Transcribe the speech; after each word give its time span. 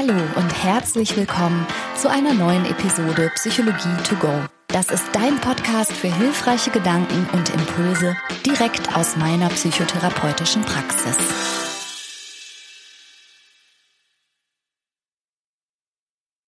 Hallo 0.00 0.14
und 0.36 0.62
herzlich 0.62 1.16
willkommen 1.16 1.66
zu 1.96 2.08
einer 2.08 2.32
neuen 2.32 2.64
Episode 2.66 3.32
Psychologie 3.34 3.96
to 4.04 4.14
go. 4.14 4.30
Das 4.68 4.92
ist 4.92 5.04
dein 5.12 5.40
Podcast 5.40 5.90
für 5.90 6.14
hilfreiche 6.14 6.70
Gedanken 6.70 7.26
und 7.36 7.50
Impulse 7.50 8.16
direkt 8.46 8.94
aus 8.94 9.16
meiner 9.16 9.48
psychotherapeutischen 9.48 10.62
Praxis. 10.62 11.16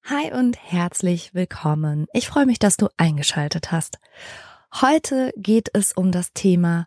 Hi 0.04 0.32
und 0.32 0.56
herzlich 0.56 1.34
willkommen. 1.34 2.06
Ich 2.12 2.28
freue 2.28 2.46
mich, 2.46 2.60
dass 2.60 2.76
du 2.76 2.86
eingeschaltet 2.98 3.72
hast. 3.72 3.98
Heute 4.80 5.32
geht 5.36 5.70
es 5.72 5.92
um 5.92 6.12
das 6.12 6.32
Thema 6.34 6.86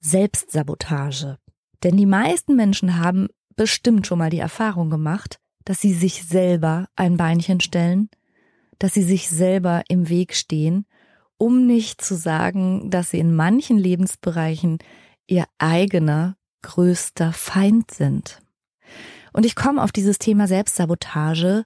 Selbstsabotage. 0.00 1.36
Denn 1.82 1.98
die 1.98 2.06
meisten 2.06 2.56
Menschen 2.56 2.98
haben 2.98 3.28
bestimmt 3.56 4.06
schon 4.06 4.16
mal 4.16 4.30
die 4.30 4.38
Erfahrung 4.38 4.88
gemacht, 4.88 5.38
dass 5.68 5.82
sie 5.82 5.92
sich 5.92 6.24
selber 6.24 6.88
ein 6.96 7.18
Beinchen 7.18 7.60
stellen, 7.60 8.08
dass 8.78 8.94
sie 8.94 9.02
sich 9.02 9.28
selber 9.28 9.82
im 9.88 10.08
Weg 10.08 10.34
stehen, 10.34 10.86
um 11.36 11.66
nicht 11.66 12.00
zu 12.00 12.14
sagen, 12.14 12.90
dass 12.90 13.10
sie 13.10 13.18
in 13.18 13.34
manchen 13.34 13.76
Lebensbereichen 13.76 14.78
ihr 15.26 15.44
eigener 15.58 16.38
größter 16.62 17.34
Feind 17.34 17.90
sind. 17.90 18.40
Und 19.34 19.44
ich 19.44 19.56
komme 19.56 19.82
auf 19.82 19.92
dieses 19.92 20.18
Thema 20.18 20.48
Selbstsabotage 20.48 21.64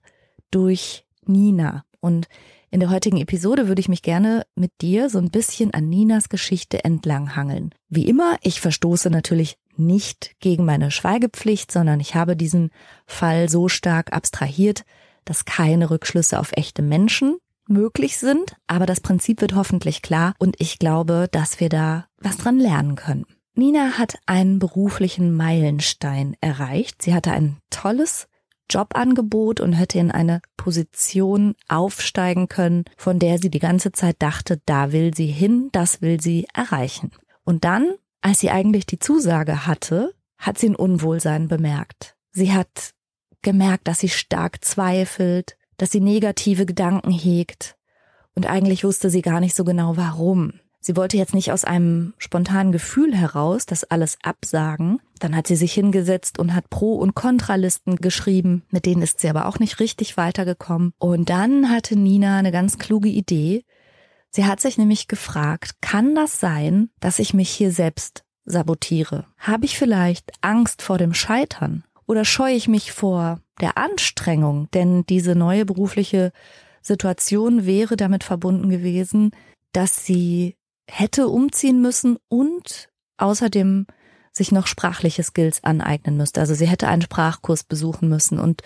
durch 0.51 1.07
Nina. 1.25 1.85
Und 2.01 2.27
in 2.73 2.81
der 2.81 2.91
heutigen 2.91 3.19
Episode 3.19 3.69
würde 3.69 3.81
ich 3.81 3.89
mich 3.89 4.03
gerne 4.03 4.43
mit 4.57 4.73
dir 4.81 5.11
so 5.11 5.19
ein 5.19 5.31
bisschen 5.31 5.73
an 5.75 5.89
Ninas 5.89 6.29
Geschichte 6.29 6.83
entlanghangeln. 6.83 7.73
Wie 7.89 8.09
immer, 8.09 8.37
ich 8.43 8.61
verstoße 8.61 9.11
natürlich 9.11 9.59
nicht 9.77 10.35
gegen 10.41 10.65
meine 10.65 10.91
Schweigepflicht, 10.91 11.71
sondern 11.71 12.01
ich 12.01 12.15
habe 12.15 12.37
diesen 12.37 12.71
Fall 13.07 13.49
so 13.49 13.69
stark 13.69 14.13
abstrahiert, 14.13 14.85
dass 15.25 15.45
keine 15.45 15.91
Rückschlüsse 15.91 16.39
auf 16.39 16.53
echte 16.53 16.83
Menschen 16.83 17.37
möglich 17.69 18.19
sind, 18.19 18.57
aber 18.67 18.87
das 18.87 19.01
Prinzip 19.01 19.41
wird 19.41 19.55
hoffentlich 19.55 20.03
klar 20.03 20.35
und 20.39 20.57
ich 20.59 20.79
glaube, 20.79 21.29
dass 21.31 21.61
wir 21.61 21.69
da 21.69 22.07
was 22.19 22.37
dran 22.37 22.59
lernen 22.59 22.97
können. 22.97 23.27
Nina 23.55 23.99
hat 23.99 24.15
einen 24.27 24.59
beruflichen 24.59 25.35
Meilenstein 25.35 26.37
erreicht. 26.41 27.03
Sie 27.03 27.13
hatte 27.13 27.33
ein 27.33 27.59
tolles 27.69 28.27
Jobangebot 28.71 29.61
und 29.61 29.75
hätte 29.75 29.99
in 29.99 30.11
eine 30.11 30.41
Position 30.57 31.55
aufsteigen 31.69 32.49
können, 32.49 32.85
von 32.97 33.19
der 33.19 33.39
sie 33.39 33.51
die 33.51 33.59
ganze 33.59 33.93
Zeit 33.93 34.17
dachte, 34.21 34.61
da 34.65 34.93
will 34.93 35.13
sie 35.15 35.27
hin, 35.27 35.69
das 35.73 36.01
will 36.01 36.21
sie 36.21 36.47
erreichen. 36.55 37.11
Und 37.45 37.65
dann 37.65 37.95
als 38.23 38.41
sie 38.41 38.51
eigentlich 38.51 38.87
die 38.87 38.99
Zusage 38.99 39.67
hatte, 39.67 40.15
hat 40.39 40.59
sie 40.59 40.71
ein 40.71 40.77
Unwohlsein 40.77 41.49
bemerkt. 41.49 42.17
Sie 42.31 42.53
hat 42.53 42.95
gemerkt, 43.43 43.89
dass 43.89 43.99
sie 43.99 44.09
stark 44.09 44.65
zweifelt, 44.65 45.57
dass 45.77 45.91
sie 45.91 46.01
negative 46.01 46.65
Gedanken 46.65 47.11
hegt. 47.11 47.77
Und 48.35 48.47
eigentlich 48.47 48.85
wusste 48.85 49.11
sie 49.11 49.23
gar 49.23 49.41
nicht 49.41 49.55
so 49.55 49.65
genau 49.65 49.97
warum. 49.97 50.55
Sie 50.85 50.97
wollte 50.97 51.17
jetzt 51.17 51.35
nicht 51.35 51.53
aus 51.53 51.65
einem 51.65 52.13
spontanen 52.19 52.73
Gefühl 52.73 53.15
heraus 53.15 53.67
das 53.67 53.85
alles 53.85 54.19
absagen. 54.23 55.01
Dann 55.21 55.37
hat 55.37 55.47
sie 55.47 55.55
sich 55.55 55.73
hingesetzt 55.73 56.41
und 56.41 56.55
hat 56.55 56.71
Pro- 56.71 56.97
und 56.97 57.15
Kontralisten 57.15 57.97
geschrieben. 57.97 58.65
Mit 58.71 58.87
denen 58.87 59.03
ist 59.03 59.21
sie 59.21 59.29
aber 59.29 59.47
auch 59.47 59.61
nicht 59.61 59.79
richtig 59.79 60.17
weitergekommen. 60.17 60.93
Und 60.99 61.31
dann 61.31 61.71
hatte 61.71 61.97
Nina 61.97 62.37
eine 62.37 62.51
ganz 62.51 62.79
kluge 62.79 63.09
Idee. 63.09 63.65
Sie 64.35 64.47
hat 64.47 64.61
sich 64.61 64.79
nämlich 64.79 65.09
gefragt, 65.09 65.77
kann 65.83 66.15
das 66.15 66.41
sein, 66.41 66.89
dass 67.01 67.19
ich 67.19 67.35
mich 67.35 67.51
hier 67.51 67.71
selbst 67.71 68.25
sabotiere? 68.45 69.27
Habe 69.39 69.67
ich 69.67 69.77
vielleicht 69.79 70.33
Angst 70.41 70.81
vor 70.81 70.97
dem 70.97 71.13
Scheitern? 71.13 71.85
Oder 72.07 72.25
scheue 72.25 72.55
ich 72.55 72.67
mich 72.67 72.93
vor 72.93 73.41
der 73.61 73.77
Anstrengung? 73.77 74.71
Denn 74.73 75.05
diese 75.07 75.35
neue 75.35 75.67
berufliche 75.67 76.33
Situation 76.81 77.67
wäre 77.67 77.97
damit 77.97 78.25
verbunden 78.25 78.71
gewesen, 78.71 79.33
dass 79.73 80.07
sie 80.07 80.57
hätte 80.89 81.29
umziehen 81.29 81.81
müssen 81.83 82.17
und 82.29 82.89
außerdem 83.19 83.87
sich 84.33 84.51
noch 84.51 84.67
sprachliche 84.67 85.23
Skills 85.23 85.63
aneignen 85.63 86.17
müsste. 86.17 86.41
Also 86.41 86.55
sie 86.55 86.67
hätte 86.67 86.89
einen 86.89 87.03
Sprachkurs 87.03 87.65
besuchen 87.65 88.09
müssen 88.09 88.39
und 88.39 88.63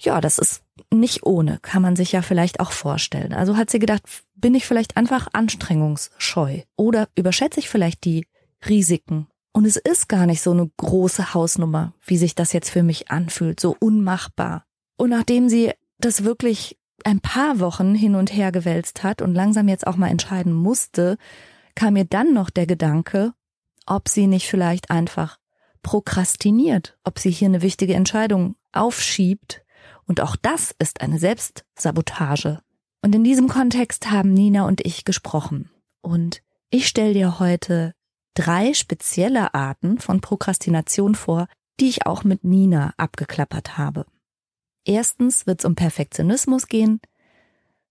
ja, 0.00 0.20
das 0.20 0.38
ist 0.38 0.62
nicht 0.92 1.24
ohne, 1.24 1.58
kann 1.60 1.82
man 1.82 1.96
sich 1.96 2.12
ja 2.12 2.22
vielleicht 2.22 2.60
auch 2.60 2.72
vorstellen. 2.72 3.32
Also 3.32 3.56
hat 3.56 3.70
sie 3.70 3.78
gedacht, 3.78 4.02
bin 4.34 4.54
ich 4.54 4.66
vielleicht 4.66 4.96
einfach 4.96 5.28
anstrengungsscheu 5.32 6.62
oder 6.76 7.08
überschätze 7.16 7.60
ich 7.60 7.68
vielleicht 7.68 8.04
die 8.04 8.26
Risiken? 8.68 9.26
Und 9.52 9.64
es 9.64 9.76
ist 9.76 10.08
gar 10.08 10.26
nicht 10.26 10.40
so 10.40 10.52
eine 10.52 10.70
große 10.76 11.34
Hausnummer, 11.34 11.92
wie 12.04 12.16
sich 12.16 12.34
das 12.34 12.52
jetzt 12.52 12.70
für 12.70 12.84
mich 12.84 13.10
anfühlt, 13.10 13.58
so 13.58 13.76
unmachbar. 13.80 14.64
Und 14.96 15.10
nachdem 15.10 15.48
sie 15.48 15.72
das 15.98 16.22
wirklich 16.22 16.78
ein 17.04 17.20
paar 17.20 17.58
Wochen 17.58 17.94
hin 17.94 18.14
und 18.14 18.32
her 18.32 18.52
gewälzt 18.52 19.02
hat 19.02 19.20
und 19.22 19.34
langsam 19.34 19.68
jetzt 19.68 19.86
auch 19.86 19.96
mal 19.96 20.10
entscheiden 20.10 20.52
musste, 20.52 21.16
kam 21.74 21.94
mir 21.94 22.04
dann 22.04 22.34
noch 22.34 22.50
der 22.50 22.66
Gedanke, 22.66 23.32
ob 23.86 24.08
sie 24.08 24.26
nicht 24.26 24.48
vielleicht 24.48 24.90
einfach 24.90 25.38
prokrastiniert, 25.82 26.98
ob 27.04 27.18
sie 27.18 27.30
hier 27.30 27.48
eine 27.48 27.62
wichtige 27.62 27.94
Entscheidung 27.94 28.56
aufschiebt 28.72 29.64
und 30.08 30.20
auch 30.20 30.34
das 30.34 30.74
ist 30.78 31.02
eine 31.02 31.18
Selbstsabotage. 31.18 32.60
Und 33.02 33.14
in 33.14 33.22
diesem 33.22 33.46
Kontext 33.46 34.10
haben 34.10 34.32
Nina 34.32 34.66
und 34.66 34.84
ich 34.84 35.04
gesprochen. 35.04 35.70
Und 36.00 36.42
ich 36.70 36.88
stelle 36.88 37.12
dir 37.12 37.38
heute 37.38 37.94
drei 38.34 38.72
spezielle 38.72 39.54
Arten 39.54 39.98
von 39.98 40.20
Prokrastination 40.20 41.14
vor, 41.14 41.46
die 41.78 41.88
ich 41.88 42.06
auch 42.06 42.24
mit 42.24 42.42
Nina 42.42 42.94
abgeklappert 42.96 43.78
habe. 43.78 44.06
Erstens 44.84 45.46
wird 45.46 45.60
es 45.60 45.64
um 45.64 45.74
Perfektionismus 45.74 46.66
gehen, 46.66 47.00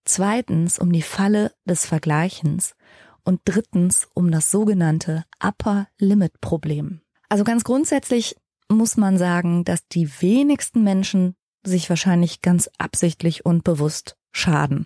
zweitens 0.03 0.79
um 0.79 0.91
die 0.91 1.03
Falle 1.03 1.53
des 1.65 1.85
Vergleichens 1.85 2.75
und 3.23 3.41
drittens 3.45 4.07
um 4.13 4.31
das 4.31 4.49
sogenannte 4.49 5.25
Upper 5.39 5.87
Limit 5.99 6.41
Problem. 6.41 7.01
Also 7.29 7.43
ganz 7.43 7.63
grundsätzlich 7.63 8.35
muss 8.69 8.97
man 8.97 9.17
sagen, 9.17 9.63
dass 9.63 9.87
die 9.87 10.09
wenigsten 10.21 10.83
Menschen 10.83 11.35
sich 11.67 11.89
wahrscheinlich 11.89 12.41
ganz 12.41 12.69
absichtlich 12.77 13.45
und 13.45 13.63
bewusst 13.63 14.17
schaden. 14.31 14.85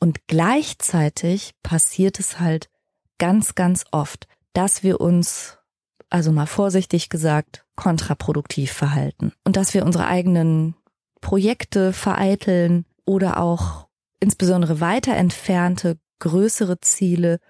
Und 0.00 0.26
gleichzeitig 0.26 1.52
passiert 1.62 2.18
es 2.20 2.40
halt 2.40 2.68
ganz, 3.18 3.54
ganz 3.54 3.84
oft, 3.90 4.26
dass 4.52 4.82
wir 4.82 5.00
uns, 5.00 5.58
also 6.10 6.32
mal 6.32 6.46
vorsichtig 6.46 7.08
gesagt, 7.08 7.64
kontraproduktiv 7.76 8.72
verhalten 8.72 9.32
und 9.44 9.56
dass 9.56 9.74
wir 9.74 9.84
unsere 9.84 10.06
eigenen 10.06 10.74
Projekte 11.20 11.92
vereiteln 11.92 12.84
oder 13.04 13.38
auch 13.38 13.88
insbesondere 14.20 14.80
weiter 14.80 15.14
entfernte 15.14 15.98
größere 16.20 16.80
Ziele 16.80 17.40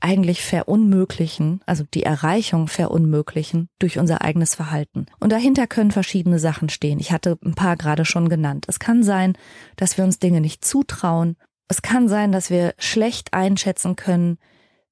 eigentlich 0.00 0.42
verunmöglichen, 0.42 1.60
also 1.66 1.84
die 1.94 2.02
Erreichung 2.02 2.68
verunmöglichen 2.68 3.68
durch 3.78 3.98
unser 3.98 4.22
eigenes 4.22 4.54
Verhalten. 4.54 5.06
Und 5.20 5.32
dahinter 5.32 5.66
können 5.66 5.90
verschiedene 5.90 6.38
Sachen 6.38 6.68
stehen. 6.68 7.00
Ich 7.00 7.12
hatte 7.12 7.38
ein 7.44 7.54
paar 7.54 7.76
gerade 7.76 8.04
schon 8.04 8.28
genannt. 8.28 8.66
Es 8.68 8.78
kann 8.78 9.02
sein, 9.02 9.36
dass 9.76 9.96
wir 9.96 10.04
uns 10.04 10.18
Dinge 10.18 10.40
nicht 10.40 10.64
zutrauen. 10.64 11.36
Es 11.68 11.82
kann 11.82 12.08
sein, 12.08 12.30
dass 12.30 12.50
wir 12.50 12.74
schlecht 12.78 13.32
einschätzen 13.32 13.96
können, 13.96 14.38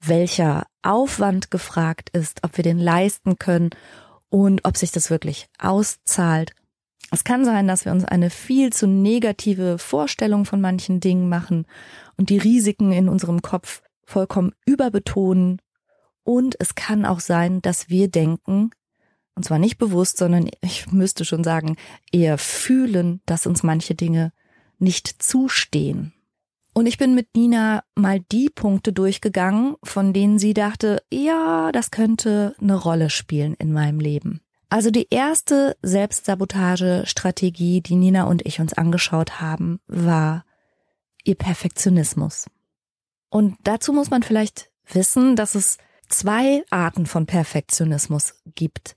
welcher 0.01 0.67
Aufwand 0.83 1.51
gefragt 1.51 2.11
ist, 2.11 2.43
ob 2.43 2.57
wir 2.57 2.65
den 2.65 2.79
leisten 2.79 3.39
können 3.39 3.71
und 4.29 4.65
ob 4.65 4.77
sich 4.77 4.91
das 4.91 5.11
wirklich 5.11 5.49
auszahlt. 5.59 6.53
Es 7.11 7.23
kann 7.23 7.45
sein, 7.45 7.69
dass 7.69 7.85
wir 7.85 7.93
uns 7.93 8.05
eine 8.05 8.31
viel 8.31 8.73
zu 8.73 8.89
negative 8.89 9.79
Vorstellung 9.79 10.47
von 10.47 10.61
manchen 10.61 10.99
Dingen 10.99 11.29
machen 11.29 11.67
und 12.17 12.31
die 12.31 12.39
Risiken 12.39 12.93
in 12.93 13.09
unserem 13.09 13.41
Kopf 13.41 13.83
vollkommen 14.07 14.53
überbetonen. 14.67 15.61
Und 16.23 16.57
es 16.59 16.75
kann 16.75 17.05
auch 17.05 17.21
sein, 17.21 17.61
dass 17.63 17.89
wir 17.89 18.09
denken, 18.09 18.71
und 19.35 19.45
zwar 19.45 19.59
nicht 19.59 19.79
bewusst, 19.79 20.17
sondern 20.17 20.49
ich 20.61 20.91
müsste 20.91 21.25
schon 21.25 21.45
sagen, 21.45 21.77
eher 22.13 22.39
fühlen, 22.39 23.21
dass 23.27 23.47
uns 23.47 23.63
manche 23.63 23.95
Dinge 23.95 24.33
nicht 24.79 25.23
zustehen. 25.23 26.12
Und 26.73 26.87
ich 26.87 26.99
bin 26.99 27.15
mit 27.15 27.37
Nina 27.37 27.85
mal 27.95 28.19
die 28.19 28.51
Punkte 28.51 28.93
durchgegangen, 28.93 29.77
von 29.85 30.12
denen 30.12 30.41
sie 30.41 30.55
dachte, 30.55 31.03
ja, 31.12 31.71
das 31.71 31.93
könnte 31.93 32.57
eine 32.61 32.75
Rolle 32.75 33.11
spielen 33.11 33.55
in 33.55 33.73
meinem 33.73 34.00
Leben. 34.00 34.41
Also 34.71 34.91
die 34.91 35.07
erste 35.09 35.77
Selbstsabotage-Strategie, 35.83 37.81
die 37.81 37.95
Nina 37.95 38.25
und 38.25 38.45
ich 38.45 38.59
uns 38.59 38.73
angeschaut 38.73 39.41
haben, 39.41 39.79
war 39.87 40.45
ihr 41.23 41.37
Perfektionismus. 41.37 42.47
Und 43.35 43.57
dazu 43.65 43.93
muss 43.93 44.11
man 44.11 44.23
vielleicht 44.23 44.71
wissen, 44.93 45.35
dass 45.35 45.57
es 45.57 45.79
zwei 46.09 46.63
Arten 46.71 47.05
von 47.05 47.27
Perfektionismus 47.27 48.41
gibt. 48.55 48.95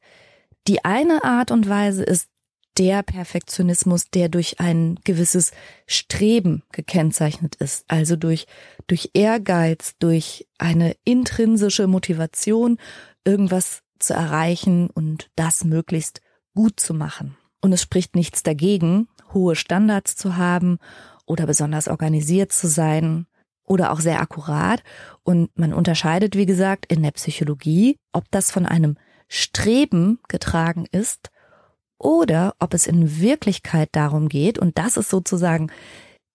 Die 0.67 0.85
eine 0.85 1.23
Art 1.23 1.49
und 1.49 1.67
Weise 1.67 2.03
ist 2.03 2.29
der 2.77 3.01
Perfektionismus, 3.01 4.11
der 4.11 4.29
durch 4.29 4.59
ein 4.59 4.99
gewisses 5.03 5.53
Streben 5.87 6.61
gekennzeichnet 6.71 7.55
ist, 7.55 7.85
also 7.87 8.15
durch, 8.15 8.45
durch 8.85 9.09
Ehrgeiz, 9.15 9.95
durch 9.97 10.47
eine 10.59 10.95
intrinsische 11.03 11.87
Motivation, 11.87 12.77
irgendwas 13.25 13.81
zu 13.97 14.13
erreichen 14.13 14.91
und 14.91 15.31
das 15.35 15.63
möglichst 15.63 16.21
gut 16.53 16.79
zu 16.79 16.93
machen. 16.93 17.35
Und 17.59 17.73
es 17.73 17.81
spricht 17.81 18.15
nichts 18.15 18.43
dagegen, 18.43 19.07
hohe 19.33 19.55
Standards 19.55 20.15
zu 20.15 20.37
haben 20.37 20.77
oder 21.25 21.47
besonders 21.47 21.87
organisiert 21.87 22.51
zu 22.51 22.67
sein 22.67 23.25
oder 23.67 23.91
auch 23.91 23.99
sehr 23.99 24.21
akkurat. 24.21 24.81
Und 25.23 25.55
man 25.57 25.73
unterscheidet, 25.73 26.35
wie 26.35 26.47
gesagt, 26.47 26.85
in 26.87 27.03
der 27.03 27.11
Psychologie, 27.11 27.97
ob 28.13 28.31
das 28.31 28.49
von 28.49 28.65
einem 28.65 28.97
Streben 29.27 30.19
getragen 30.27 30.85
ist 30.91 31.29
oder 31.99 32.55
ob 32.59 32.73
es 32.73 32.87
in 32.87 33.19
Wirklichkeit 33.19 33.89
darum 33.91 34.29
geht, 34.29 34.57
und 34.57 34.77
das 34.77 34.97
ist 34.97 35.09
sozusagen 35.09 35.71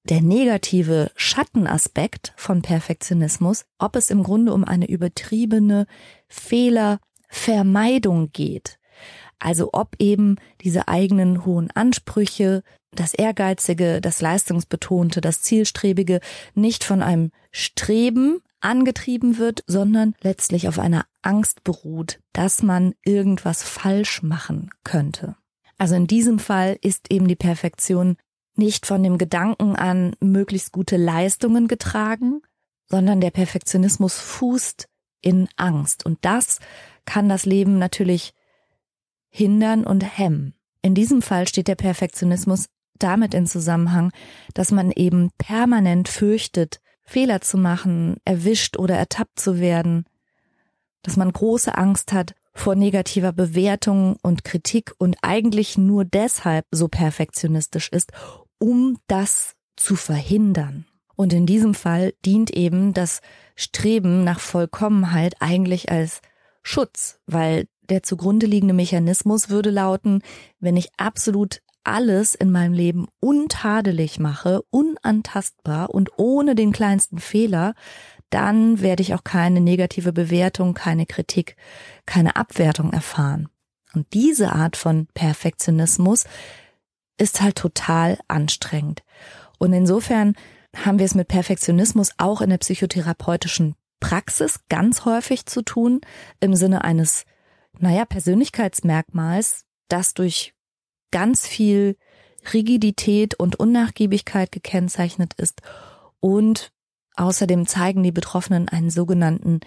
der 0.09 0.21
negative 0.21 1.11
Schattenaspekt 1.15 2.33
von 2.37 2.63
Perfektionismus, 2.63 3.65
ob 3.79 3.97
es 3.97 4.11
im 4.11 4.25
Grunde 4.25 4.53
um 4.53 4.65
eine 4.65 4.89
übertriebene 4.89 5.87
Fehlervermeidung 6.29 8.33
geht. 8.33 8.79
Also 9.39 9.71
ob 9.73 9.95
eben 9.99 10.37
diese 10.61 10.89
eigenen 10.89 11.45
hohen 11.45 11.71
Ansprüche, 11.71 12.63
das 12.95 13.15
Ehrgeizige, 13.15 14.01
das 14.01 14.21
Leistungsbetonte, 14.21 15.21
das 15.21 15.43
Zielstrebige 15.43 16.21
nicht 16.55 16.85
von 16.85 17.03
einem 17.03 17.31
Streben 17.51 18.41
angetrieben 18.61 19.39
wird, 19.39 19.65
sondern 19.67 20.15
letztlich 20.21 20.69
auf 20.69 20.79
einer 20.79 21.07
Angst 21.23 21.65
beruht, 21.65 22.21
dass 22.33 22.63
man 22.63 22.95
irgendwas 23.05 23.63
falsch 23.63 24.23
machen 24.23 24.71
könnte. 24.85 25.37
Also 25.79 25.97
in 25.97 26.07
diesem 26.07 26.39
Fall 26.39 26.79
ist 26.81 27.11
eben 27.11 27.27
die 27.27 27.37
Perfektion 27.37 28.17
nicht 28.55 28.87
von 28.87 29.03
dem 29.03 29.19
Gedanken 29.19 29.75
an 29.77 30.15
möglichst 30.21 30.73
gute 30.73 30.97
Leistungen 30.97 31.69
getragen, 31.69 32.43
sondern 32.87 33.21
der 33.21 33.31
Perfektionismus 33.31 34.19
fußt 34.19 34.87
in 35.23 35.49
Angst. 35.57 36.05
Und 36.05 36.19
das 36.23 36.61
kann 37.05 37.29
das 37.29 37.47
Leben 37.47 37.79
natürlich 37.79 38.35
hindern 39.29 39.85
und 39.85 40.03
hemmen. 40.03 40.55
In 40.83 40.95
diesem 40.95 41.23
Fall 41.23 41.49
steht 41.49 41.69
der 41.69 41.77
Perfektionismus 41.77 42.67
damit 42.99 43.35
in 43.35 43.47
Zusammenhang, 43.47 44.13
dass 44.55 44.71
man 44.71 44.91
eben 44.91 45.31
permanent 45.39 46.09
fürchtet, 46.09 46.81
Fehler 47.05 47.41
zu 47.41 47.59
machen, 47.59 48.17
erwischt 48.25 48.79
oder 48.79 48.97
ertappt 48.97 49.39
zu 49.39 49.59
werden, 49.59 50.05
dass 51.03 51.17
man 51.17 51.33
große 51.33 51.77
Angst 51.77 52.13
hat 52.13 52.35
vor 52.55 52.75
negativer 52.75 53.33
Bewertung 53.33 54.17
und 54.23 54.45
Kritik 54.45 54.93
und 54.99 55.17
eigentlich 55.23 55.79
nur 55.79 56.05
deshalb 56.05 56.67
so 56.71 56.89
perfektionistisch 56.89 57.89
ist, 57.89 58.13
um 58.59 58.99
das 59.07 59.55
zu 59.77 59.97
verhindern. 59.97 60.87
Und 61.17 61.33
in 61.33 61.47
diesem 61.47 61.75
Fall 61.75 62.15
dient 62.25 62.51
eben 62.51 62.95
das 62.95 63.21
Streben 63.57 64.25
nach 64.25 64.41
Vollkommenheit 64.41 65.35
eigentlich 65.41 65.91
als 65.91 66.21
Schutz, 66.63 67.19
weil 67.27 67.67
der 67.89 68.03
zugrunde 68.03 68.47
liegende 68.47 68.75
Mechanismus 68.75 69.51
würde 69.51 69.71
lauten, 69.71 70.23
wenn 70.61 70.77
ich 70.77 70.91
absolut 70.97 71.61
alles 71.85 72.35
in 72.35 72.51
meinem 72.51 72.73
Leben 72.73 73.09
untadelig 73.21 74.19
mache, 74.19 74.63
unantastbar 74.71 75.91
und 75.91 76.11
ohne 76.17 76.55
den 76.55 76.73
kleinsten 76.73 77.19
Fehler, 77.19 77.75
dann 78.31 78.81
werde 78.81 79.03
ich 79.03 79.15
auch 79.15 79.25
keine 79.25 79.61
negative 79.61 80.13
Bewertung, 80.13 80.75
keine 80.75 81.07
Kritik, 81.07 81.57
keine 82.07 82.37
Abwertung 82.37 82.93
erfahren. 82.93 83.49
Und 83.95 84.07
diese 84.15 84.53
Art 84.53 84.77
von 84.77 85.07
Perfektionismus 85.13 86.25
ist 87.19 87.41
halt 87.41 87.57
total 87.57 88.19
anstrengend. 88.29 89.03
Und 89.59 89.73
insofern 89.73 90.35
haben 90.75 90.99
wir 90.99 91.07
es 91.07 91.15
mit 91.15 91.29
Perfektionismus 91.29 92.13
auch 92.17 92.41
in 92.41 92.51
der 92.51 92.59
psychotherapeutischen 92.59 93.75
Praxis 94.01 94.61
ganz 94.69 95.05
häufig 95.05 95.47
zu 95.47 95.63
tun, 95.63 96.01
im 96.41 96.57
Sinne 96.57 96.83
eines, 96.85 97.25
naja, 97.79 98.05
Persönlichkeitsmerkmals, 98.05 99.65
das 99.89 100.15
durch 100.15 100.55
ganz 101.13 101.47
viel 101.47 101.97
Rigidität 102.53 103.37
und 103.37 103.61
Unnachgiebigkeit 103.61 104.51
gekennzeichnet 104.51 105.35
ist 105.35 105.63
und 106.19 106.73
Außerdem 107.17 107.67
zeigen 107.67 108.03
die 108.03 108.13
Betroffenen 108.13 108.69
einen 108.69 108.91
sogenannten 108.91 109.61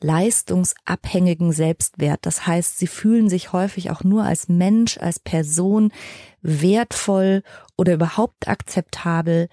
leistungsabhängigen 0.00 1.52
Selbstwert. 1.52 2.20
Das 2.22 2.46
heißt, 2.46 2.78
sie 2.78 2.86
fühlen 2.86 3.28
sich 3.28 3.52
häufig 3.52 3.90
auch 3.90 4.02
nur 4.02 4.24
als 4.24 4.48
Mensch, 4.48 4.98
als 4.98 5.18
Person 5.18 5.92
wertvoll 6.40 7.42
oder 7.76 7.94
überhaupt 7.94 8.48
akzeptabel, 8.48 9.48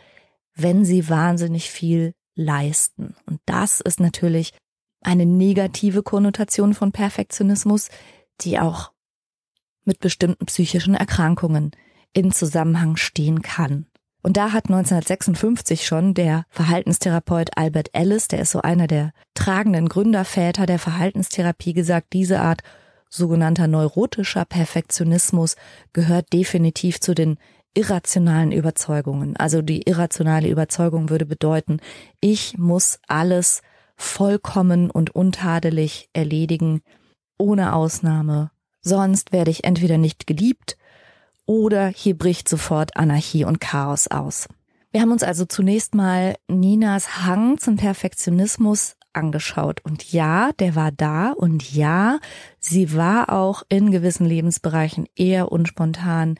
wenn 0.56 0.86
sie 0.86 1.10
wahnsinnig 1.10 1.70
viel 1.70 2.14
leisten. 2.36 3.16
Und 3.26 3.42
das 3.46 3.82
ist 3.82 4.00
natürlich 4.00 4.54
eine 5.02 5.26
negative 5.26 6.02
Konnotation 6.04 6.74
von 6.74 6.92
Perfektionismus, 6.92 7.90
die 8.42 8.60
auch 8.60 8.92
mit 9.88 10.00
bestimmten 10.00 10.46
psychischen 10.46 10.94
Erkrankungen 10.94 11.72
in 12.14 12.32
Zusammenhang 12.32 12.96
stehen 12.96 13.42
kann. 13.42 13.88
Und 14.24 14.36
da 14.36 14.52
hat 14.52 14.66
1956 14.66 15.86
schon 15.86 16.14
der 16.14 16.44
Verhaltenstherapeut 16.50 17.52
Albert 17.56 17.90
Ellis, 17.94 18.28
der 18.28 18.42
ist 18.42 18.52
so 18.52 18.62
einer 18.62 18.88
der 18.88 19.14
tragenden 19.34 19.88
Gründerväter 19.88 20.66
der 20.66 20.80
Verhaltenstherapie, 20.80 21.74
gesagt, 21.74 22.14
diese 22.14 22.42
Art 22.42 22.62
sogenannter 23.10 23.68
neurotischer 23.68 24.44
Perfektionismus 24.44 25.56
gehört 25.94 26.34
definitiv 26.34 27.00
zu 27.00 27.16
den 27.16 27.38
irrationalen 27.74 28.52
Überzeugungen. 28.52 29.38
Also 29.38 29.62
die 29.62 29.84
irrationale 29.84 30.50
Überzeugung 30.50 31.10
würde 31.10 31.26
bedeuten, 31.26 31.80
ich 32.20 32.58
muss 32.58 33.00
alles 33.08 33.62
vollkommen 33.96 34.90
und 34.90 35.16
untadelig 35.16 36.10
erledigen, 36.14 36.82
ohne 37.38 37.74
Ausnahme. 37.74 38.52
Sonst 38.88 39.34
werde 39.34 39.52
ich 39.52 39.66
entweder 39.66 39.98
nicht 39.98 40.28
geliebt 40.28 40.78
oder 41.46 41.88
hier 41.88 42.18
bricht 42.18 42.48
sofort 42.48 42.96
Anarchie 42.96 43.44
und 43.44 43.60
Chaos 43.60 44.08
aus. 44.08 44.48
Wir 44.92 45.02
haben 45.02 45.12
uns 45.12 45.24
also 45.24 45.44
zunächst 45.44 45.94
mal 45.94 46.36
Ninas 46.48 47.26
Hang 47.26 47.58
zum 47.58 47.76
Perfektionismus 47.76 48.96
angeschaut. 49.12 49.82
Und 49.84 50.14
ja, 50.14 50.54
der 50.54 50.76
war 50.76 50.94
da 50.94 51.34
und 51.34 51.70
ja, 51.74 52.20
sie 52.60 52.96
war 52.96 53.34
auch 53.34 53.64
in 53.68 53.92
gewissen 53.92 54.26
Lebensbereichen 54.26 55.06
eher 55.18 55.52
unspontan, 55.52 56.36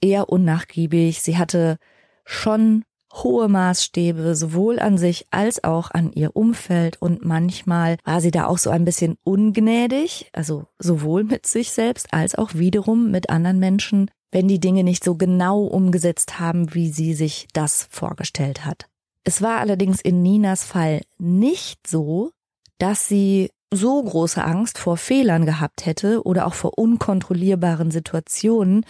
eher 0.00 0.30
unnachgiebig. 0.30 1.20
Sie 1.20 1.36
hatte 1.36 1.76
schon 2.24 2.84
hohe 3.22 3.48
Maßstäbe, 3.48 4.34
sowohl 4.34 4.78
an 4.78 4.98
sich 4.98 5.26
als 5.30 5.64
auch 5.64 5.90
an 5.90 6.12
ihr 6.12 6.36
Umfeld 6.36 7.00
und 7.00 7.24
manchmal 7.24 7.96
war 8.04 8.20
sie 8.20 8.30
da 8.30 8.46
auch 8.46 8.58
so 8.58 8.70
ein 8.70 8.84
bisschen 8.84 9.16
ungnädig, 9.24 10.30
also 10.32 10.66
sowohl 10.78 11.24
mit 11.24 11.46
sich 11.46 11.72
selbst 11.72 12.12
als 12.12 12.34
auch 12.34 12.54
wiederum 12.54 13.10
mit 13.10 13.30
anderen 13.30 13.58
Menschen 13.58 14.10
wenn 14.32 14.48
die 14.48 14.58
Dinge 14.58 14.82
nicht 14.82 15.04
so 15.04 15.14
genau 15.14 15.60
umgesetzt 15.60 16.40
haben, 16.40 16.74
wie 16.74 16.90
sie 16.90 17.14
sich 17.14 17.46
das 17.52 17.86
vorgestellt 17.90 18.64
hat. 18.64 18.88
Es 19.24 19.42
war 19.42 19.60
allerdings 19.60 20.00
in 20.00 20.22
Ninas 20.22 20.64
Fall 20.64 21.02
nicht 21.18 21.86
so, 21.86 22.32
dass 22.78 23.06
sie 23.06 23.50
so 23.70 24.02
große 24.02 24.42
Angst 24.42 24.78
vor 24.78 24.96
Fehlern 24.96 25.46
gehabt 25.46 25.86
hätte 25.86 26.24
oder 26.24 26.46
auch 26.46 26.54
vor 26.54 26.76
unkontrollierbaren 26.76 27.90
Situationen, 27.90 28.84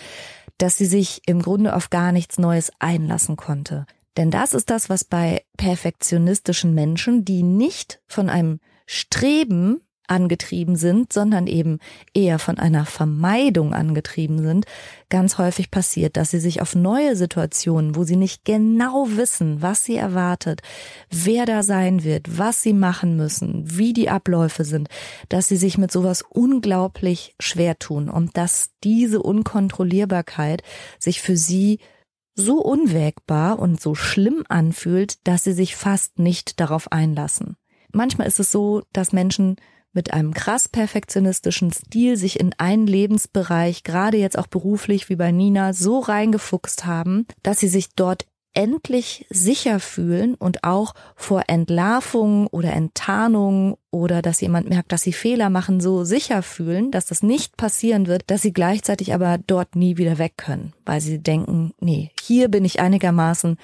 dass 0.58 0.78
sie 0.78 0.86
sich 0.86 1.22
im 1.26 1.42
Grunde 1.42 1.76
auf 1.76 1.90
gar 1.90 2.12
nichts 2.12 2.38
Neues 2.38 2.72
einlassen 2.78 3.36
konnte. 3.36 3.86
Denn 4.16 4.30
das 4.30 4.52
ist 4.52 4.70
das, 4.70 4.90
was 4.90 5.04
bei 5.04 5.44
perfektionistischen 5.56 6.74
Menschen, 6.74 7.24
die 7.24 7.42
nicht 7.42 8.00
von 8.06 8.28
einem 8.28 8.60
Streben 8.86 9.80
angetrieben 10.12 10.76
sind, 10.76 11.12
sondern 11.12 11.46
eben 11.46 11.78
eher 12.12 12.38
von 12.38 12.58
einer 12.58 12.84
Vermeidung 12.84 13.72
angetrieben 13.72 14.38
sind, 14.38 14.66
ganz 15.08 15.38
häufig 15.38 15.70
passiert, 15.70 16.16
dass 16.16 16.30
sie 16.30 16.40
sich 16.40 16.60
auf 16.60 16.74
neue 16.74 17.16
Situationen, 17.16 17.96
wo 17.96 18.04
sie 18.04 18.16
nicht 18.16 18.44
genau 18.44 19.06
wissen, 19.10 19.62
was 19.62 19.84
sie 19.84 19.96
erwartet, 19.96 20.60
wer 21.10 21.46
da 21.46 21.62
sein 21.62 22.04
wird, 22.04 22.38
was 22.38 22.62
sie 22.62 22.74
machen 22.74 23.16
müssen, 23.16 23.62
wie 23.64 23.92
die 23.92 24.10
Abläufe 24.10 24.64
sind, 24.64 24.88
dass 25.28 25.48
sie 25.48 25.56
sich 25.56 25.78
mit 25.78 25.90
sowas 25.90 26.22
unglaublich 26.28 27.34
schwer 27.40 27.78
tun 27.78 28.10
und 28.10 28.36
dass 28.36 28.70
diese 28.84 29.22
Unkontrollierbarkeit 29.22 30.62
sich 30.98 31.22
für 31.22 31.36
sie 31.36 31.78
so 32.34 32.58
unwägbar 32.60 33.58
und 33.58 33.80
so 33.80 33.94
schlimm 33.94 34.44
anfühlt, 34.48 35.26
dass 35.26 35.44
sie 35.44 35.52
sich 35.52 35.76
fast 35.76 36.18
nicht 36.18 36.60
darauf 36.60 36.90
einlassen. 36.90 37.56
Manchmal 37.92 38.26
ist 38.26 38.40
es 38.40 38.50
so, 38.50 38.82
dass 38.92 39.12
Menschen 39.12 39.56
mit 39.92 40.14
einem 40.14 40.32
krass 40.32 40.68
perfektionistischen 40.68 41.70
Stil 41.72 42.16
sich 42.16 42.40
in 42.40 42.54
einen 42.56 42.86
Lebensbereich, 42.86 43.82
gerade 43.82 44.16
jetzt 44.16 44.38
auch 44.38 44.46
beruflich 44.46 45.08
wie 45.10 45.16
bei 45.16 45.32
Nina, 45.32 45.74
so 45.74 45.98
reingefuchst 45.98 46.86
haben, 46.86 47.26
dass 47.42 47.60
sie 47.60 47.68
sich 47.68 47.94
dort 47.94 48.26
endlich 48.54 49.26
sicher 49.30 49.80
fühlen 49.80 50.34
und 50.34 50.64
auch 50.64 50.94
vor 51.16 51.44
Entlarvung 51.48 52.46
oder 52.48 52.72
Enttarnung 52.72 53.78
oder 53.90 54.22
dass 54.22 54.40
jemand 54.40 54.68
merkt, 54.68 54.92
dass 54.92 55.02
sie 55.02 55.12
Fehler 55.12 55.50
machen, 55.50 55.80
so 55.80 56.04
sicher 56.04 56.42
fühlen, 56.42 56.90
dass 56.90 57.06
das 57.06 57.22
nicht 57.22 57.56
passieren 57.56 58.06
wird, 58.06 58.24
dass 58.30 58.42
sie 58.42 58.52
gleichzeitig 58.52 59.14
aber 59.14 59.38
dort 59.38 59.76
nie 59.76 59.96
wieder 59.96 60.18
weg 60.18 60.34
können, 60.36 60.72
weil 60.84 61.00
sie 61.00 61.18
denken, 61.18 61.72
nee, 61.80 62.10
hier 62.20 62.48
bin 62.48 62.64
ich 62.64 62.80
einigermaßen 62.80 63.56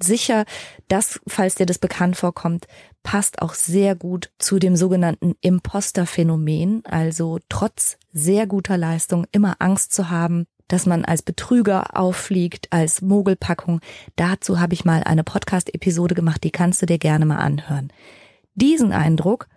sicher, 0.00 0.44
dass, 0.88 1.20
falls 1.26 1.56
dir 1.56 1.66
das 1.66 1.78
bekannt 1.78 2.16
vorkommt, 2.16 2.66
passt 3.02 3.42
auch 3.42 3.54
sehr 3.54 3.94
gut 3.94 4.30
zu 4.38 4.58
dem 4.58 4.76
sogenannten 4.76 5.34
Imposter-Phänomen, 5.40 6.84
also 6.84 7.38
trotz 7.48 7.98
sehr 8.12 8.46
guter 8.46 8.76
Leistung 8.76 9.26
immer 9.32 9.56
Angst 9.58 9.92
zu 9.92 10.10
haben, 10.10 10.46
dass 10.68 10.86
man 10.86 11.04
als 11.04 11.22
Betrüger 11.22 11.96
auffliegt, 11.98 12.68
als 12.70 13.02
Mogelpackung. 13.02 13.80
Dazu 14.16 14.60
habe 14.60 14.74
ich 14.74 14.84
mal 14.84 15.02
eine 15.02 15.24
Podcast-Episode 15.24 16.14
gemacht, 16.14 16.44
die 16.44 16.50
kannst 16.50 16.80
du 16.82 16.86
dir 16.86 16.98
gerne 16.98 17.26
mal 17.26 17.38
anhören. 17.38 17.92
Diesen 18.54 18.92
Eindruck 18.92 19.48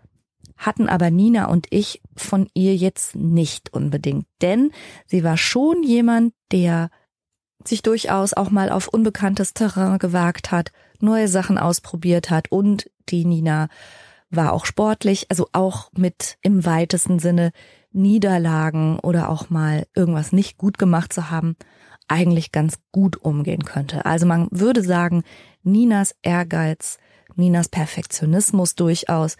hatten 0.57 0.89
aber 0.89 1.11
Nina 1.11 1.45
und 1.45 1.67
ich 1.69 2.01
von 2.15 2.47
ihr 2.53 2.75
jetzt 2.75 3.15
nicht 3.15 3.73
unbedingt, 3.73 4.25
denn 4.41 4.71
sie 5.07 5.23
war 5.23 5.37
schon 5.37 5.83
jemand, 5.83 6.33
der 6.51 6.89
sich 7.67 7.81
durchaus 7.81 8.33
auch 8.33 8.49
mal 8.49 8.69
auf 8.69 8.87
unbekanntes 8.87 9.53
Terrain 9.53 9.99
gewagt 9.99 10.51
hat, 10.51 10.71
neue 10.99 11.27
Sachen 11.27 11.57
ausprobiert 11.57 12.29
hat 12.29 12.51
und 12.51 12.89
die 13.09 13.25
Nina 13.25 13.69
war 14.29 14.53
auch 14.53 14.65
sportlich, 14.65 15.25
also 15.29 15.47
auch 15.51 15.91
mit 15.93 16.37
im 16.41 16.65
weitesten 16.65 17.19
Sinne 17.19 17.51
Niederlagen 17.91 18.99
oder 18.99 19.29
auch 19.29 19.49
mal 19.49 19.85
irgendwas 19.95 20.31
nicht 20.31 20.57
gut 20.57 20.77
gemacht 20.77 21.13
zu 21.13 21.29
haben, 21.29 21.55
eigentlich 22.07 22.51
ganz 22.51 22.79
gut 22.91 23.17
umgehen 23.17 23.63
könnte. 23.63 24.05
Also 24.05 24.25
man 24.25 24.47
würde 24.51 24.83
sagen, 24.83 25.23
Ninas 25.63 26.15
Ehrgeiz, 26.21 26.97
Ninas 27.35 27.69
Perfektionismus 27.69 28.75
durchaus 28.75 29.37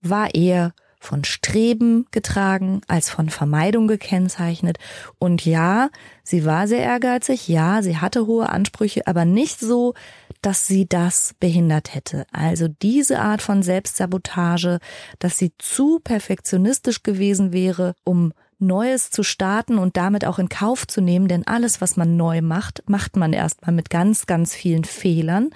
war 0.00 0.34
eher 0.34 0.72
von 1.06 1.24
Streben 1.24 2.06
getragen 2.10 2.80
als 2.88 3.08
von 3.08 3.30
Vermeidung 3.30 3.86
gekennzeichnet. 3.86 4.78
Und 5.18 5.46
ja, 5.46 5.88
sie 6.22 6.44
war 6.44 6.68
sehr 6.68 6.80
ehrgeizig, 6.80 7.48
ja, 7.48 7.82
sie 7.82 7.98
hatte 7.98 8.26
hohe 8.26 8.48
Ansprüche, 8.48 9.06
aber 9.06 9.24
nicht 9.24 9.60
so, 9.60 9.94
dass 10.42 10.66
sie 10.66 10.86
das 10.88 11.34
behindert 11.40 11.94
hätte. 11.94 12.26
Also 12.32 12.68
diese 12.68 13.20
Art 13.20 13.40
von 13.40 13.62
Selbstsabotage, 13.62 14.80
dass 15.18 15.38
sie 15.38 15.52
zu 15.58 16.00
perfektionistisch 16.00 17.02
gewesen 17.02 17.52
wäre, 17.52 17.94
um 18.04 18.32
Neues 18.58 19.10
zu 19.10 19.22
starten 19.22 19.78
und 19.78 19.96
damit 19.96 20.24
auch 20.24 20.38
in 20.38 20.48
Kauf 20.48 20.86
zu 20.86 21.00
nehmen, 21.00 21.28
denn 21.28 21.46
alles, 21.46 21.80
was 21.80 21.96
man 21.96 22.16
neu 22.16 22.40
macht, 22.40 22.82
macht 22.88 23.16
man 23.16 23.32
erstmal 23.32 23.74
mit 23.74 23.90
ganz, 23.90 24.26
ganz 24.26 24.54
vielen 24.54 24.84
Fehlern. 24.84 25.50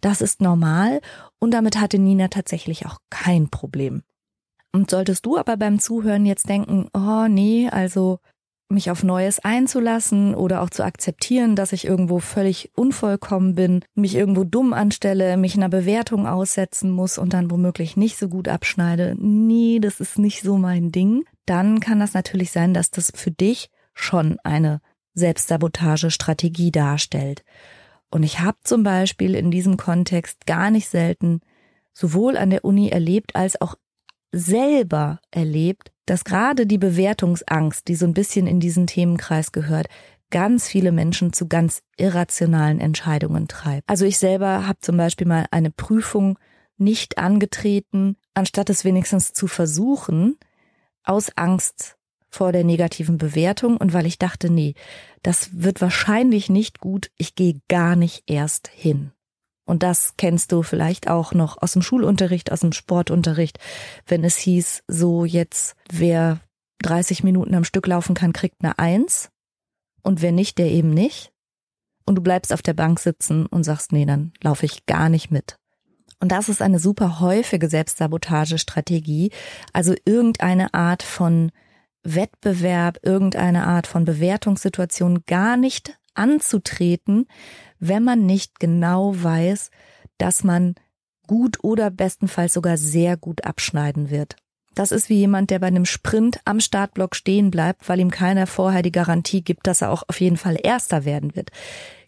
Das 0.00 0.20
ist 0.20 0.40
normal 0.40 1.00
und 1.38 1.50
damit 1.52 1.78
hatte 1.78 1.98
Nina 1.98 2.28
tatsächlich 2.28 2.86
auch 2.86 2.98
kein 3.10 3.50
Problem. 3.50 4.02
Und 4.76 4.90
solltest 4.90 5.24
du 5.24 5.38
aber 5.38 5.56
beim 5.56 5.78
Zuhören 5.78 6.26
jetzt 6.26 6.50
denken, 6.50 6.90
oh 6.92 7.28
nee, 7.28 7.66
also 7.70 8.18
mich 8.68 8.90
auf 8.90 9.02
Neues 9.02 9.38
einzulassen 9.38 10.34
oder 10.34 10.60
auch 10.60 10.68
zu 10.68 10.84
akzeptieren, 10.84 11.56
dass 11.56 11.72
ich 11.72 11.86
irgendwo 11.86 12.18
völlig 12.18 12.72
unvollkommen 12.76 13.54
bin, 13.54 13.82
mich 13.94 14.14
irgendwo 14.14 14.44
dumm 14.44 14.74
anstelle, 14.74 15.38
mich 15.38 15.56
einer 15.56 15.70
Bewertung 15.70 16.26
aussetzen 16.26 16.90
muss 16.90 17.16
und 17.16 17.32
dann 17.32 17.50
womöglich 17.50 17.96
nicht 17.96 18.18
so 18.18 18.28
gut 18.28 18.48
abschneide. 18.48 19.16
Nee, 19.18 19.78
das 19.80 19.98
ist 19.98 20.18
nicht 20.18 20.42
so 20.42 20.58
mein 20.58 20.92
Ding. 20.92 21.24
Dann 21.46 21.80
kann 21.80 21.98
das 21.98 22.12
natürlich 22.12 22.52
sein, 22.52 22.74
dass 22.74 22.90
das 22.90 23.10
für 23.14 23.30
dich 23.30 23.70
schon 23.94 24.36
eine 24.44 24.82
Selbstsabotagestrategie 25.14 26.70
darstellt. 26.70 27.44
Und 28.10 28.24
ich 28.24 28.40
habe 28.40 28.58
zum 28.62 28.82
Beispiel 28.82 29.36
in 29.36 29.50
diesem 29.50 29.78
Kontext 29.78 30.44
gar 30.44 30.70
nicht 30.70 30.90
selten 30.90 31.40
sowohl 31.94 32.36
an 32.36 32.50
der 32.50 32.62
Uni 32.62 32.90
erlebt 32.90 33.36
als 33.36 33.58
auch 33.58 33.76
selber 34.36 35.20
erlebt, 35.30 35.92
dass 36.06 36.24
gerade 36.24 36.66
die 36.66 36.78
Bewertungsangst, 36.78 37.88
die 37.88 37.96
so 37.96 38.06
ein 38.06 38.14
bisschen 38.14 38.46
in 38.46 38.60
diesen 38.60 38.86
Themenkreis 38.86 39.52
gehört, 39.52 39.88
ganz 40.30 40.68
viele 40.68 40.92
Menschen 40.92 41.32
zu 41.32 41.48
ganz 41.48 41.82
irrationalen 41.96 42.80
Entscheidungen 42.80 43.48
treibt. 43.48 43.88
Also 43.88 44.04
ich 44.04 44.18
selber 44.18 44.66
habe 44.66 44.78
zum 44.80 44.96
Beispiel 44.96 45.26
mal 45.26 45.46
eine 45.50 45.70
Prüfung 45.70 46.38
nicht 46.78 47.18
angetreten, 47.18 48.16
anstatt 48.34 48.70
es 48.70 48.84
wenigstens 48.84 49.32
zu 49.32 49.46
versuchen, 49.46 50.36
aus 51.04 51.30
Angst 51.36 51.96
vor 52.28 52.52
der 52.52 52.64
negativen 52.64 53.18
Bewertung 53.18 53.76
und 53.76 53.92
weil 53.92 54.06
ich 54.06 54.18
dachte, 54.18 54.50
nee, 54.50 54.74
das 55.22 55.62
wird 55.62 55.80
wahrscheinlich 55.80 56.50
nicht 56.50 56.80
gut, 56.80 57.10
ich 57.16 57.34
gehe 57.34 57.60
gar 57.68 57.96
nicht 57.96 58.24
erst 58.26 58.68
hin. 58.68 59.12
Und 59.66 59.82
das 59.82 60.14
kennst 60.16 60.52
du 60.52 60.62
vielleicht 60.62 61.08
auch 61.08 61.34
noch 61.34 61.60
aus 61.60 61.72
dem 61.72 61.82
Schulunterricht, 61.82 62.52
aus 62.52 62.60
dem 62.60 62.72
Sportunterricht, 62.72 63.58
wenn 64.06 64.24
es 64.24 64.36
hieß, 64.36 64.84
so 64.86 65.24
jetzt, 65.24 65.74
wer 65.90 66.40
30 66.82 67.24
Minuten 67.24 67.54
am 67.54 67.64
Stück 67.64 67.86
laufen 67.86 68.14
kann, 68.14 68.32
kriegt 68.32 68.56
eine 68.62 68.78
Eins. 68.78 69.30
Und 70.02 70.22
wer 70.22 70.32
nicht, 70.32 70.58
der 70.58 70.70
eben 70.70 70.90
nicht. 70.90 71.32
Und 72.04 72.14
du 72.14 72.22
bleibst 72.22 72.52
auf 72.52 72.62
der 72.62 72.74
Bank 72.74 73.00
sitzen 73.00 73.46
und 73.46 73.64
sagst, 73.64 73.90
nee, 73.90 74.06
dann 74.06 74.32
laufe 74.40 74.64
ich 74.64 74.86
gar 74.86 75.08
nicht 75.08 75.32
mit. 75.32 75.58
Und 76.20 76.30
das 76.30 76.48
ist 76.48 76.62
eine 76.62 76.78
super 76.78 77.18
häufige 77.18 77.68
Selbstsabotagestrategie. 77.68 79.32
Also 79.72 79.94
irgendeine 80.04 80.72
Art 80.72 81.02
von 81.02 81.50
Wettbewerb, 82.04 82.98
irgendeine 83.02 83.66
Art 83.66 83.88
von 83.88 84.04
Bewertungssituation 84.04 85.24
gar 85.26 85.56
nicht 85.56 85.98
anzutreten, 86.14 87.26
wenn 87.78 88.04
man 88.04 88.26
nicht 88.26 88.60
genau 88.60 89.14
weiß, 89.14 89.70
dass 90.18 90.44
man 90.44 90.74
gut 91.26 91.58
oder 91.62 91.90
bestenfalls 91.90 92.54
sogar 92.54 92.76
sehr 92.76 93.16
gut 93.16 93.44
abschneiden 93.44 94.10
wird. 94.10 94.36
Das 94.74 94.92
ist 94.92 95.08
wie 95.08 95.16
jemand, 95.16 95.50
der 95.50 95.58
bei 95.58 95.68
einem 95.68 95.86
Sprint 95.86 96.38
am 96.44 96.60
Startblock 96.60 97.16
stehen 97.16 97.50
bleibt, 97.50 97.88
weil 97.88 97.98
ihm 97.98 98.10
keiner 98.10 98.46
vorher 98.46 98.82
die 98.82 98.92
Garantie 98.92 99.42
gibt, 99.42 99.66
dass 99.66 99.80
er 99.80 99.90
auch 99.90 100.02
auf 100.06 100.20
jeden 100.20 100.36
Fall 100.36 100.58
Erster 100.62 101.04
werden 101.06 101.34
wird. 101.34 101.50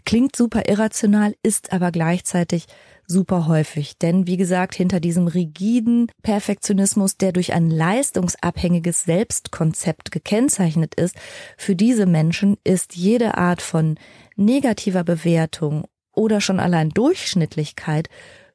Klingt 0.05 0.37
super 0.37 0.69
irrational, 0.69 1.35
ist 1.43 1.73
aber 1.73 1.91
gleichzeitig 1.91 2.67
super 3.09 3.47
häufig. 3.49 3.99
Denn 3.99 4.27
wie 4.27 4.37
gesagt, 4.37 4.75
hinter 4.75 5.01
diesem 5.01 5.27
rigiden 5.27 6.11
Perfektionismus, 6.23 7.17
der 7.17 7.33
durch 7.33 7.53
ein 7.55 7.71
leistungsabhängiges 7.71 9.05
Selbstkonzept 9.05 10.13
gekennzeichnet 10.13 10.95
ist, 10.95 11.17
für 11.57 11.75
diese 11.75 12.07
Menschen 12.07 12.59
ist 12.63 12.95
jede 12.95 13.37
Art 13.37 13.63
von 13.63 13.99
negativer 14.37 15.03
Bewertung 15.03 15.87
oder 16.13 16.41
schon 16.41 16.61
allein 16.61 16.91
Durchschnittlichkeit 16.91 18.09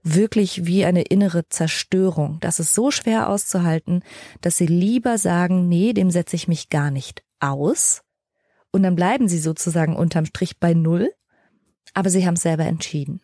wirklich 0.03 0.65
wie 0.65 0.86
eine 0.86 1.03
innere 1.03 1.48
Zerstörung. 1.48 2.38
Das 2.41 2.60
ist 2.60 2.74
so 2.74 2.91
schwer 2.91 3.29
auszuhalten, 3.29 4.03
dass 4.41 4.57
sie 4.57 4.65
lieber 4.65 5.17
sagen, 5.17 5.69
nee, 5.69 5.93
dem 5.93 6.12
setze 6.12 6.36
ich 6.36 6.48
mich 6.48 6.69
gar 6.69 6.91
nicht 6.91 7.24
aus. 7.39 8.01
Und 8.72 8.83
dann 8.83 8.95
bleiben 8.95 9.27
sie 9.27 9.39
sozusagen 9.39 9.95
unterm 9.95 10.25
Strich 10.25 10.60
bei 10.60 10.74
Null. 10.74 11.13
Aber 11.93 12.10
sie 12.10 12.25
haben 12.25 12.33
es 12.33 12.41
selber 12.41 12.65
entschieden. 12.65 13.22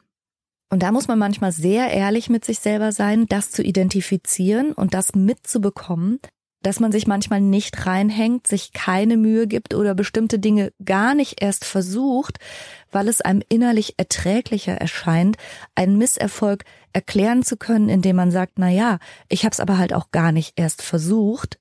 Und 0.69 0.83
da 0.83 0.91
muss 0.91 1.07
man 1.07 1.17
manchmal 1.17 1.51
sehr 1.51 1.91
ehrlich 1.91 2.29
mit 2.29 2.45
sich 2.45 2.59
selber 2.59 2.91
sein, 2.91 3.25
das 3.27 3.51
zu 3.51 3.63
identifizieren 3.63 4.71
und 4.71 4.93
das 4.93 5.15
mitzubekommen, 5.15 6.19
dass 6.61 6.79
man 6.79 6.91
sich 6.91 7.07
manchmal 7.07 7.41
nicht 7.41 7.87
reinhängt, 7.87 8.45
sich 8.45 8.73
keine 8.73 9.17
Mühe 9.17 9.47
gibt 9.47 9.73
oder 9.73 9.95
bestimmte 9.95 10.39
Dinge 10.39 10.71
gar 10.83 11.15
nicht 11.15 11.41
erst 11.41 11.65
versucht, 11.65 12.37
weil 12.91 13.07
es 13.07 13.21
einem 13.21 13.41
innerlich 13.47 13.95
erträglicher 13.97 14.73
erscheint, 14.73 15.37
einen 15.73 15.97
Misserfolg 15.97 16.65
erklären 16.91 17.43
zu 17.43 17.55
können, 17.55 17.89
indem 17.89 18.17
man 18.17 18.31
sagt, 18.31 18.53
na 18.57 18.69
ja, 18.69 18.99
ich 19.29 19.45
habe 19.45 19.53
es 19.53 19.59
aber 19.59 19.77
halt 19.77 19.93
auch 19.93 20.11
gar 20.11 20.31
nicht 20.31 20.53
erst 20.57 20.81
versucht. 20.81 21.59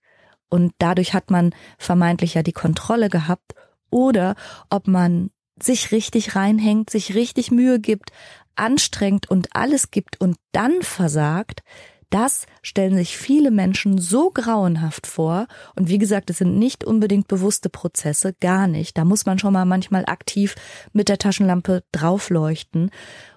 Und 0.50 0.72
dadurch 0.78 1.14
hat 1.14 1.30
man 1.30 1.54
vermeintlich 1.78 2.34
ja 2.34 2.42
die 2.42 2.52
Kontrolle 2.52 3.08
gehabt. 3.08 3.54
Oder 3.90 4.34
ob 4.70 4.88
man 4.88 5.30
sich 5.62 5.92
richtig 5.92 6.34
reinhängt, 6.34 6.90
sich 6.90 7.14
richtig 7.14 7.50
Mühe 7.50 7.80
gibt, 7.80 8.10
anstrengt 8.58 9.30
und 9.30 9.54
alles 9.54 9.90
gibt 9.90 10.20
und 10.20 10.36
dann 10.52 10.82
versagt, 10.82 11.62
das 12.10 12.46
stellen 12.62 12.96
sich 12.96 13.18
viele 13.18 13.50
Menschen 13.50 13.98
so 13.98 14.30
grauenhaft 14.30 15.06
vor. 15.06 15.46
Und 15.76 15.88
wie 15.88 15.98
gesagt, 15.98 16.30
es 16.30 16.38
sind 16.38 16.58
nicht 16.58 16.82
unbedingt 16.82 17.28
bewusste 17.28 17.68
Prozesse, 17.68 18.34
gar 18.40 18.66
nicht. 18.66 18.96
Da 18.96 19.04
muss 19.04 19.26
man 19.26 19.38
schon 19.38 19.52
mal 19.52 19.66
manchmal 19.66 20.06
aktiv 20.06 20.54
mit 20.92 21.10
der 21.10 21.18
Taschenlampe 21.18 21.84
draufleuchten, 21.92 22.90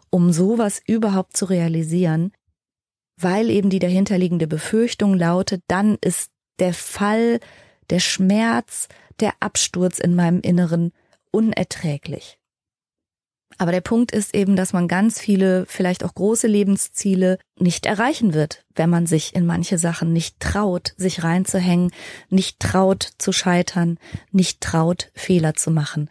um 0.09 0.31
sowas 0.31 0.81
überhaupt 0.85 1.35
zu 1.35 1.45
realisieren, 1.45 2.31
weil 3.19 3.49
eben 3.49 3.69
die 3.69 3.79
dahinterliegende 3.79 4.47
Befürchtung 4.47 5.15
lautet, 5.15 5.63
dann 5.67 5.97
ist 5.99 6.31
der 6.59 6.73
Fall, 6.73 7.39
der 7.89 7.99
Schmerz, 7.99 8.87
der 9.19 9.33
Absturz 9.41 9.99
in 9.99 10.15
meinem 10.15 10.39
Inneren 10.39 10.91
unerträglich. 11.31 12.40
Aber 13.61 13.71
der 13.71 13.81
Punkt 13.81 14.11
ist 14.11 14.33
eben, 14.33 14.55
dass 14.55 14.73
man 14.73 14.87
ganz 14.87 15.19
viele, 15.19 15.67
vielleicht 15.67 16.03
auch 16.03 16.15
große 16.15 16.47
Lebensziele 16.47 17.37
nicht 17.59 17.85
erreichen 17.85 18.33
wird, 18.33 18.65
wenn 18.73 18.89
man 18.89 19.05
sich 19.05 19.35
in 19.35 19.45
manche 19.45 19.77
Sachen 19.77 20.11
nicht 20.11 20.39
traut, 20.39 20.95
sich 20.97 21.23
reinzuhängen, 21.23 21.91
nicht 22.31 22.59
traut 22.59 23.07
zu 23.19 23.31
scheitern, 23.31 23.99
nicht 24.31 24.61
traut, 24.61 25.11
Fehler 25.13 25.53
zu 25.53 25.69
machen. 25.69 26.09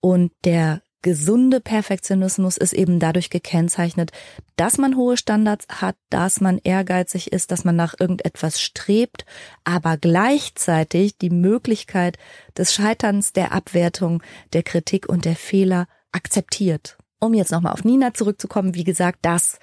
Und 0.00 0.30
der 0.44 0.82
gesunde 1.00 1.60
Perfektionismus 1.60 2.58
ist 2.58 2.74
eben 2.74 2.98
dadurch 2.98 3.30
gekennzeichnet, 3.30 4.12
dass 4.56 4.76
man 4.76 4.94
hohe 4.94 5.16
Standards 5.16 5.68
hat, 5.70 5.96
dass 6.10 6.42
man 6.42 6.60
ehrgeizig 6.62 7.32
ist, 7.32 7.50
dass 7.50 7.64
man 7.64 7.76
nach 7.76 7.94
irgendetwas 7.98 8.60
strebt, 8.60 9.24
aber 9.64 9.96
gleichzeitig 9.96 11.16
die 11.16 11.30
Möglichkeit 11.30 12.18
des 12.58 12.74
Scheiterns, 12.74 13.32
der 13.32 13.52
Abwertung, 13.52 14.22
der 14.52 14.62
Kritik 14.62 15.08
und 15.08 15.24
der 15.24 15.36
Fehler 15.36 15.86
akzeptiert. 16.12 16.98
Um 17.18 17.34
jetzt 17.34 17.52
nochmal 17.52 17.72
auf 17.72 17.84
Nina 17.84 18.14
zurückzukommen, 18.14 18.74
wie 18.74 18.84
gesagt, 18.84 19.20
das 19.22 19.58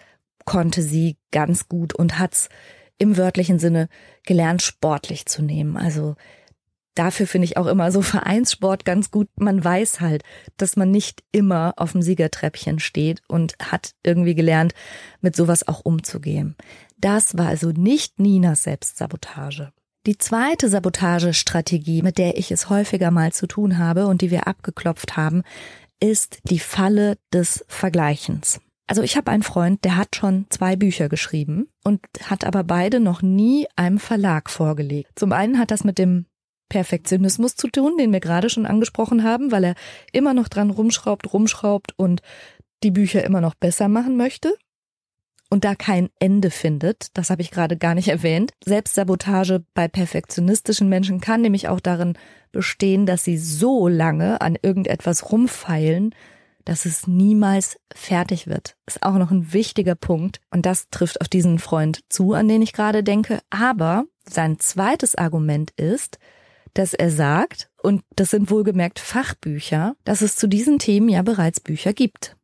konnte 0.45 0.81
sie 0.81 1.17
ganz 1.31 1.67
gut 1.67 1.93
und 1.93 2.19
hat's 2.19 2.49
im 2.97 3.17
wörtlichen 3.17 3.59
Sinne 3.59 3.89
gelernt, 4.25 4.61
sportlich 4.61 5.25
zu 5.25 5.41
nehmen. 5.41 5.77
Also 5.77 6.15
dafür 6.95 7.27
finde 7.27 7.45
ich 7.45 7.57
auch 7.57 7.67
immer 7.67 7.91
so 7.91 8.01
Vereinssport 8.03 8.85
ganz 8.85 9.11
gut. 9.11 9.27
Man 9.35 9.63
weiß 9.63 10.01
halt, 10.01 10.23
dass 10.57 10.75
man 10.75 10.91
nicht 10.91 11.23
immer 11.31 11.73
auf 11.77 11.91
dem 11.91 12.01
Siegertreppchen 12.01 12.79
steht 12.79 13.21
und 13.27 13.55
hat 13.59 13.91
irgendwie 14.03 14.35
gelernt, 14.35 14.73
mit 15.21 15.35
sowas 15.35 15.67
auch 15.67 15.81
umzugehen. 15.83 16.55
Das 16.97 17.37
war 17.37 17.47
also 17.47 17.69
nicht 17.69 18.19
Ninas 18.19 18.63
Selbstsabotage. 18.63 19.71
Die 20.07 20.17
zweite 20.17 20.69
Sabotagestrategie, 20.69 22.01
mit 22.01 22.17
der 22.17 22.37
ich 22.37 22.49
es 22.51 22.69
häufiger 22.69 23.11
mal 23.11 23.33
zu 23.33 23.45
tun 23.45 23.77
habe 23.77 24.07
und 24.07 24.21
die 24.21 24.31
wir 24.31 24.47
abgeklopft 24.47 25.17
haben, 25.17 25.43
ist 25.99 26.39
die 26.43 26.59
Falle 26.59 27.17
des 27.33 27.65
Vergleichens. 27.67 28.59
Also 28.87 29.01
ich 29.01 29.17
habe 29.17 29.31
einen 29.31 29.43
Freund, 29.43 29.83
der 29.83 29.97
hat 29.97 30.15
schon 30.15 30.45
zwei 30.49 30.75
Bücher 30.75 31.09
geschrieben 31.09 31.67
und 31.83 31.99
hat 32.23 32.45
aber 32.45 32.63
beide 32.63 32.99
noch 32.99 33.21
nie 33.21 33.67
einem 33.75 33.99
Verlag 33.99 34.49
vorgelegt. 34.49 35.11
Zum 35.15 35.33
einen 35.33 35.59
hat 35.59 35.71
das 35.71 35.83
mit 35.83 35.97
dem 35.97 36.25
Perfektionismus 36.69 37.55
zu 37.55 37.67
tun, 37.67 37.97
den 37.97 38.13
wir 38.13 38.19
gerade 38.19 38.49
schon 38.49 38.65
angesprochen 38.65 39.23
haben, 39.23 39.51
weil 39.51 39.63
er 39.63 39.75
immer 40.13 40.33
noch 40.33 40.47
dran 40.47 40.69
rumschraubt, 40.69 41.33
rumschraubt 41.33 41.93
und 41.97 42.21
die 42.83 42.91
Bücher 42.91 43.23
immer 43.23 43.41
noch 43.41 43.55
besser 43.55 43.87
machen 43.89 44.15
möchte 44.17 44.55
und 45.49 45.63
da 45.63 45.75
kein 45.75 46.09
Ende 46.19 46.51
findet, 46.51 47.07
das 47.13 47.29
habe 47.29 47.41
ich 47.41 47.51
gerade 47.51 47.77
gar 47.77 47.95
nicht 47.95 48.09
erwähnt. 48.09 48.51
Selbstsabotage 48.63 49.63
bei 49.73 49.87
perfektionistischen 49.87 50.89
Menschen 50.89 51.21
kann 51.21 51.41
nämlich 51.41 51.67
auch 51.67 51.79
darin 51.79 52.17
bestehen, 52.51 53.05
dass 53.05 53.23
sie 53.23 53.37
so 53.37 53.87
lange 53.87 54.41
an 54.41 54.57
irgendetwas 54.61 55.31
rumfeilen, 55.31 56.13
dass 56.65 56.85
es 56.85 57.07
niemals 57.07 57.79
fertig 57.93 58.47
wird. 58.47 58.75
Ist 58.85 59.03
auch 59.03 59.13
noch 59.13 59.31
ein 59.31 59.53
wichtiger 59.53 59.95
Punkt 59.95 60.41
und 60.51 60.65
das 60.65 60.89
trifft 60.89 61.21
auf 61.21 61.29
diesen 61.29 61.59
Freund 61.59 62.01
zu, 62.09 62.33
an 62.33 62.49
den 62.49 62.61
ich 62.61 62.73
gerade 62.73 63.03
denke. 63.03 63.39
Aber 63.49 64.03
sein 64.29 64.59
zweites 64.59 65.15
Argument 65.15 65.71
ist, 65.77 66.19
dass 66.73 66.93
er 66.93 67.09
sagt, 67.09 67.69
und 67.81 68.03
das 68.15 68.31
sind 68.31 68.51
wohlgemerkt 68.51 68.99
Fachbücher, 68.99 69.95
dass 70.03 70.21
es 70.21 70.35
zu 70.35 70.47
diesen 70.47 70.77
Themen 70.77 71.07
ja 71.07 71.21
bereits 71.21 71.61
Bücher 71.61 71.93
gibt. 71.93 72.35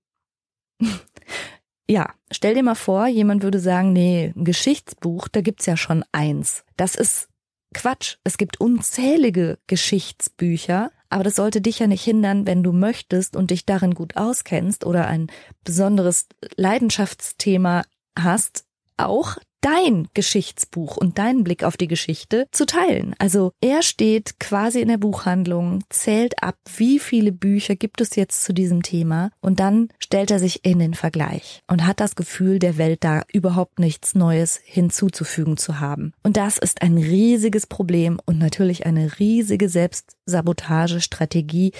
Ja, 1.89 2.13
stell 2.31 2.55
dir 2.55 2.63
mal 2.63 2.75
vor, 2.75 3.07
jemand 3.07 3.43
würde 3.43 3.59
sagen, 3.59 3.91
nee, 3.91 4.33
ein 4.35 4.45
Geschichtsbuch, 4.45 5.27
da 5.27 5.41
gibt's 5.41 5.65
ja 5.65 5.75
schon 5.75 6.03
eins. 6.11 6.63
Das 6.77 6.95
ist 6.95 7.27
Quatsch. 7.73 8.17
Es 8.23 8.37
gibt 8.37 8.61
unzählige 8.61 9.57
Geschichtsbücher, 9.67 10.91
aber 11.09 11.23
das 11.23 11.35
sollte 11.35 11.59
dich 11.59 11.79
ja 11.79 11.87
nicht 11.87 12.03
hindern, 12.03 12.47
wenn 12.47 12.63
du 12.63 12.71
möchtest 12.71 13.35
und 13.35 13.51
dich 13.51 13.65
darin 13.65 13.93
gut 13.93 14.15
auskennst 14.15 14.85
oder 14.85 15.07
ein 15.07 15.27
besonderes 15.63 16.27
Leidenschaftsthema 16.55 17.83
hast, 18.17 18.65
auch 18.97 19.37
dein 19.63 20.07
Geschichtsbuch 20.13 20.97
und 20.97 21.17
deinen 21.17 21.43
Blick 21.43 21.63
auf 21.63 21.77
die 21.77 21.87
Geschichte 21.87 22.47
zu 22.51 22.65
teilen. 22.65 23.15
Also 23.17 23.53
er 23.61 23.81
steht 23.81 24.39
quasi 24.39 24.81
in 24.81 24.89
der 24.89 24.97
Buchhandlung, 24.97 25.83
zählt 25.89 26.43
ab, 26.43 26.57
wie 26.75 26.99
viele 26.99 27.31
Bücher 27.31 27.75
gibt 27.75 28.01
es 28.01 28.15
jetzt 28.15 28.43
zu 28.43 28.53
diesem 28.53 28.83
Thema 28.83 29.31
und 29.41 29.59
dann 29.59 29.89
stellt 29.99 30.31
er 30.31 30.39
sich 30.39 30.65
in 30.65 30.79
den 30.79 30.93
Vergleich 30.93 31.61
und 31.67 31.87
hat 31.87 32.01
das 32.01 32.15
Gefühl, 32.15 32.59
der 32.59 32.77
Welt 32.77 33.03
da 33.03 33.23
überhaupt 33.31 33.79
nichts 33.79 34.15
Neues 34.15 34.59
hinzuzufügen 34.63 35.57
zu 35.57 35.79
haben. 35.79 36.13
Und 36.23 36.37
das 36.37 36.57
ist 36.57 36.81
ein 36.81 36.97
riesiges 36.97 37.65
Problem 37.65 38.19
und 38.25 38.39
natürlich 38.39 38.85
eine 38.85 39.19
riesige 39.19 39.69
Selbstsabotagestrategie, 39.69 41.71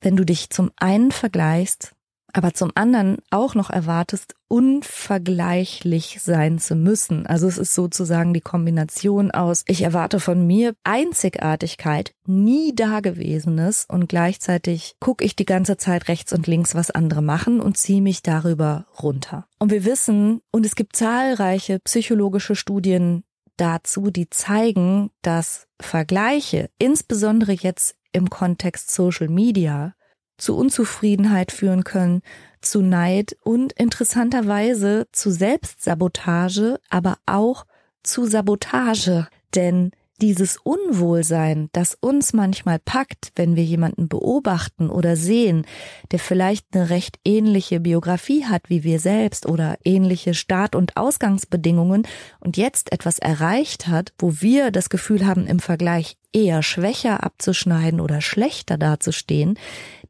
wenn 0.00 0.16
du 0.16 0.24
dich 0.24 0.50
zum 0.50 0.70
einen 0.76 1.12
vergleichst 1.12 1.94
aber 2.32 2.54
zum 2.54 2.72
anderen 2.74 3.18
auch 3.30 3.54
noch 3.54 3.70
erwartest, 3.70 4.34
unvergleichlich 4.48 6.18
sein 6.22 6.58
zu 6.58 6.74
müssen. 6.74 7.26
Also 7.26 7.46
es 7.46 7.58
ist 7.58 7.74
sozusagen 7.74 8.34
die 8.34 8.40
Kombination 8.40 9.30
aus, 9.30 9.64
ich 9.66 9.82
erwarte 9.82 10.20
von 10.20 10.46
mir 10.46 10.74
Einzigartigkeit, 10.84 12.12
nie 12.26 12.74
Dagewesenes 12.74 13.86
und 13.88 14.08
gleichzeitig 14.08 14.96
gucke 15.00 15.24
ich 15.24 15.36
die 15.36 15.46
ganze 15.46 15.76
Zeit 15.76 16.08
rechts 16.08 16.32
und 16.32 16.46
links, 16.46 16.74
was 16.74 16.90
andere 16.90 17.22
machen 17.22 17.60
und 17.60 17.76
ziehe 17.76 18.02
mich 18.02 18.22
darüber 18.22 18.86
runter. 19.02 19.46
Und 19.58 19.70
wir 19.70 19.84
wissen, 19.84 20.40
und 20.50 20.66
es 20.66 20.74
gibt 20.74 20.96
zahlreiche 20.96 21.78
psychologische 21.80 22.56
Studien 22.56 23.24
dazu, 23.56 24.10
die 24.10 24.28
zeigen, 24.28 25.10
dass 25.22 25.66
Vergleiche, 25.80 26.70
insbesondere 26.78 27.52
jetzt 27.52 27.96
im 28.12 28.28
Kontext 28.30 28.90
Social 28.90 29.28
Media, 29.28 29.94
zu 30.42 30.56
Unzufriedenheit 30.56 31.52
führen 31.52 31.84
können, 31.84 32.22
zu 32.60 32.82
Neid 32.82 33.36
und 33.42 33.72
interessanterweise 33.72 35.06
zu 35.12 35.30
Selbstsabotage, 35.30 36.80
aber 36.90 37.16
auch 37.26 37.64
zu 38.02 38.26
Sabotage. 38.26 39.28
Denn 39.54 39.92
dieses 40.20 40.56
Unwohlsein, 40.56 41.68
das 41.72 41.96
uns 42.00 42.32
manchmal 42.32 42.78
packt, 42.78 43.32
wenn 43.34 43.56
wir 43.56 43.64
jemanden 43.64 44.08
beobachten 44.08 44.88
oder 44.88 45.16
sehen, 45.16 45.66
der 46.12 46.20
vielleicht 46.20 46.66
eine 46.72 46.90
recht 46.90 47.18
ähnliche 47.24 47.80
Biografie 47.80 48.44
hat 48.44 48.68
wie 48.68 48.84
wir 48.84 49.00
selbst 49.00 49.46
oder 49.46 49.78
ähnliche 49.84 50.34
Start- 50.34 50.76
und 50.76 50.96
Ausgangsbedingungen 50.96 52.06
und 52.38 52.56
jetzt 52.56 52.92
etwas 52.92 53.18
erreicht 53.18 53.88
hat, 53.88 54.12
wo 54.18 54.40
wir 54.40 54.70
das 54.70 54.90
Gefühl 54.90 55.26
haben, 55.26 55.46
im 55.48 55.58
Vergleich 55.58 56.16
eher 56.32 56.62
schwächer 56.62 57.24
abzuschneiden 57.24 58.00
oder 58.00 58.20
schlechter 58.20 58.78
dazustehen, 58.78 59.58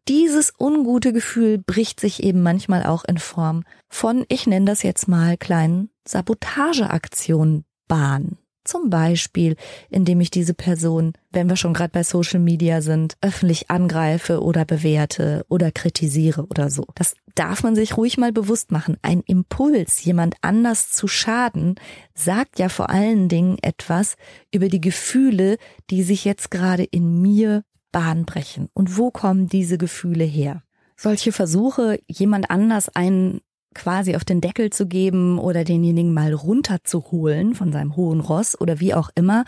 dieses 0.09 0.53
ungute 0.59 1.13
Gefühl 1.13 1.59
bricht 1.59 2.01
sich 2.01 2.23
eben 2.23 2.43
manchmal 2.43 2.85
auch 2.85 3.05
in 3.05 3.19
Form 3.19 3.65
von, 3.89 4.25
ich 4.29 4.47
nenne 4.47 4.67
das 4.67 4.83
jetzt 4.83 5.09
mal 5.09 5.37
kleinen 5.37 5.91
Sabotageaktionen 6.07 7.65
Bahn. 7.89 8.39
Zum 8.65 8.91
Beispiel, 8.91 9.57
indem 9.91 10.21
ich 10.21 10.31
diese 10.31 10.55
Person, 10.55 11.15
wenn 11.31 11.49
wir 11.49 11.57
schon 11.57 11.75
gerade 11.75 11.91
bei 11.91 12.05
Social 12.05 12.39
Media 12.39 12.81
sind, 12.81 13.17
öffentlich 13.21 13.71
angreife 13.71 14.41
oder 14.41 14.65
bewerte 14.65 15.45
oder 15.49 15.73
kritisiere 15.73 16.47
oder 16.47 16.71
so. 16.71 16.87
Das 16.95 17.15
darf 17.35 17.65
man 17.65 17.75
sich 17.75 17.97
ruhig 17.97 18.19
mal 18.19 18.33
bewusst 18.33 18.71
machen. 18.71 18.99
Ein 19.03 19.23
Impuls, 19.27 20.05
jemand 20.05 20.37
anders 20.43 20.93
zu 20.93 21.09
schaden, 21.09 21.75
sagt 22.15 22.61
ja 22.61 22.69
vor 22.69 22.91
allen 22.91 23.29
Dingen 23.29 23.59
etwas 23.63 24.15
über 24.53 24.69
die 24.69 24.81
Gefühle, 24.81 25.57
die 25.91 26.05
sich 26.05 26.25
jetzt 26.25 26.51
gerade 26.51 26.85
in 26.85 27.21
mir 27.21 27.65
Bahn 27.93 28.25
brechen. 28.25 28.69
Und 28.75 28.97
wo 28.99 29.11
kommen 29.11 29.49
diese 29.49 29.79
Gefühle 29.79 30.25
her? 30.25 30.63
Solche 30.97 31.33
Versuche, 31.33 32.01
jemand 32.09 32.51
anders 32.51 32.89
einen 32.89 33.41
quasi 33.75 34.17
auf 34.17 34.25
den 34.25 34.41
Deckel 34.41 34.71
zu 34.71 34.87
geben 34.87 35.39
oder 35.39 35.65
denjenigen 35.65 36.13
mal 36.13 36.33
runterzuholen 36.33 37.55
von 37.55 37.73
seinem 37.73 37.97
hohen 37.97 38.21
Ross 38.21 38.61
oder 38.61 38.81
wie 38.81 38.95
auch 38.95 39.11
immer, 39.15 39.45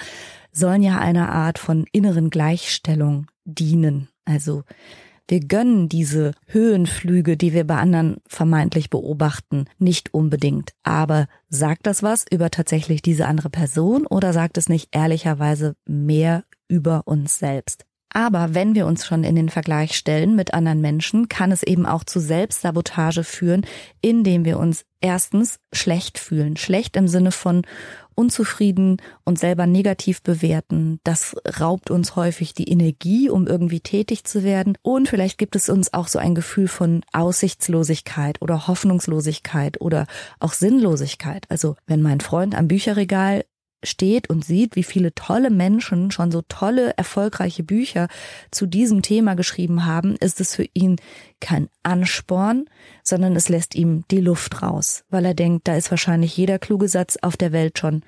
sollen 0.53 0.83
ja 0.83 0.99
einer 0.99 1.31
Art 1.31 1.59
von 1.59 1.85
inneren 1.93 2.31
Gleichstellung 2.31 3.27
dienen. 3.45 4.09
Also 4.25 4.63
wir 5.29 5.41
gönnen 5.41 5.89
diese 5.89 6.33
Höhenflüge, 6.47 7.37
die 7.37 7.55
wir 7.55 7.67
bei 7.67 7.77
anderen 7.77 8.19
vermeintlich 8.27 8.91
beobachten, 8.91 9.65
nicht 9.79 10.13
unbedingt. 10.13 10.73
Aber 10.83 11.29
sagt 11.49 11.87
das 11.87 12.03
was 12.03 12.27
über 12.31 12.51
tatsächlich 12.51 13.01
diese 13.01 13.27
andere 13.27 13.49
Person 13.49 14.07
oder 14.07 14.33
sagt 14.33 14.59
es 14.59 14.69
nicht 14.69 14.89
ehrlicherweise 14.93 15.77
mehr 15.87 16.45
über 16.69 17.03
uns 17.07 17.39
selbst? 17.39 17.87
Aber 18.17 18.55
wenn 18.55 18.77
wir 18.77 18.87
uns 18.87 19.05
schon 19.05 19.25
in 19.25 19.35
den 19.35 19.49
Vergleich 19.49 19.97
stellen 19.97 20.37
mit 20.37 20.55
anderen 20.55 20.81
Menschen, 20.81 21.29
kann 21.29 21.51
es 21.51 21.65
eben 21.65 21.85
auch 21.85 22.05
zu 22.05 22.21
Selbstsabotage 22.21 23.25
führen, 23.25 23.67
indem 24.01 24.45
wir 24.45 24.61
uns 24.61 24.85
erstens 25.01 25.59
schlecht 25.73 26.19
fühlen. 26.19 26.57
Schlecht 26.57 26.97
im 26.97 27.09
Sinne 27.09 27.33
von 27.33 27.63
unzufrieden 28.15 28.99
und 29.25 29.41
selber 29.41 29.67
negativ 29.67 30.23
bewerten. 30.23 31.01
Das 31.03 31.35
raubt 31.59 31.91
uns 31.91 32.15
häufig 32.15 32.55
die 32.55 32.69
Energie, 32.69 33.29
um 33.29 33.49
irgendwie 33.49 33.81
tätig 33.81 34.23
zu 34.23 34.45
werden. 34.45 34.79
Und 34.83 35.09
vielleicht 35.09 35.37
gibt 35.37 35.57
es 35.57 35.69
uns 35.69 35.93
auch 35.93 36.07
so 36.07 36.21
ein 36.21 36.37
Gefühl 36.37 36.69
von 36.69 37.03
Aussichtslosigkeit 37.13 38.41
oder 38.41 38.69
Hoffnungslosigkeit 38.69 39.81
oder 39.81 40.07
auch 40.39 40.53
Sinnlosigkeit. 40.53 41.47
Also 41.49 41.75
wenn 41.89 42.01
mein 42.01 42.21
Freund 42.21 42.55
am 42.55 42.69
Bücherregal 42.69 43.45
steht 43.85 44.31
und 44.31 44.45
sieht, 44.45 44.77
wie 44.77 44.83
viele 44.83 45.15
tolle 45.15 45.51
Menschen 45.51 46.11
schon 46.11 46.31
so 46.31 46.43
tolle, 46.49 46.97
erfolgreiche 46.97 47.63
Bücher 47.63 48.09
zu 48.51 48.67
diesem 48.67 49.03
Thema 49.03 49.35
geschrieben 49.35 49.87
haben, 49.87 50.17
ist 50.17 50.41
es 50.41 50.55
für 50.55 50.67
ihn 50.75 50.97
kein 51.41 51.69
Ansporn, 51.83 52.67
sondern 53.03 53.37
es 53.37 53.49
lässt 53.49 53.75
ihm 53.75 54.05
die 54.11 54.21
Luft 54.21 54.63
raus, 54.63 55.05
weil 55.11 55.25
er 55.25 55.35
denkt, 55.35 55.69
da 55.69 55.77
ist 55.77 55.91
wahrscheinlich 55.91 56.37
jeder 56.37 56.59
kluge 56.59 56.89
Satz 56.89 57.17
auf 57.23 57.37
der 57.37 57.53
Welt 57.53 57.79
schon 57.79 58.03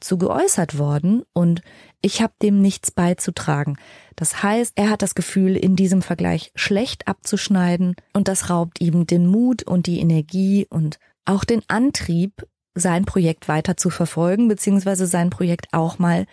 zu 0.00 0.16
geäußert 0.18 0.78
worden 0.78 1.22
und 1.32 1.62
ich 2.00 2.22
habe 2.22 2.32
dem 2.42 2.60
nichts 2.60 2.90
beizutragen. 2.90 3.76
Das 4.16 4.42
heißt, 4.42 4.72
er 4.76 4.90
hat 4.90 5.02
das 5.02 5.14
Gefühl, 5.14 5.56
in 5.56 5.76
diesem 5.76 6.02
Vergleich 6.02 6.52
schlecht 6.54 7.06
abzuschneiden 7.06 7.94
und 8.14 8.26
das 8.26 8.50
raubt 8.50 8.80
ihm 8.80 9.06
den 9.06 9.26
Mut 9.26 9.62
und 9.62 9.86
die 9.86 10.00
Energie 10.00 10.66
und 10.68 10.98
auch 11.26 11.44
den 11.44 11.62
Antrieb, 11.68 12.46
sein 12.74 13.04
Projekt 13.04 13.48
weiter 13.48 13.76
zu 13.76 13.90
verfolgen, 13.90 14.48
beziehungsweise 14.48 15.06
sein 15.06 15.30
Projekt 15.30 15.68
auch 15.72 15.98
mal 15.98 16.26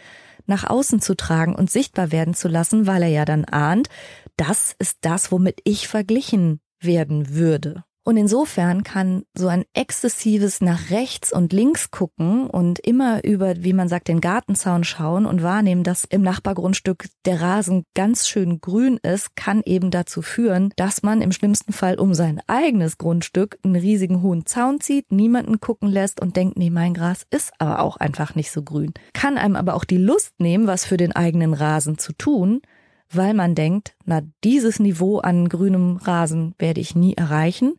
nach 0.46 0.64
außen 0.64 1.02
zu 1.02 1.16
tragen 1.16 1.56
und 1.56 1.70
sichtbar 1.70 2.12
werden 2.12 2.34
zu 2.34 2.48
lassen, 2.48 2.88
weil 2.88 3.04
er 3.04 3.10
ja 3.10 3.26
dann 3.26 3.46
ahnt, 3.46 3.90
das 4.38 4.76
ist 4.80 5.00
das, 5.02 5.32
womit 5.32 5.60
ich 5.64 5.88
verglichen 5.88 6.62
werden 6.80 7.36
würde. 7.36 7.84
Und 8.08 8.16
insofern 8.16 8.84
kann 8.84 9.24
so 9.38 9.50
ein 9.50 9.66
exzessives 9.74 10.62
nach 10.62 10.92
rechts 10.92 11.34
und 11.34 11.52
links 11.52 11.92
gucken 11.92 12.50
und 12.50 12.80
immer 12.80 13.22
über, 13.26 13.66
wie 13.66 13.74
man 13.74 13.90
sagt, 13.90 14.08
den 14.08 14.22
Gartenzaun 14.22 14.86
schauen 14.86 15.26
und 15.26 15.44
wahrnehmen, 15.44 15.84
dass 15.84 16.06
im 16.06 16.22
Nachbargrundstück 16.22 17.10
der 17.26 17.42
Rasen 17.42 17.84
ganz 17.96 18.30
schön 18.30 18.62
grün 18.62 18.96
ist, 19.04 19.36
kann 19.36 19.62
eben 19.66 19.92
dazu 19.92 20.22
führen, 20.22 20.72
dass 20.78 21.04
man 21.04 21.22
im 21.22 21.34
schlimmsten 21.34 21.74
Fall 21.74 22.00
um 22.00 22.14
sein 22.14 22.40
eigenes 22.48 22.98
Grundstück 22.98 23.60
einen 23.66 23.76
riesigen 23.76 24.22
hohen 24.22 24.46
Zaun 24.46 24.80
zieht, 24.80 25.12
niemanden 25.12 25.60
gucken 25.60 25.90
lässt 25.90 26.22
und 26.22 26.38
denkt, 26.38 26.58
nee, 26.58 26.70
mein 26.70 26.94
Gras 26.94 27.26
ist 27.30 27.52
aber 27.60 27.82
auch 27.82 27.98
einfach 27.98 28.36
nicht 28.36 28.52
so 28.52 28.64
grün. 28.64 28.94
Kann 29.12 29.38
einem 29.38 29.58
aber 29.58 29.74
auch 29.74 29.84
die 29.84 29.98
Lust 29.98 30.32
nehmen, 30.40 30.66
was 30.66 30.86
für 30.86 30.96
den 30.96 31.14
eigenen 31.14 31.54
Rasen 31.54 31.98
zu 31.98 32.14
tun, 32.14 32.62
weil 33.10 33.34
man 33.34 33.56
denkt, 33.56 33.96
na, 34.06 34.22
dieses 34.44 34.80
Niveau 34.80 35.20
an 35.20 35.50
grünem 35.50 35.98
Rasen 35.98 36.56
werde 36.60 36.82
ich 36.82 36.96
nie 36.96 37.14
erreichen, 37.14 37.76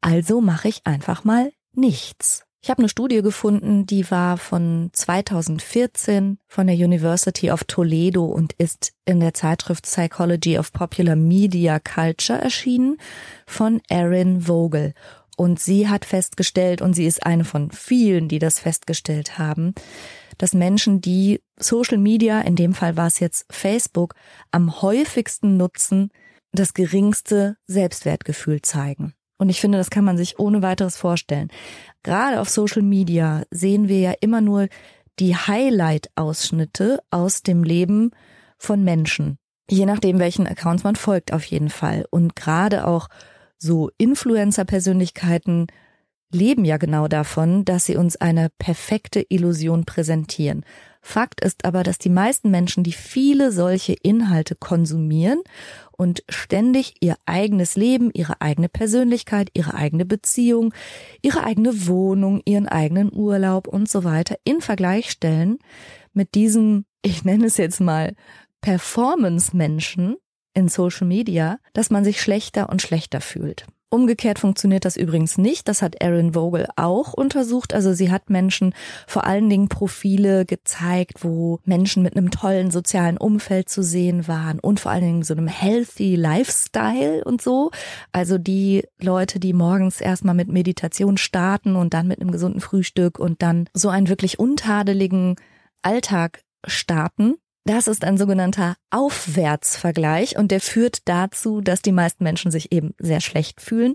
also 0.00 0.40
mache 0.40 0.68
ich 0.68 0.86
einfach 0.86 1.24
mal 1.24 1.52
nichts. 1.72 2.44
Ich 2.62 2.68
habe 2.68 2.80
eine 2.80 2.90
Studie 2.90 3.22
gefunden, 3.22 3.86
die 3.86 4.10
war 4.10 4.36
von 4.36 4.90
2014 4.92 6.38
von 6.46 6.66
der 6.66 6.76
University 6.76 7.50
of 7.50 7.64
Toledo 7.64 8.26
und 8.26 8.52
ist 8.52 8.92
in 9.06 9.20
der 9.20 9.32
Zeitschrift 9.32 9.84
Psychology 9.84 10.58
of 10.58 10.70
Popular 10.72 11.16
Media 11.16 11.80
Culture 11.80 12.38
erschienen 12.38 12.98
von 13.46 13.80
Erin 13.88 14.42
Vogel. 14.42 14.92
Und 15.38 15.58
sie 15.58 15.88
hat 15.88 16.04
festgestellt, 16.04 16.82
und 16.82 16.92
sie 16.92 17.06
ist 17.06 17.24
eine 17.24 17.44
von 17.44 17.70
vielen, 17.70 18.28
die 18.28 18.38
das 18.38 18.58
festgestellt 18.58 19.38
haben, 19.38 19.74
dass 20.36 20.52
Menschen, 20.52 21.00
die 21.00 21.40
Social 21.60 21.98
Media, 21.98 22.40
in 22.40 22.56
dem 22.56 22.74
Fall 22.74 22.96
war 22.96 23.06
es 23.06 23.20
jetzt 23.20 23.46
Facebook, 23.50 24.14
am 24.50 24.82
häufigsten 24.82 25.56
nutzen, 25.56 26.10
das 26.52 26.74
geringste 26.74 27.56
Selbstwertgefühl 27.66 28.62
zeigen. 28.62 29.14
Und 29.38 29.48
ich 29.48 29.60
finde, 29.60 29.78
das 29.78 29.90
kann 29.90 30.04
man 30.04 30.18
sich 30.18 30.38
ohne 30.38 30.62
weiteres 30.62 30.96
vorstellen. 30.96 31.48
Gerade 32.02 32.40
auf 32.40 32.50
Social 32.50 32.82
Media 32.82 33.44
sehen 33.50 33.88
wir 33.88 34.00
ja 34.00 34.14
immer 34.20 34.40
nur 34.40 34.68
die 35.18 35.36
Highlight-Ausschnitte 35.36 37.00
aus 37.10 37.42
dem 37.42 37.62
Leben 37.62 38.10
von 38.58 38.84
Menschen. 38.84 39.38
Je 39.70 39.86
nachdem, 39.86 40.18
welchen 40.18 40.46
Accounts 40.46 40.82
man 40.82 40.96
folgt, 40.96 41.32
auf 41.32 41.44
jeden 41.44 41.70
Fall. 41.70 42.04
Und 42.10 42.36
gerade 42.36 42.86
auch 42.86 43.08
so 43.56 43.90
Influencer-Persönlichkeiten 43.98 45.68
leben 46.32 46.64
ja 46.64 46.76
genau 46.76 47.08
davon, 47.08 47.64
dass 47.64 47.86
sie 47.86 47.96
uns 47.96 48.16
eine 48.16 48.48
perfekte 48.58 49.24
Illusion 49.28 49.84
präsentieren. 49.84 50.64
Fakt 51.02 51.40
ist 51.40 51.64
aber, 51.64 51.82
dass 51.82 51.98
die 51.98 52.10
meisten 52.10 52.50
Menschen, 52.50 52.84
die 52.84 52.92
viele 52.92 53.52
solche 53.52 53.94
Inhalte 53.94 54.54
konsumieren 54.54 55.40
und 55.92 56.22
ständig 56.28 56.94
ihr 57.00 57.16
eigenes 57.26 57.74
Leben, 57.76 58.10
ihre 58.12 58.40
eigene 58.40 58.68
Persönlichkeit, 58.68 59.50
ihre 59.54 59.74
eigene 59.74 60.04
Beziehung, 60.04 60.74
ihre 61.22 61.44
eigene 61.44 61.86
Wohnung, 61.86 62.42
ihren 62.44 62.68
eigenen 62.68 63.12
Urlaub 63.12 63.66
und 63.66 63.88
so 63.88 64.04
weiter 64.04 64.36
in 64.44 64.60
Vergleich 64.60 65.10
stellen 65.10 65.58
mit 66.12 66.34
diesem, 66.34 66.84
ich 67.02 67.24
nenne 67.24 67.46
es 67.46 67.56
jetzt 67.56 67.80
mal, 67.80 68.14
Performance-Menschen 68.60 70.16
in 70.52 70.68
Social 70.68 71.06
Media, 71.06 71.58
dass 71.72 71.90
man 71.90 72.04
sich 72.04 72.20
schlechter 72.20 72.68
und 72.68 72.82
schlechter 72.82 73.20
fühlt. 73.20 73.66
Umgekehrt 73.92 74.38
funktioniert 74.38 74.84
das 74.84 74.96
übrigens 74.96 75.36
nicht. 75.36 75.66
Das 75.66 75.82
hat 75.82 75.96
Erin 75.96 76.34
Vogel 76.34 76.68
auch 76.76 77.12
untersucht. 77.12 77.74
Also 77.74 77.92
sie 77.92 78.12
hat 78.12 78.30
Menschen 78.30 78.72
vor 79.08 79.24
allen 79.24 79.50
Dingen 79.50 79.68
Profile 79.68 80.46
gezeigt, 80.46 81.24
wo 81.24 81.58
Menschen 81.64 82.04
mit 82.04 82.16
einem 82.16 82.30
tollen 82.30 82.70
sozialen 82.70 83.16
Umfeld 83.16 83.68
zu 83.68 83.82
sehen 83.82 84.28
waren 84.28 84.60
und 84.60 84.78
vor 84.78 84.92
allen 84.92 85.02
Dingen 85.02 85.22
so 85.24 85.34
einem 85.34 85.48
healthy 85.48 86.14
Lifestyle 86.14 87.24
und 87.24 87.42
so. 87.42 87.72
Also 88.12 88.38
die 88.38 88.84
Leute, 89.00 89.40
die 89.40 89.52
morgens 89.52 90.00
erstmal 90.00 90.36
mit 90.36 90.48
Meditation 90.48 91.16
starten 91.16 91.74
und 91.74 91.92
dann 91.92 92.06
mit 92.06 92.20
einem 92.20 92.30
gesunden 92.30 92.60
Frühstück 92.60 93.18
und 93.18 93.42
dann 93.42 93.68
so 93.74 93.88
einen 93.88 94.08
wirklich 94.08 94.38
untadeligen 94.38 95.34
Alltag 95.82 96.44
starten 96.64 97.34
das 97.64 97.88
ist 97.88 98.04
ein 98.04 98.16
sogenannter 98.16 98.76
Aufwärtsvergleich 98.90 100.36
und 100.38 100.50
der 100.50 100.60
führt 100.60 101.08
dazu, 101.08 101.60
dass 101.60 101.82
die 101.82 101.92
meisten 101.92 102.24
Menschen 102.24 102.50
sich 102.50 102.72
eben 102.72 102.94
sehr 102.98 103.20
schlecht 103.20 103.60
fühlen. 103.60 103.94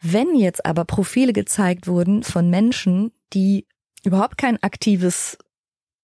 Wenn 0.00 0.34
jetzt 0.36 0.64
aber 0.64 0.84
Profile 0.84 1.32
gezeigt 1.32 1.86
wurden 1.86 2.22
von 2.22 2.50
Menschen, 2.50 3.12
die 3.32 3.66
überhaupt 4.04 4.38
kein 4.38 4.62
aktives 4.62 5.38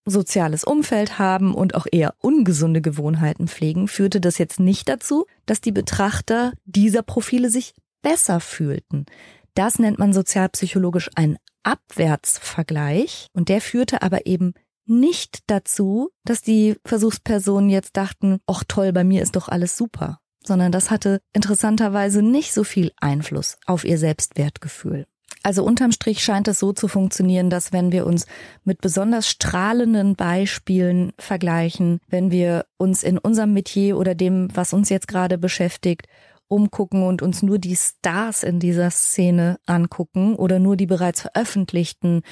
soziales 0.04 0.64
Umfeld 0.64 1.18
haben 1.18 1.54
und 1.54 1.74
auch 1.74 1.86
eher 1.90 2.14
ungesunde 2.20 2.82
Gewohnheiten 2.82 3.48
pflegen, 3.48 3.88
führte 3.88 4.20
das 4.20 4.38
jetzt 4.38 4.60
nicht 4.60 4.88
dazu, 4.88 5.26
dass 5.46 5.60
die 5.60 5.72
Betrachter 5.72 6.52
dieser 6.64 7.02
Profile 7.02 7.48
sich 7.50 7.74
besser 8.02 8.40
fühlten. 8.40 9.06
Das 9.54 9.78
nennt 9.78 9.98
man 9.98 10.12
sozialpsychologisch 10.12 11.10
einen 11.14 11.38
Abwärtsvergleich 11.62 13.28
und 13.32 13.48
der 13.48 13.60
führte 13.60 14.02
aber 14.02 14.26
eben 14.26 14.52
nicht 14.86 15.40
dazu, 15.46 16.10
dass 16.24 16.42
die 16.42 16.76
Versuchspersonen 16.84 17.70
jetzt 17.70 17.96
dachten, 17.96 18.38
ach 18.46 18.64
toll, 18.66 18.92
bei 18.92 19.04
mir 19.04 19.22
ist 19.22 19.36
doch 19.36 19.48
alles 19.48 19.76
super, 19.76 20.18
sondern 20.44 20.72
das 20.72 20.90
hatte 20.90 21.20
interessanterweise 21.32 22.22
nicht 22.22 22.52
so 22.52 22.64
viel 22.64 22.92
Einfluss 23.00 23.56
auf 23.66 23.84
ihr 23.84 23.98
Selbstwertgefühl. 23.98 25.06
Also 25.42 25.62
unterm 25.62 25.92
Strich 25.92 26.24
scheint 26.24 26.48
es 26.48 26.58
so 26.58 26.72
zu 26.72 26.88
funktionieren, 26.88 27.50
dass 27.50 27.70
wenn 27.70 27.92
wir 27.92 28.06
uns 28.06 28.24
mit 28.64 28.80
besonders 28.80 29.28
strahlenden 29.28 30.16
Beispielen 30.16 31.12
vergleichen, 31.18 32.00
wenn 32.08 32.30
wir 32.30 32.64
uns 32.78 33.02
in 33.02 33.18
unserem 33.18 33.52
Metier 33.52 33.98
oder 33.98 34.14
dem, 34.14 34.48
was 34.54 34.72
uns 34.72 34.88
jetzt 34.88 35.06
gerade 35.06 35.36
beschäftigt, 35.36 36.06
umgucken 36.48 37.02
und 37.02 37.20
uns 37.20 37.42
nur 37.42 37.58
die 37.58 37.76
Stars 37.76 38.42
in 38.42 38.58
dieser 38.58 38.90
Szene 38.90 39.58
angucken 39.66 40.34
oder 40.34 40.58
nur 40.58 40.76
die 40.76 40.86
bereits 40.86 41.22
veröffentlichten 41.22 42.22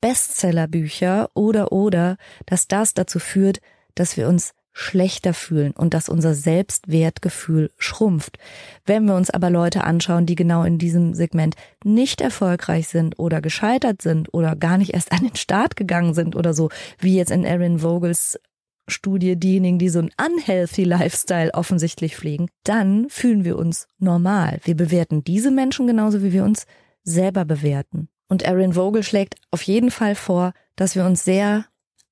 Bestsellerbücher 0.00 1.30
oder 1.34 1.72
oder, 1.72 2.16
dass 2.46 2.68
das 2.68 2.94
dazu 2.94 3.18
führt, 3.18 3.60
dass 3.94 4.16
wir 4.16 4.28
uns 4.28 4.54
schlechter 4.72 5.34
fühlen 5.34 5.72
und 5.72 5.92
dass 5.92 6.08
unser 6.08 6.34
Selbstwertgefühl 6.34 7.72
schrumpft. 7.78 8.38
Wenn 8.86 9.06
wir 9.06 9.16
uns 9.16 9.28
aber 9.28 9.50
Leute 9.50 9.82
anschauen, 9.82 10.24
die 10.24 10.36
genau 10.36 10.62
in 10.62 10.78
diesem 10.78 11.14
Segment 11.14 11.56
nicht 11.82 12.20
erfolgreich 12.20 12.86
sind 12.86 13.18
oder 13.18 13.40
gescheitert 13.40 14.02
sind 14.02 14.32
oder 14.32 14.54
gar 14.54 14.78
nicht 14.78 14.94
erst 14.94 15.10
an 15.10 15.24
den 15.24 15.34
Start 15.34 15.74
gegangen 15.74 16.14
sind 16.14 16.36
oder 16.36 16.54
so, 16.54 16.70
wie 17.00 17.16
jetzt 17.16 17.32
in 17.32 17.44
Erin 17.44 17.80
Vogels 17.80 18.38
Studie 18.86 19.36
diejenigen, 19.36 19.78
die 19.78 19.88
so 19.88 19.98
einen 19.98 20.10
unhealthy 20.18 20.84
Lifestyle 20.84 21.52
offensichtlich 21.54 22.16
pflegen, 22.16 22.48
dann 22.64 23.08
fühlen 23.10 23.44
wir 23.44 23.58
uns 23.58 23.86
normal. 23.98 24.60
Wir 24.64 24.76
bewerten 24.76 25.24
diese 25.24 25.50
Menschen 25.50 25.86
genauso, 25.86 26.22
wie 26.22 26.32
wir 26.32 26.44
uns 26.44 26.66
selber 27.02 27.44
bewerten. 27.44 28.08
Und 28.28 28.42
Erin 28.42 28.74
Vogel 28.74 29.02
schlägt 29.02 29.36
auf 29.50 29.62
jeden 29.62 29.90
Fall 29.90 30.14
vor, 30.14 30.52
dass 30.76 30.94
wir 30.94 31.04
uns 31.04 31.24
sehr 31.24 31.66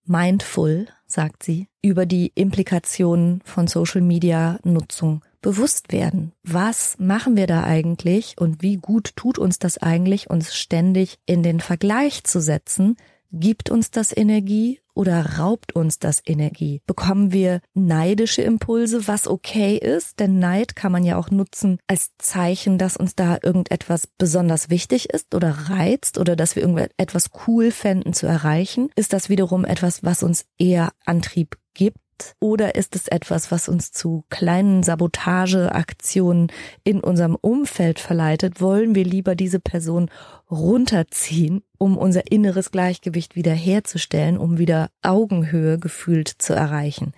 mindful, 0.05 0.87
sagt 1.07 1.43
sie, 1.43 1.69
über 1.83 2.07
die 2.07 2.33
Implikationen 2.35 3.43
von 3.45 3.67
Social 3.67 4.01
Media 4.01 4.59
Nutzung 4.65 5.23
bewusst 5.43 5.93
werden. 5.93 6.33
Was 6.43 6.99
machen 6.99 7.37
wir 7.37 7.47
da 7.47 7.65
eigentlich 7.65 8.37
und 8.39 8.63
wie 8.63 8.77
gut 8.77 9.15
tut 9.15 9.39
uns 9.39 9.59
das 9.59 9.79
eigentlich, 9.79 10.31
uns 10.31 10.57
ständig 10.57 11.19
in 11.27 11.43
den 11.43 11.61
Vergleich 11.61 12.25
zu 12.25 12.41
setzen 12.41 12.97
Gibt 13.39 13.71
uns 13.71 13.91
das 13.91 14.17
Energie 14.17 14.81
oder 14.95 15.37
raubt 15.37 15.77
uns 15.77 15.99
das 15.99 16.23
Energie? 16.25 16.81
Bekommen 16.87 17.33
wir 17.33 17.61
neidische 17.75 18.41
Impulse, 18.41 19.07
was 19.09 19.29
okay 19.29 19.77
ist? 19.77 20.21
Denn 20.21 20.39
Neid 20.39 20.75
kann 20.75 20.91
man 20.91 21.05
ja 21.05 21.19
auch 21.19 21.31
nutzen 21.31 21.79
als 21.87 22.13
Zeichen, 22.17 22.79
dass 22.79 22.97
uns 22.97 23.15
da 23.15 23.37
irgendetwas 23.43 24.07
besonders 24.07 24.71
wichtig 24.71 25.11
ist 25.11 25.35
oder 25.35 25.51
reizt 25.69 26.17
oder 26.17 26.35
dass 26.35 26.57
wir 26.57 26.63
irgendetwas 26.63 27.29
cool 27.47 27.73
fänden 27.73 28.15
zu 28.15 28.27
erreichen. 28.27 28.89
Ist 28.97 29.13
das 29.13 29.29
wiederum 29.29 29.67
etwas, 29.67 30.03
was 30.03 30.23
uns 30.23 30.47
eher 30.57 30.93
Antrieb 31.05 31.59
gibt? 31.75 31.99
Oder 32.41 32.75
ist 32.75 32.97
es 32.97 33.09
etwas, 33.09 33.51
was 33.51 33.69
uns 33.69 33.93
zu 33.93 34.25
kleinen 34.31 34.83
Sabotageaktionen 34.83 36.51
in 36.85 37.01
unserem 37.01 37.35
Umfeld 37.35 38.01
verleitet? 38.01 38.63
Wollen 38.63 38.95
wir 38.95 39.05
lieber 39.05 39.35
diese 39.35 39.61
Person 39.61 40.11
runterziehen, 40.51 41.63
um 41.79 41.97
unser 41.97 42.31
inneres 42.31 42.71
Gleichgewicht 42.71 43.37
wiederherzustellen, 43.37 44.39
um 44.39 44.59
wieder 44.59 44.91
Augenhöhe 45.03 45.79
gefühlt 45.79 46.29
zu 46.29 46.55
erreichen? 46.55 47.13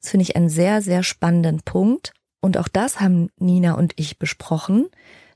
Das 0.00 0.10
finde 0.10 0.22
ich 0.22 0.36
einen 0.36 0.48
sehr, 0.48 0.82
sehr 0.82 1.02
spannenden 1.02 1.60
Punkt. 1.60 2.12
Und 2.40 2.56
auch 2.56 2.68
das 2.68 3.00
haben 3.00 3.28
Nina 3.38 3.74
und 3.74 3.92
ich 3.96 4.18
besprochen. 4.18 4.88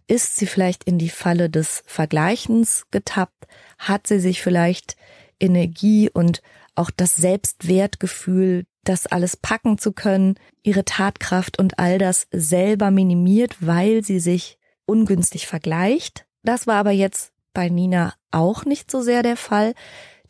Ist 0.06 0.36
sie 0.36 0.46
vielleicht 0.46 0.84
in 0.84 0.98
die 0.98 1.10
Falle 1.10 1.50
des 1.50 1.82
Vergleichens 1.86 2.84
getappt? 2.90 3.46
Hat 3.78 4.06
sie 4.06 4.20
sich 4.20 4.42
vielleicht 4.42 4.96
Energie 5.40 6.10
und 6.10 6.42
auch 6.74 6.90
das 6.90 7.16
Selbstwertgefühl 7.16 8.64
das 8.84 9.06
alles 9.06 9.36
packen 9.36 9.78
zu 9.78 9.92
können, 9.92 10.34
ihre 10.62 10.84
Tatkraft 10.84 11.58
und 11.58 11.78
all 11.78 11.98
das 11.98 12.26
selber 12.30 12.90
minimiert, 12.90 13.56
weil 13.60 14.04
sie 14.04 14.20
sich 14.20 14.58
ungünstig 14.86 15.46
vergleicht. 15.46 16.26
Das 16.42 16.66
war 16.66 16.76
aber 16.76 16.90
jetzt 16.90 17.32
bei 17.54 17.68
Nina 17.70 18.12
auch 18.30 18.64
nicht 18.64 18.90
so 18.90 19.00
sehr 19.00 19.22
der 19.22 19.36
Fall, 19.36 19.72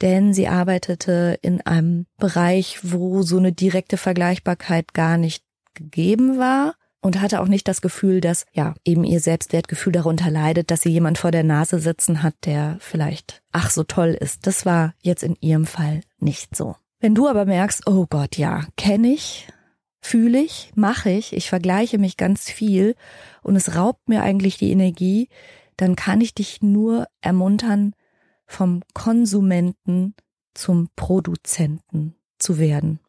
denn 0.00 0.34
sie 0.34 0.48
arbeitete 0.48 1.38
in 1.42 1.60
einem 1.62 2.06
Bereich, 2.18 2.78
wo 2.82 3.22
so 3.22 3.38
eine 3.38 3.52
direkte 3.52 3.96
Vergleichbarkeit 3.96 4.92
gar 4.94 5.16
nicht 5.16 5.42
gegeben 5.74 6.38
war. 6.38 6.74
und 7.00 7.20
hatte 7.20 7.42
auch 7.42 7.48
nicht 7.48 7.68
das 7.68 7.82
Gefühl, 7.82 8.22
dass 8.22 8.46
ja 8.52 8.74
eben 8.82 9.04
ihr 9.04 9.20
Selbstwertgefühl 9.20 9.92
darunter 9.92 10.30
leidet, 10.30 10.70
dass 10.70 10.80
sie 10.80 10.88
jemand 10.88 11.18
vor 11.18 11.30
der 11.30 11.44
Nase 11.44 11.78
sitzen 11.78 12.22
hat, 12.22 12.34
der 12.46 12.78
vielleicht 12.80 13.42
ach 13.52 13.68
so 13.68 13.84
toll 13.84 14.16
ist. 14.18 14.46
Das 14.46 14.64
war 14.64 14.94
jetzt 15.02 15.22
in 15.22 15.36
ihrem 15.42 15.66
Fall 15.66 16.00
nicht 16.18 16.56
so. 16.56 16.76
Wenn 17.00 17.14
du 17.14 17.28
aber 17.28 17.44
merkst, 17.44 17.86
oh 17.86 18.06
Gott, 18.08 18.38
ja, 18.38 18.64
kenne 18.78 19.08
ich, 19.08 19.46
fühle 20.00 20.40
ich, 20.40 20.72
mache 20.76 21.10
ich, 21.10 21.34
ich 21.34 21.50
vergleiche 21.50 21.98
mich 21.98 22.16
ganz 22.16 22.50
viel 22.50 22.94
und 23.42 23.54
es 23.54 23.76
raubt 23.76 24.08
mir 24.08 24.22
eigentlich 24.22 24.56
die 24.56 24.70
Energie, 24.70 25.28
dann 25.76 25.96
kann 25.96 26.20
ich 26.20 26.34
dich 26.34 26.62
nur 26.62 27.06
ermuntern, 27.20 27.94
vom 28.46 28.82
Konsumenten 28.92 30.14
zum 30.54 30.88
Produzenten 30.96 32.14
zu 32.38 32.58
werden. 32.58 33.00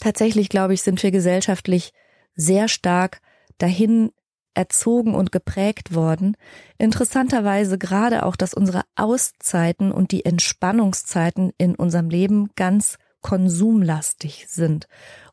Tatsächlich, 0.00 0.48
glaube 0.48 0.74
ich, 0.74 0.82
sind 0.82 1.02
wir 1.02 1.10
gesellschaftlich 1.10 1.92
sehr 2.34 2.68
stark 2.68 3.20
dahin 3.58 4.12
erzogen 4.54 5.14
und 5.14 5.32
geprägt 5.32 5.94
worden. 5.94 6.36
Interessanterweise 6.78 7.78
gerade 7.78 8.24
auch, 8.24 8.36
dass 8.36 8.54
unsere 8.54 8.82
Auszeiten 8.96 9.92
und 9.92 10.10
die 10.12 10.24
Entspannungszeiten 10.24 11.52
in 11.58 11.74
unserem 11.74 12.10
Leben 12.10 12.50
ganz 12.56 12.98
konsumlastig 13.20 14.46
sind. 14.48 14.86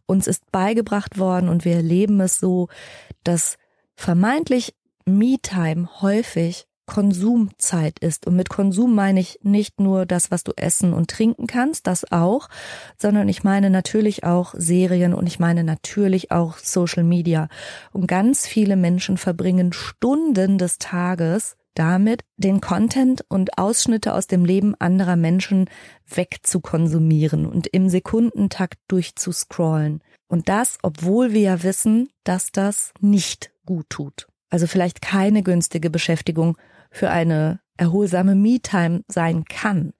Uns 0.05 0.27
ist 0.27 0.51
beigebracht 0.51 1.17
worden 1.17 1.49
und 1.49 1.65
wir 1.65 1.75
erleben 1.75 2.19
es 2.21 2.39
so, 2.39 2.67
dass 3.23 3.57
vermeintlich 3.95 4.75
Me-Time 5.05 6.01
häufig 6.01 6.67
Konsumzeit 6.85 7.99
ist. 7.99 8.27
Und 8.27 8.35
mit 8.35 8.49
Konsum 8.49 8.93
meine 8.93 9.19
ich 9.19 9.39
nicht 9.43 9.79
nur 9.79 10.05
das, 10.05 10.31
was 10.31 10.43
du 10.43 10.51
essen 10.55 10.93
und 10.93 11.09
trinken 11.09 11.47
kannst, 11.47 11.87
das 11.87 12.11
auch, 12.11 12.47
sondern 12.97 13.27
ich 13.27 13.43
meine 13.43 13.69
natürlich 13.69 14.23
auch 14.23 14.53
Serien 14.55 15.13
und 15.13 15.27
ich 15.27 15.39
meine 15.39 15.63
natürlich 15.63 16.31
auch 16.31 16.57
Social 16.57 17.03
Media. 17.03 17.47
Und 17.91 18.07
ganz 18.07 18.47
viele 18.47 18.75
Menschen 18.75 19.17
verbringen 19.17 19.73
Stunden 19.73 20.57
des 20.57 20.77
Tages 20.77 21.55
damit, 21.73 22.21
den 22.37 22.61
Content 22.61 23.25
und 23.27 23.57
Ausschnitte 23.57 24.13
aus 24.13 24.27
dem 24.27 24.45
Leben 24.45 24.75
anderer 24.75 25.17
Menschen 25.17 25.69
wegzukonsumieren 26.07 27.45
und 27.45 27.67
im 27.67 27.89
Sekundentakt 27.89 28.79
durchzuscrollen. 28.87 30.01
Und 30.27 30.47
das, 30.47 30.77
obwohl 30.83 31.33
wir 31.33 31.41
ja 31.41 31.63
wissen, 31.63 32.09
dass 32.23 32.51
das 32.51 32.93
nicht 33.01 33.51
gut 33.65 33.89
tut. 33.89 34.27
Also 34.49 34.67
vielleicht 34.67 35.01
keine 35.01 35.43
günstige 35.43 35.89
Beschäftigung 35.89 36.57
für 36.91 37.09
eine 37.09 37.59
erholsame 37.77 38.35
Me-Time 38.35 39.01
sein 39.07 39.45
kann. 39.45 39.93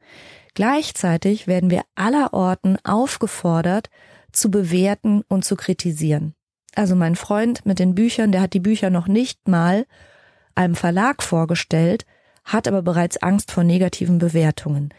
Gleichzeitig 0.54 1.48
werden 1.48 1.70
wir 1.70 1.84
allerorten 1.96 2.78
aufgefordert, 2.86 3.90
zu 4.32 4.50
bewerten 4.50 5.24
und 5.28 5.44
zu 5.44 5.56
kritisieren. 5.56 6.34
Also 6.76 6.96
mein 6.96 7.16
Freund 7.16 7.66
mit 7.66 7.80
den 7.80 7.96
Büchern, 7.96 8.32
der 8.32 8.42
hat 8.42 8.54
die 8.54 8.60
Bücher 8.60 8.90
noch 8.90 9.08
nicht 9.08 9.48
mal 9.48 9.86
einem 10.56 10.76
Verlag 10.76 11.24
vorgestellt, 11.24 12.06
hat 12.44 12.68
aber 12.68 12.82
bereits 12.82 13.18
Angst 13.18 13.52
vor 13.52 13.64
negativen 13.64 14.20
Bewertungen, 14.20 14.94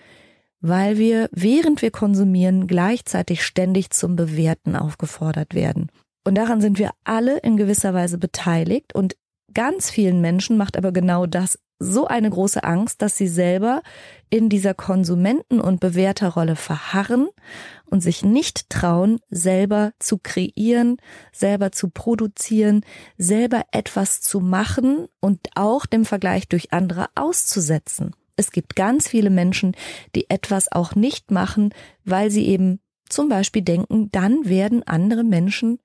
weil 0.61 0.99
wir, 0.99 1.29
während 1.33 1.81
wir 1.81 1.91
konsumieren, 1.91 2.67
gleichzeitig 2.67 3.45
ständig 3.45 3.91
zum 3.91 4.17
Bewerten 4.17 4.75
aufgefordert 4.75 5.55
werden. 5.55 5.91
Und 6.25 6.35
daran 6.35 6.61
sind 6.61 6.79
wir 6.79 6.91
alle 7.05 7.39
in 7.39 7.57
gewisser 7.57 7.95
Weise 7.95 8.19
beteiligt 8.19 8.95
und 8.95 9.17
ganz 9.57 9.91
vielen 9.91 10.21
Menschen 10.21 10.59
macht 10.59 10.77
aber 10.77 10.93
genau 10.93 11.25
das 11.25 11.59
so 11.79 12.07
eine 12.07 12.29
große 12.29 12.63
Angst, 12.63 13.01
dass 13.01 13.17
sie 13.17 13.27
selber 13.27 13.81
in 14.29 14.51
dieser 14.51 14.75
Konsumenten- 14.75 15.63
und 15.63 15.81
Bewerterrolle 15.81 16.57
verharren 16.57 17.29
und 17.87 18.03
sich 18.03 18.23
nicht 18.23 18.69
trauen, 18.69 19.19
selber 19.31 19.93
zu 19.99 20.19
kreieren, 20.19 20.99
selber 21.33 21.73
zu 21.73 21.89
produzieren, 21.89 22.83
selber 23.17 23.65
etwas 23.73 24.21
zu 24.21 24.41
machen 24.41 25.07
und 25.21 25.41
auch 25.55 25.87
dem 25.87 26.05
Vergleich 26.05 26.49
durch 26.49 26.75
andere 26.75 27.07
auszusetzen. 27.15 28.15
Es 28.37 28.51
gibt 28.51 28.77
ganz 28.77 29.09
viele 29.09 29.31
Menschen, 29.31 29.75
die 30.15 30.29
etwas 30.29 30.71
auch 30.71 30.95
nicht 30.95 31.31
machen, 31.31 31.71
weil 32.05 32.31
sie 32.31 32.47
eben 32.47 32.81
zum 33.09 33.31
Beispiel 33.31 33.63
denken, 33.63 34.11
dann 34.11 34.47
werden 34.47 34.83
andere 34.83 35.25
Menschen 35.25 35.79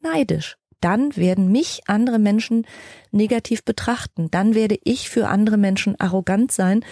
neidisch 0.00 0.56
dann 0.80 1.16
werden 1.16 1.50
mich 1.50 1.82
andere 1.86 2.18
Menschen 2.18 2.66
negativ 3.10 3.64
betrachten. 3.64 4.30
Dann 4.30 4.54
werde 4.54 4.78
ich 4.84 5.08
für 5.08 5.28
andere 5.28 5.56
Menschen 5.56 5.98
arrogant 5.98 6.52
sein 6.52 6.84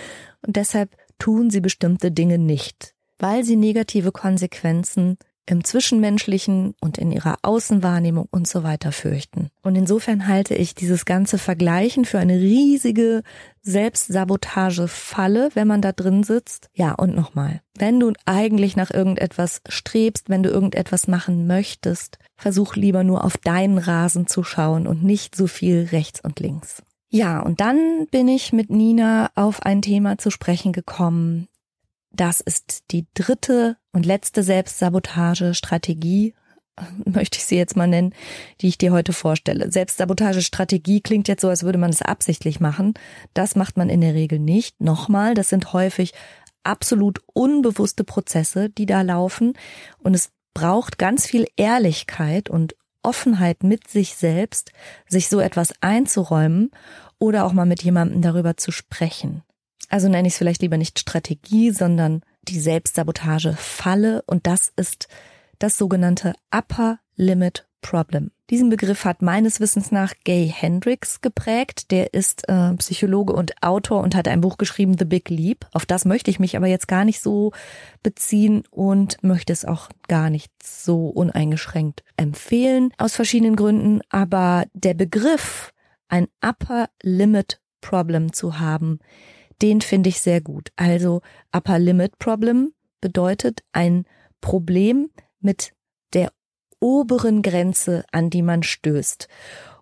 und 0.47 0.57
deshalb 0.57 0.97
tun 1.19 1.51
sie 1.51 1.61
bestimmte 1.61 2.11
Dinge 2.11 2.39
nicht, 2.39 2.95
weil 3.19 3.45
sie 3.45 3.57
negative 3.57 4.13
Konsequenzen 4.13 5.17
im 5.47 5.65
Zwischenmenschlichen 5.65 6.75
und 6.81 6.99
in 6.99 7.13
ihrer 7.13 7.37
Außenwahrnehmung 7.43 8.29
und 8.31 8.49
so 8.49 8.63
weiter 8.63 8.93
fürchten. 8.93 9.51
Und 9.63 9.77
insofern 9.77 10.27
halte 10.27 10.55
ich 10.55 10.75
dieses 10.75 11.05
ganze 11.05 11.39
Vergleichen 11.39 12.05
für 12.05 12.19
eine 12.19 12.39
riesige 12.39 13.23
Selbstsabotagefalle, 13.63 15.51
wenn 15.55 15.69
man 15.69 15.83
da 15.83 15.93
drin 15.93 16.23
sitzt. 16.23 16.71
Ja, 16.75 16.93
und 16.93 17.15
nochmal, 17.15 17.61
wenn 17.77 18.01
du 18.01 18.13
eigentlich 18.25 18.77
nach 18.77 18.91
irgendetwas 18.91 19.61
strebst, 19.69 20.29
wenn 20.29 20.43
du 20.43 20.51
irgendetwas 20.51 21.09
machen 21.09 21.47
möchtest, 21.47 22.19
versuch 22.37 22.77
lieber 22.77 23.05
nur 23.05 23.25
auf 23.25 23.37
deinen 23.37 23.79
Rasen 23.79 24.27
zu 24.27 24.45
schauen 24.45 24.87
und 24.87 25.03
nicht 25.03 25.35
so 25.35 25.47
viel 25.47 25.89
rechts 25.93 26.21
und 26.21 26.41
links. 26.41 26.83
Ja, 27.11 27.41
und 27.41 27.61
dann 27.61 28.09
bin 28.11 28.27
ich 28.27 28.53
mit 28.53 28.71
Nina 28.71 29.31
auf 29.37 29.63
ein 29.63 29.83
Thema 29.83 30.19
zu 30.19 30.31
sprechen 30.31 30.73
gekommen, 30.73 31.47
das 32.15 32.41
ist 32.41 32.85
die 32.91 33.07
dritte 33.15 33.77
und 33.93 34.07
letzte 34.07 34.43
Selbstsabotage-Strategie, 34.43 36.35
möchte 37.05 37.39
ich 37.39 37.45
sie 37.45 37.57
jetzt 37.57 37.77
mal 37.77 37.87
nennen, 37.87 38.15
die 38.61 38.69
ich 38.69 38.79
dir 38.79 38.93
heute 38.93 39.13
vorstelle. 39.13 39.71
Selbstsabotage-Strategie 39.71 41.01
klingt 41.01 41.29
jetzt 41.29 41.43
so, 41.43 41.49
als 41.49 41.63
würde 41.63 41.79
man 41.79 41.91
es 41.91 42.03
absichtlich 42.03 42.61
machen. 42.61 42.95
Das 43.33 43.57
macht 43.57 43.77
man 43.77 43.89
in 43.89 44.01
der 44.01 44.15
Regel 44.15 44.39
nicht. 44.39 44.81
Nochmal, 44.81 45.35
das 45.35 45.49
sind 45.49 45.73
häufig 45.73 46.13
absolut 46.63 47.21
unbewusste 47.33 48.05
Prozesse, 48.05 48.71
die 48.71 48.87
da 48.87 49.03
laufen. 49.03 49.55
Und 49.99 50.15
es 50.15 50.31
braucht 50.55 50.99
ganz 50.99 51.27
viel 51.27 51.47
Ehrlichkeit 51.57 52.49
und 52.49 52.75
Offenheit 53.03 53.63
mit 53.63 53.89
sich 53.89 54.15
selbst, 54.15 54.73
sich 55.07 55.29
so 55.29 55.41
etwas 55.41 55.75
einzuräumen 55.81 56.71
oder 57.19 57.45
auch 57.45 57.53
mal 57.53 57.67
mit 57.67 57.83
jemandem 57.83 58.23
darüber 58.23 58.57
zu 58.57 58.71
sprechen. 58.71 59.43
Also 59.95 60.09
nenne 60.09 60.27
ich 60.27 60.35
es 60.35 60.39
vielleicht 60.39 60.61
lieber 60.61 60.77
nicht 60.77 60.99
Strategie, 60.99 61.71
sondern 61.71 62.23
die 62.49 62.59
Selbstsabotage-Falle 62.59 64.25
und 64.27 64.49
das 64.49 64.73
ist 64.75 65.07
das 65.61 65.79
sogenannte 65.79 66.33
Upper 66.51 66.99
Limit 67.15 67.69
Problem. 67.81 68.33
Diesen 68.51 68.71
Begriff 68.71 69.05
hat 69.05 69.23
meines 69.23 69.61
Wissens 69.61 69.93
nach 69.93 70.15
Gay 70.25 70.53
Hendricks 70.53 71.21
geprägt. 71.21 71.93
Der 71.93 72.13
ist 72.13 72.49
äh, 72.49 72.75
Psychologe 72.75 73.35
und 73.35 73.63
Autor 73.63 74.03
und 74.03 74.17
hat 74.17 74.27
ein 74.27 74.41
Buch 74.41 74.59
geschrieben, 74.59 74.97
The 74.99 75.05
Big 75.05 75.31
Leap. 75.31 75.65
Auf 75.73 75.87
das 75.87 76.05
möchte 76.05 76.29
ich 76.29 76.41
mich 76.41 76.57
aber 76.57 76.67
jetzt 76.67 76.89
gar 76.89 77.05
nicht 77.05 77.21
so 77.21 77.53
beziehen 78.03 78.65
und 78.73 79.23
möchte 79.23 79.53
es 79.53 79.65
auch 79.65 79.91
gar 80.09 80.29
nicht 80.29 80.51
so 80.61 81.07
uneingeschränkt 81.07 82.03
empfehlen, 82.17 82.93
aus 82.99 83.15
verschiedenen 83.15 83.55
Gründen. 83.55 84.01
Aber 84.11 84.65
der 84.73 84.95
Begriff, 84.95 85.73
ein 86.09 86.27
Upper 86.45 86.89
Limit 87.01 87.61
Problem 87.81 88.33
zu 88.33 88.59
haben, 88.59 88.99
den 89.65 89.81
finde 89.81 90.11
ich 90.11 90.21
sehr 90.21 90.43
gut. 90.43 90.69
Also 90.77 91.23
Upper 91.51 91.79
Limit 91.79 92.19
Problem 92.19 92.75
bedeutet 93.01 93.63
ein 93.73 94.05
Problem 94.43 95.09
mit 95.41 95.73
der 96.13 96.33
oberen 96.81 97.41
Grenze, 97.41 98.05
an 98.13 98.29
die 98.29 98.43
man 98.43 98.63
stößt. 98.63 99.27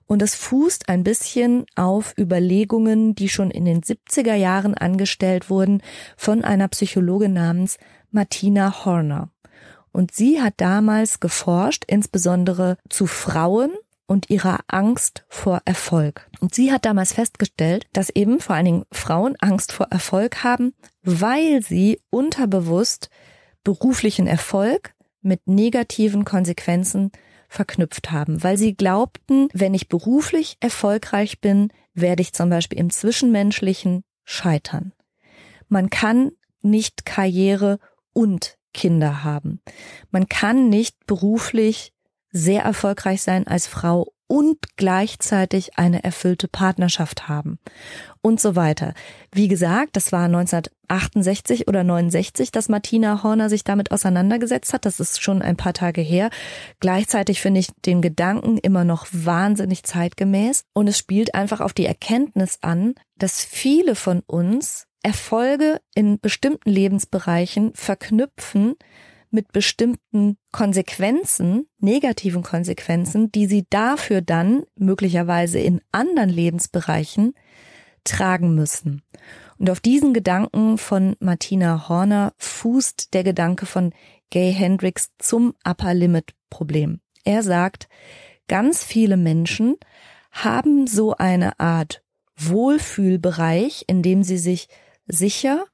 Und 0.06 0.22
das 0.22 0.36
fußt 0.36 0.88
ein 0.88 1.02
bisschen 1.02 1.66
auf 1.74 2.14
Überlegungen, 2.16 3.16
die 3.16 3.28
schon 3.28 3.50
in 3.50 3.64
den 3.64 3.80
70er 3.80 4.34
Jahren 4.34 4.74
angestellt 4.74 5.50
wurden 5.50 5.82
von 6.16 6.44
einer 6.44 6.68
Psychologin 6.68 7.32
namens 7.32 7.76
Martina 8.12 8.84
Horner. 8.84 9.32
Und 9.90 10.14
sie 10.14 10.40
hat 10.40 10.54
damals 10.58 11.18
geforscht, 11.18 11.82
insbesondere 11.88 12.76
zu 12.88 13.08
Frauen 13.08 13.72
und 14.06 14.30
ihrer 14.30 14.60
Angst 14.66 15.24
vor 15.28 15.62
Erfolg. 15.64 16.28
Und 16.40 16.54
sie 16.54 16.72
hat 16.72 16.84
damals 16.84 17.12
festgestellt, 17.12 17.86
dass 17.92 18.10
eben 18.10 18.40
vor 18.40 18.56
allen 18.56 18.64
Dingen 18.64 18.84
Frauen 18.92 19.36
Angst 19.40 19.72
vor 19.72 19.86
Erfolg 19.90 20.44
haben, 20.44 20.74
weil 21.02 21.62
sie 21.62 22.00
unterbewusst 22.10 23.10
beruflichen 23.64 24.26
Erfolg 24.26 24.94
mit 25.20 25.46
negativen 25.46 26.24
Konsequenzen 26.24 27.12
verknüpft 27.48 28.10
haben, 28.10 28.42
weil 28.42 28.56
sie 28.56 28.74
glaubten, 28.74 29.48
wenn 29.52 29.74
ich 29.74 29.88
beruflich 29.88 30.56
erfolgreich 30.60 31.40
bin, 31.40 31.72
werde 31.94 32.22
ich 32.22 32.32
zum 32.32 32.48
Beispiel 32.48 32.78
im 32.78 32.90
Zwischenmenschlichen 32.90 34.04
scheitern. 34.24 34.92
Man 35.68 35.90
kann 35.90 36.32
nicht 36.62 37.04
Karriere 37.04 37.78
und 38.12 38.58
Kinder 38.72 39.22
haben. 39.22 39.60
Man 40.10 40.28
kann 40.28 40.68
nicht 40.68 41.06
beruflich 41.06 41.91
sehr 42.32 42.62
erfolgreich 42.62 43.22
sein 43.22 43.46
als 43.46 43.66
Frau 43.66 44.12
und 44.32 44.56
gleichzeitig 44.76 45.76
eine 45.78 46.04
erfüllte 46.04 46.48
Partnerschaft 46.48 47.28
haben 47.28 47.58
und 48.22 48.40
so 48.40 48.56
weiter. 48.56 48.94
Wie 49.30 49.46
gesagt, 49.46 49.94
das 49.94 50.10
war 50.10 50.24
1968 50.24 51.68
oder 51.68 51.84
69, 51.84 52.50
dass 52.50 52.70
Martina 52.70 53.22
Horner 53.22 53.50
sich 53.50 53.62
damit 53.62 53.90
auseinandergesetzt 53.90 54.72
hat. 54.72 54.86
Das 54.86 55.00
ist 55.00 55.22
schon 55.22 55.42
ein 55.42 55.58
paar 55.58 55.74
Tage 55.74 56.00
her. 56.00 56.30
Gleichzeitig 56.80 57.42
finde 57.42 57.60
ich 57.60 57.68
den 57.84 58.00
Gedanken 58.00 58.56
immer 58.56 58.84
noch 58.84 59.06
wahnsinnig 59.12 59.82
zeitgemäß 59.82 60.64
und 60.72 60.88
es 60.88 60.96
spielt 60.96 61.34
einfach 61.34 61.60
auf 61.60 61.74
die 61.74 61.84
Erkenntnis 61.84 62.56
an, 62.62 62.94
dass 63.18 63.44
viele 63.44 63.94
von 63.94 64.22
uns 64.26 64.86
Erfolge 65.02 65.78
in 65.94 66.18
bestimmten 66.20 66.70
Lebensbereichen 66.70 67.72
verknüpfen 67.74 68.76
mit 69.32 69.52
bestimmten 69.52 70.36
Konsequenzen, 70.52 71.66
negativen 71.78 72.42
Konsequenzen, 72.42 73.32
die 73.32 73.46
sie 73.46 73.66
dafür 73.70 74.20
dann 74.20 74.64
möglicherweise 74.76 75.58
in 75.58 75.80
anderen 75.90 76.30
Lebensbereichen 76.30 77.34
tragen 78.04 78.54
müssen. 78.54 79.02
Und 79.58 79.70
auf 79.70 79.80
diesen 79.80 80.12
Gedanken 80.12 80.76
von 80.78 81.16
Martina 81.20 81.88
Horner 81.88 82.32
fußt 82.38 83.14
der 83.14 83.24
Gedanke 83.24 83.66
von 83.66 83.92
Gay 84.30 84.52
Hendricks 84.52 85.10
zum 85.18 85.54
Upper 85.64 85.94
Limit 85.94 86.34
Problem. 86.50 87.00
Er 87.24 87.42
sagt, 87.42 87.88
ganz 88.48 88.84
viele 88.84 89.16
Menschen 89.16 89.76
haben 90.30 90.86
so 90.86 91.14
eine 91.16 91.58
Art 91.60 92.02
Wohlfühlbereich, 92.36 93.84
in 93.86 94.02
dem 94.02 94.22
sie 94.22 94.38
sich 94.38 94.68
sicher 95.06 95.64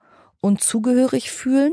und 0.41 0.61
zugehörig 0.61 1.31
fühlen, 1.31 1.73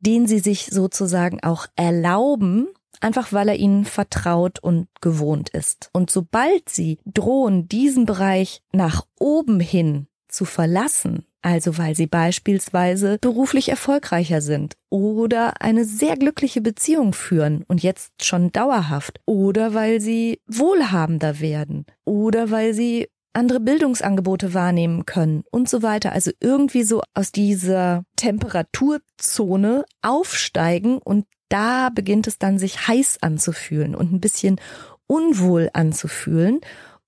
den 0.00 0.26
sie 0.26 0.40
sich 0.40 0.66
sozusagen 0.66 1.42
auch 1.42 1.66
erlauben, 1.76 2.68
einfach 3.00 3.32
weil 3.32 3.48
er 3.48 3.56
ihnen 3.56 3.84
vertraut 3.84 4.58
und 4.58 4.88
gewohnt 5.00 5.50
ist. 5.50 5.90
Und 5.92 6.10
sobald 6.10 6.68
sie 6.68 6.98
drohen, 7.04 7.68
diesen 7.68 8.06
Bereich 8.06 8.62
nach 8.72 9.06
oben 9.18 9.60
hin 9.60 10.06
zu 10.28 10.44
verlassen, 10.44 11.24
also 11.42 11.78
weil 11.78 11.96
sie 11.96 12.06
beispielsweise 12.06 13.18
beruflich 13.20 13.70
erfolgreicher 13.70 14.42
sind 14.42 14.74
oder 14.90 15.60
eine 15.62 15.84
sehr 15.84 16.16
glückliche 16.16 16.60
Beziehung 16.60 17.12
führen 17.14 17.64
und 17.66 17.82
jetzt 17.82 18.24
schon 18.24 18.52
dauerhaft 18.52 19.20
oder 19.24 19.72
weil 19.72 20.00
sie 20.00 20.40
wohlhabender 20.46 21.40
werden 21.40 21.86
oder 22.04 22.50
weil 22.50 22.74
sie 22.74 23.08
andere 23.32 23.60
Bildungsangebote 23.60 24.54
wahrnehmen 24.54 25.06
können 25.06 25.44
und 25.50 25.68
so 25.68 25.82
weiter. 25.82 26.12
Also 26.12 26.30
irgendwie 26.40 26.82
so 26.82 27.02
aus 27.14 27.32
dieser 27.32 28.04
Temperaturzone 28.16 29.84
aufsteigen 30.02 30.98
und 30.98 31.26
da 31.48 31.90
beginnt 31.90 32.26
es 32.26 32.38
dann 32.38 32.58
sich 32.58 32.88
heiß 32.88 33.18
anzufühlen 33.22 33.94
und 33.94 34.12
ein 34.12 34.20
bisschen 34.20 34.60
unwohl 35.06 35.70
anzufühlen. 35.72 36.60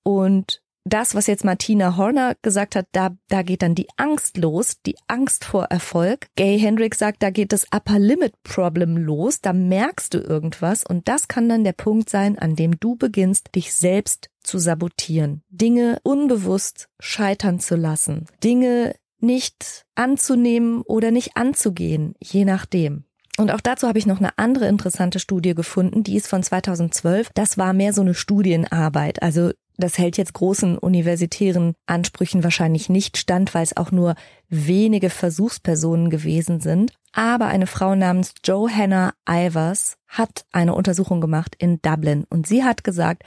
Und 0.02 0.62
das, 0.84 1.14
was 1.14 1.28
jetzt 1.28 1.44
Martina 1.44 1.96
Horner 1.96 2.34
gesagt 2.42 2.74
hat, 2.74 2.86
da, 2.90 3.10
da 3.28 3.42
geht 3.42 3.62
dann 3.62 3.76
die 3.76 3.86
Angst 3.96 4.36
los, 4.36 4.78
die 4.84 4.96
Angst 5.06 5.44
vor 5.44 5.66
Erfolg. 5.66 6.26
Gay 6.34 6.58
Hendricks 6.58 6.98
sagt, 6.98 7.22
da 7.22 7.30
geht 7.30 7.52
das 7.52 7.66
Upper 7.72 8.00
Limit 8.00 8.34
Problem 8.42 8.96
los, 8.96 9.40
da 9.40 9.52
merkst 9.52 10.14
du 10.14 10.18
irgendwas 10.18 10.84
und 10.84 11.06
das 11.06 11.28
kann 11.28 11.48
dann 11.48 11.62
der 11.62 11.72
Punkt 11.72 12.10
sein, 12.10 12.36
an 12.36 12.56
dem 12.56 12.80
du 12.80 12.96
beginnst, 12.96 13.54
dich 13.54 13.72
selbst 13.72 14.28
zu 14.42 14.58
sabotieren, 14.58 15.42
Dinge 15.48 15.98
unbewusst 16.02 16.88
scheitern 17.00 17.60
zu 17.60 17.76
lassen, 17.76 18.26
Dinge 18.42 18.94
nicht 19.18 19.84
anzunehmen 19.94 20.82
oder 20.82 21.10
nicht 21.10 21.36
anzugehen, 21.36 22.14
je 22.20 22.44
nachdem. 22.44 23.04
Und 23.38 23.50
auch 23.50 23.60
dazu 23.60 23.88
habe 23.88 23.98
ich 23.98 24.06
noch 24.06 24.18
eine 24.18 24.36
andere 24.36 24.68
interessante 24.68 25.18
Studie 25.18 25.54
gefunden, 25.54 26.02
die 26.02 26.16
ist 26.16 26.28
von 26.28 26.42
2012. 26.42 27.30
Das 27.34 27.56
war 27.56 27.72
mehr 27.72 27.92
so 27.92 28.02
eine 28.02 28.14
Studienarbeit. 28.14 29.22
Also 29.22 29.52
das 29.78 29.96
hält 29.96 30.18
jetzt 30.18 30.34
großen 30.34 30.76
universitären 30.76 31.74
Ansprüchen 31.86 32.44
wahrscheinlich 32.44 32.88
nicht 32.90 33.16
stand, 33.16 33.54
weil 33.54 33.62
es 33.62 33.76
auch 33.76 33.90
nur 33.90 34.14
wenige 34.48 35.08
Versuchspersonen 35.08 36.10
gewesen 36.10 36.60
sind. 36.60 36.92
Aber 37.12 37.46
eine 37.46 37.66
Frau 37.66 37.94
namens 37.94 38.34
Johanna 38.44 39.14
Ivers 39.28 39.96
hat 40.08 40.44
eine 40.52 40.74
Untersuchung 40.74 41.20
gemacht 41.20 41.54
in 41.58 41.80
Dublin 41.80 42.24
und 42.28 42.46
sie 42.46 42.64
hat 42.64 42.84
gesagt, 42.84 43.22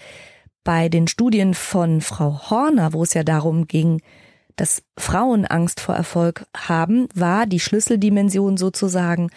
bei 0.66 0.90
den 0.90 1.08
Studien 1.08 1.54
von 1.54 2.02
Frau 2.02 2.50
Horner, 2.50 2.92
wo 2.92 3.04
es 3.04 3.14
ja 3.14 3.24
darum 3.24 3.68
ging, 3.68 4.02
dass 4.58 4.84
Frauen 4.98 5.46
Angst 5.46 5.80
vor 5.80 5.96
Erfolg 5.96 6.46
haben, 6.58 7.08
war 7.14 7.46
die 7.46 7.60
Schlüsseldimension 7.62 8.58
sozusagen 8.58 9.30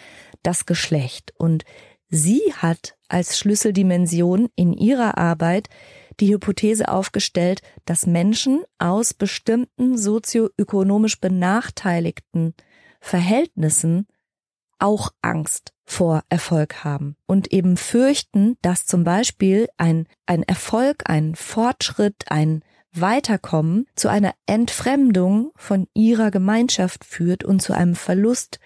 das 0.43 0.65
Geschlecht. 0.65 1.33
Und 1.37 1.63
sie 2.09 2.41
hat 2.57 2.95
als 3.07 3.37
Schlüsseldimension 3.37 4.49
in 4.55 4.73
ihrer 4.73 5.17
Arbeit 5.17 5.69
die 6.19 6.33
Hypothese 6.33 6.89
aufgestellt, 6.89 7.61
dass 7.85 8.07
Menschen 8.07 8.63
aus 8.79 9.13
bestimmten 9.13 9.97
sozioökonomisch 9.97 11.21
benachteiligten 11.21 12.55
Verhältnissen 12.99 14.07
auch 14.79 15.11
Angst 15.21 15.73
vor 15.85 16.23
Erfolg 16.29 16.83
haben 16.83 17.15
und 17.25 17.51
eben 17.51 17.77
fürchten, 17.77 18.57
dass 18.61 18.85
zum 18.85 19.03
Beispiel 19.03 19.67
ein, 19.77 20.07
ein 20.25 20.43
Erfolg, 20.43 21.03
ein 21.09 21.35
Fortschritt, 21.35 22.25
ein 22.29 22.63
Weiterkommen 22.91 23.85
zu 23.95 24.07
einer 24.09 24.33
Entfremdung 24.45 25.51
von 25.55 25.87
ihrer 25.93 26.31
Gemeinschaft 26.31 27.05
führt 27.05 27.43
und 27.43 27.61
zu 27.61 27.73
einem 27.73 27.95
Verlust 27.95 28.59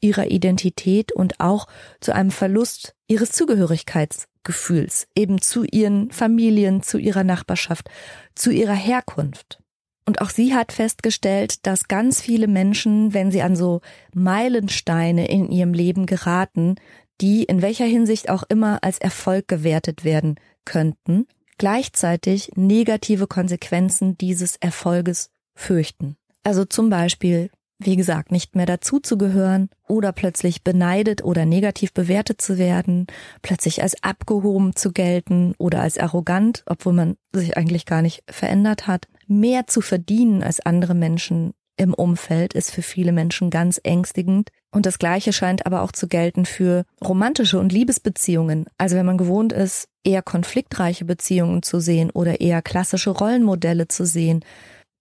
ihrer 0.00 0.30
Identität 0.30 1.12
und 1.12 1.40
auch 1.40 1.66
zu 2.00 2.14
einem 2.14 2.30
Verlust 2.30 2.94
ihres 3.06 3.32
Zugehörigkeitsgefühls, 3.32 5.08
eben 5.14 5.40
zu 5.40 5.64
ihren 5.64 6.10
Familien, 6.10 6.82
zu 6.82 6.98
ihrer 6.98 7.24
Nachbarschaft, 7.24 7.88
zu 8.34 8.50
ihrer 8.50 8.74
Herkunft. 8.74 9.60
Und 10.06 10.20
auch 10.20 10.30
sie 10.30 10.54
hat 10.54 10.72
festgestellt, 10.72 11.66
dass 11.66 11.88
ganz 11.88 12.20
viele 12.20 12.46
Menschen, 12.46 13.12
wenn 13.12 13.32
sie 13.32 13.42
an 13.42 13.56
so 13.56 13.80
Meilensteine 14.14 15.28
in 15.28 15.50
ihrem 15.50 15.74
Leben 15.74 16.06
geraten, 16.06 16.76
die 17.20 17.42
in 17.42 17.60
welcher 17.60 17.86
Hinsicht 17.86 18.30
auch 18.30 18.44
immer 18.48 18.78
als 18.82 18.98
Erfolg 18.98 19.48
gewertet 19.48 20.04
werden 20.04 20.36
könnten, 20.64 21.26
gleichzeitig 21.58 22.52
negative 22.54 23.26
Konsequenzen 23.26 24.16
dieses 24.16 24.56
Erfolges 24.56 25.30
fürchten. 25.54 26.16
Also 26.44 26.64
zum 26.64 26.88
Beispiel 26.88 27.50
wie 27.78 27.96
gesagt, 27.96 28.32
nicht 28.32 28.56
mehr 28.56 28.66
dazuzugehören 28.66 29.68
oder 29.86 30.12
plötzlich 30.12 30.64
beneidet 30.64 31.22
oder 31.22 31.44
negativ 31.44 31.92
bewertet 31.92 32.40
zu 32.40 32.58
werden, 32.58 33.06
plötzlich 33.42 33.82
als 33.82 34.02
abgehoben 34.02 34.74
zu 34.74 34.92
gelten 34.92 35.54
oder 35.58 35.82
als 35.82 35.98
arrogant, 35.98 36.62
obwohl 36.66 36.94
man 36.94 37.16
sich 37.32 37.56
eigentlich 37.56 37.84
gar 37.84 38.02
nicht 38.02 38.22
verändert 38.30 38.86
hat. 38.86 39.08
Mehr 39.26 39.66
zu 39.66 39.80
verdienen 39.80 40.42
als 40.42 40.60
andere 40.60 40.94
Menschen 40.94 41.52
im 41.76 41.92
Umfeld 41.92 42.54
ist 42.54 42.70
für 42.70 42.82
viele 42.82 43.12
Menschen 43.12 43.50
ganz 43.50 43.78
ängstigend. 43.82 44.50
Und 44.70 44.86
das 44.86 44.98
Gleiche 44.98 45.32
scheint 45.32 45.66
aber 45.66 45.82
auch 45.82 45.92
zu 45.92 46.08
gelten 46.08 46.46
für 46.46 46.84
romantische 47.04 47.58
und 47.58 47.72
Liebesbeziehungen. 47.72 48.66
Also 48.78 48.96
wenn 48.96 49.06
man 49.06 49.18
gewohnt 49.18 49.52
ist, 49.52 49.88
eher 50.02 50.22
konfliktreiche 50.22 51.04
Beziehungen 51.04 51.62
zu 51.62 51.80
sehen 51.80 52.10
oder 52.10 52.40
eher 52.40 52.62
klassische 52.62 53.10
Rollenmodelle 53.10 53.88
zu 53.88 54.06
sehen, 54.06 54.42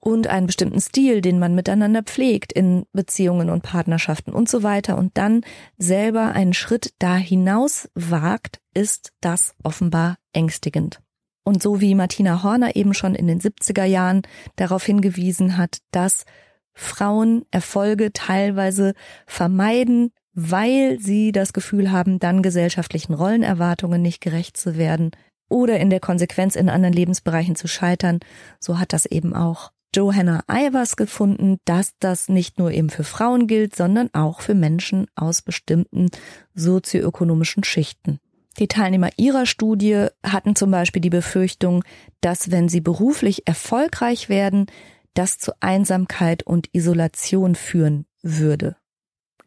und 0.05 0.27
einen 0.27 0.45
bestimmten 0.45 0.79
Stil, 0.79 1.19
den 1.21 1.39
man 1.39 1.55
miteinander 1.55 2.03
pflegt 2.03 2.53
in 2.53 2.85
Beziehungen 2.93 3.49
und 3.49 3.63
Partnerschaften 3.63 4.33
und 4.33 4.47
so 4.47 4.61
weiter 4.61 4.97
und 4.97 5.17
dann 5.17 5.41
selber 5.79 6.31
einen 6.33 6.53
Schritt 6.53 6.93
da 6.99 7.15
hinaus 7.15 7.89
wagt, 7.95 8.59
ist 8.75 9.11
das 9.19 9.55
offenbar 9.63 10.17
ängstigend. 10.31 11.01
Und 11.45 11.61
so 11.61 11.79
wie 11.79 11.95
Martina 11.95 12.43
Horner 12.43 12.75
eben 12.75 12.93
schon 12.93 13.15
in 13.15 13.27
den 13.27 13.39
70er 13.39 13.85
Jahren 13.85 14.23
darauf 14.55 14.83
hingewiesen 14.83 15.57
hat, 15.57 15.77
dass 15.91 16.25
Frauen 16.73 17.45
Erfolge 17.51 18.11
teilweise 18.11 18.93
vermeiden, 19.27 20.11
weil 20.33 20.99
sie 20.99 21.31
das 21.31 21.53
Gefühl 21.53 21.91
haben, 21.91 22.19
dann 22.19 22.41
gesellschaftlichen 22.41 23.13
Rollenerwartungen 23.13 24.01
nicht 24.01 24.21
gerecht 24.21 24.57
zu 24.57 24.75
werden 24.75 25.11
oder 25.47 25.79
in 25.79 25.89
der 25.89 25.99
Konsequenz 25.99 26.55
in 26.55 26.67
anderen 26.67 26.93
Lebensbereichen 26.93 27.55
zu 27.55 27.67
scheitern, 27.67 28.19
so 28.59 28.79
hat 28.79 28.91
das 28.91 29.05
eben 29.05 29.35
auch 29.35 29.71
Johanna 29.95 30.43
Ivers 30.49 30.97
gefunden, 30.97 31.59
dass 31.63 31.93
das 31.99 32.27
nicht 32.27 32.57
nur 32.57 32.71
eben 32.71 32.89
für 32.89 33.05
Frauen 33.05 33.47
gilt, 33.47 33.75
sondern 33.75 34.09
auch 34.13 34.41
für 34.41 34.55
Menschen 34.55 35.07
aus 35.15 35.41
bestimmten 35.41 36.09
sozioökonomischen 36.53 37.63
Schichten. 37.63 38.19
Die 38.59 38.67
Teilnehmer 38.67 39.09
ihrer 39.17 39.45
Studie 39.45 40.07
hatten 40.23 40.55
zum 40.55 40.71
Beispiel 40.71 41.01
die 41.01 41.09
Befürchtung, 41.09 41.83
dass 42.21 42.51
wenn 42.51 42.69
sie 42.69 42.81
beruflich 42.81 43.47
erfolgreich 43.47 44.29
werden, 44.29 44.67
das 45.13 45.37
zu 45.37 45.51
Einsamkeit 45.59 46.43
und 46.43 46.73
Isolation 46.73 47.55
führen 47.55 48.05
würde. 48.21 48.77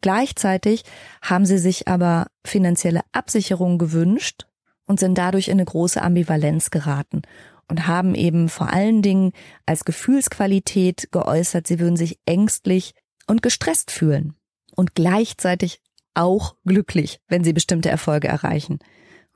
Gleichzeitig 0.01 0.85
haben 1.23 1.47
sie 1.47 1.59
sich 1.59 1.89
aber 1.89 2.27
finanzielle 2.45 3.01
Absicherung 3.13 3.79
gewünscht 3.79 4.47
und 4.87 5.01
sind 5.01 5.19
dadurch 5.19 5.49
in 5.49 5.55
eine 5.55 5.65
große 5.65 6.01
Ambivalenz 6.01 6.71
geraten 6.71 7.23
und 7.69 7.87
haben 7.87 8.15
eben 8.15 8.49
vor 8.49 8.73
allen 8.73 9.03
Dingen 9.03 9.33
als 9.67 9.85
Gefühlsqualität 9.85 11.09
geäußert, 11.13 11.67
sie 11.67 11.81
würden 11.81 11.97
sich 11.97 12.19
ängstlich 12.27 12.95
und 13.27 13.43
gestresst 13.43 13.91
fühlen 13.91 14.35
und 14.75 14.95
gleichzeitig 14.95 15.81
auch 16.15 16.57
glücklich, 16.65 17.21
wenn 17.29 17.45
sie 17.45 17.53
bestimmte 17.53 17.91
Erfolge 17.91 18.29
erreichen. 18.29 18.79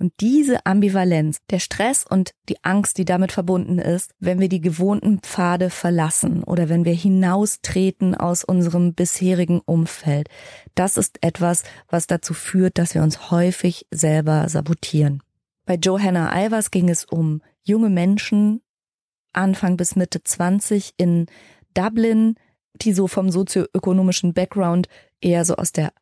Und 0.03 0.15
diese 0.19 0.67
Ambivalenz, 0.67 1.39
der 1.49 1.61
Stress 1.61 2.05
und 2.05 2.33
die 2.49 2.65
Angst, 2.65 2.99
die 2.99 3.05
damit 3.05 3.31
verbunden 3.31 3.79
ist, 3.79 4.11
wenn 4.19 4.41
wir 4.41 4.49
die 4.49 4.61
gewohnten 4.61 5.21
Pfade 5.21 5.71
verlassen 5.71 6.43
oder 6.43 6.69
wenn 6.69 6.85
wir 6.85 6.93
hinaustreten 6.93 8.17
aus 8.17 8.43
unserem 8.43 8.95
bisherigen 8.95 9.61
Umfeld, 9.61 10.29
das 10.75 10.97
ist 10.97 11.23
etwas, 11.23 11.63
was 11.89 12.09
dazu 12.09 12.35
führt, 12.35 12.79
dass 12.79 12.97
wir 12.97 13.05
uns 13.05 13.31
häufig 13.31 13.87
selber 13.93 14.49
sabotieren. 14.49 15.23
Bei 15.67 15.77
Johanna 15.77 16.47
Ivers 16.47 16.73
ging 16.73 16.89
es 16.89 17.05
um 17.05 17.41
junge 17.63 17.89
Menschen, 17.89 18.61
Anfang 19.33 19.77
bis 19.77 19.95
Mitte 19.95 20.25
20 20.25 20.95
in 20.97 21.27
Dublin, 21.75 22.35
die 22.75 22.93
so 22.93 23.07
vom 23.07 23.31
sozioökonomischen 23.31 24.35
Background 24.35 24.89
eher 25.21 25.45
so 25.45 25.55
aus 25.55 25.71
der 25.71 25.93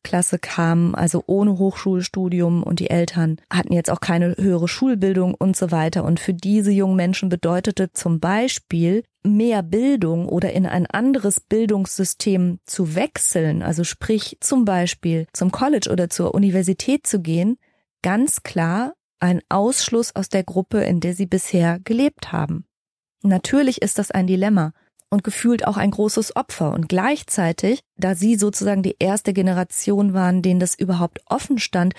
Arbeiterklasse 0.00 0.38
kamen, 0.38 0.94
also 0.94 1.22
ohne 1.26 1.58
Hochschulstudium 1.58 2.62
und 2.62 2.80
die 2.80 2.90
Eltern 2.90 3.40
hatten 3.52 3.72
jetzt 3.72 3.90
auch 3.90 4.00
keine 4.00 4.36
höhere 4.36 4.68
Schulbildung 4.68 5.34
und 5.34 5.56
so 5.56 5.70
weiter. 5.70 6.04
Und 6.04 6.20
für 6.20 6.34
diese 6.34 6.70
jungen 6.70 6.96
Menschen 6.96 7.28
bedeutete 7.28 7.92
zum 7.92 8.20
Beispiel 8.20 9.04
mehr 9.22 9.62
Bildung 9.62 10.28
oder 10.28 10.52
in 10.52 10.66
ein 10.66 10.86
anderes 10.86 11.40
Bildungssystem 11.40 12.58
zu 12.64 12.94
wechseln, 12.94 13.62
also 13.62 13.84
sprich 13.84 14.38
zum 14.40 14.64
Beispiel 14.64 15.26
zum 15.32 15.50
College 15.50 15.90
oder 15.92 16.08
zur 16.08 16.34
Universität 16.34 17.06
zu 17.06 17.20
gehen, 17.20 17.58
ganz 18.02 18.42
klar 18.42 18.94
ein 19.20 19.40
Ausschluss 19.50 20.16
aus 20.16 20.30
der 20.30 20.44
Gruppe, 20.44 20.80
in 20.80 21.00
der 21.00 21.14
sie 21.14 21.26
bisher 21.26 21.78
gelebt 21.84 22.32
haben. 22.32 22.64
Natürlich 23.22 23.82
ist 23.82 23.98
das 23.98 24.10
ein 24.10 24.26
Dilemma 24.26 24.72
und 25.10 25.24
gefühlt 25.24 25.66
auch 25.66 25.76
ein 25.76 25.90
großes 25.90 26.36
Opfer. 26.36 26.72
Und 26.72 26.88
gleichzeitig, 26.88 27.80
da 27.96 28.14
sie 28.14 28.36
sozusagen 28.36 28.82
die 28.82 28.96
erste 28.98 29.32
Generation 29.32 30.14
waren, 30.14 30.40
denen 30.40 30.60
das 30.60 30.74
überhaupt 30.74 31.20
offen 31.26 31.58
stand, 31.58 31.94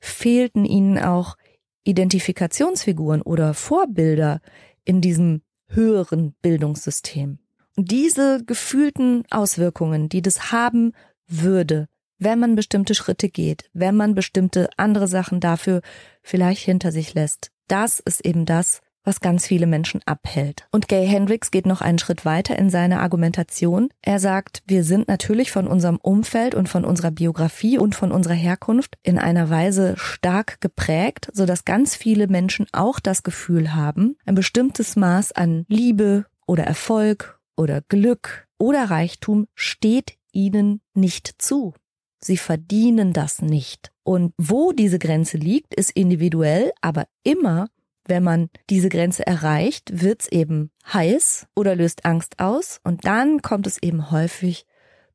fehlten 0.00 0.64
ihnen 0.64 0.98
auch 0.98 1.36
Identifikationsfiguren 1.84 3.22
oder 3.22 3.54
Vorbilder 3.54 4.40
in 4.84 5.00
diesem 5.00 5.42
höheren 5.68 6.34
Bildungssystem. 6.40 7.38
Und 7.76 7.90
diese 7.90 8.44
gefühlten 8.44 9.24
Auswirkungen, 9.30 10.08
die 10.08 10.22
das 10.22 10.52
haben 10.52 10.92
würde, 11.26 11.88
wenn 12.18 12.38
man 12.38 12.54
bestimmte 12.54 12.94
Schritte 12.94 13.28
geht, 13.28 13.68
wenn 13.72 13.96
man 13.96 14.14
bestimmte 14.14 14.70
andere 14.76 15.08
Sachen 15.08 15.40
dafür 15.40 15.80
vielleicht 16.22 16.62
hinter 16.62 16.92
sich 16.92 17.14
lässt, 17.14 17.50
das 17.66 17.98
ist 17.98 18.24
eben 18.24 18.46
das, 18.46 18.80
was 19.04 19.20
ganz 19.20 19.46
viele 19.46 19.66
Menschen 19.66 20.00
abhält. 20.06 20.66
Und 20.72 20.88
Gay 20.88 21.06
Hendricks 21.06 21.50
geht 21.50 21.66
noch 21.66 21.80
einen 21.80 21.98
Schritt 21.98 22.24
weiter 22.24 22.58
in 22.58 22.70
seiner 22.70 23.00
Argumentation. 23.00 23.90
Er 24.02 24.18
sagt, 24.18 24.62
wir 24.66 24.82
sind 24.82 25.08
natürlich 25.08 25.52
von 25.52 25.66
unserem 25.68 25.96
Umfeld 25.96 26.54
und 26.54 26.68
von 26.68 26.84
unserer 26.84 27.10
Biografie 27.10 27.78
und 27.78 27.94
von 27.94 28.10
unserer 28.10 28.34
Herkunft 28.34 28.96
in 29.02 29.18
einer 29.18 29.50
Weise 29.50 29.94
stark 29.96 30.60
geprägt, 30.60 31.28
so 31.32 31.46
dass 31.46 31.64
ganz 31.64 31.94
viele 31.94 32.26
Menschen 32.26 32.66
auch 32.72 32.98
das 32.98 33.22
Gefühl 33.22 33.74
haben, 33.74 34.16
ein 34.24 34.34
bestimmtes 34.34 34.96
Maß 34.96 35.32
an 35.32 35.64
Liebe 35.68 36.26
oder 36.46 36.64
Erfolg 36.64 37.38
oder 37.56 37.82
Glück 37.82 38.46
oder 38.58 38.90
Reichtum 38.90 39.46
steht 39.54 40.16
ihnen 40.32 40.80
nicht 40.94 41.34
zu. 41.38 41.74
Sie 42.18 42.38
verdienen 42.38 43.12
das 43.12 43.42
nicht. 43.42 43.92
Und 44.02 44.32
wo 44.38 44.72
diese 44.72 44.98
Grenze 44.98 45.36
liegt, 45.36 45.74
ist 45.74 45.90
individuell, 45.90 46.72
aber 46.80 47.06
immer 47.22 47.68
wenn 48.06 48.22
man 48.22 48.50
diese 48.70 48.88
Grenze 48.88 49.26
erreicht, 49.26 50.02
wird's 50.02 50.28
eben 50.28 50.70
heiß 50.92 51.46
oder 51.54 51.74
löst 51.76 52.04
Angst 52.04 52.38
aus 52.38 52.80
und 52.84 53.04
dann 53.04 53.42
kommt 53.42 53.66
es 53.66 53.82
eben 53.82 54.10
häufig 54.10 54.66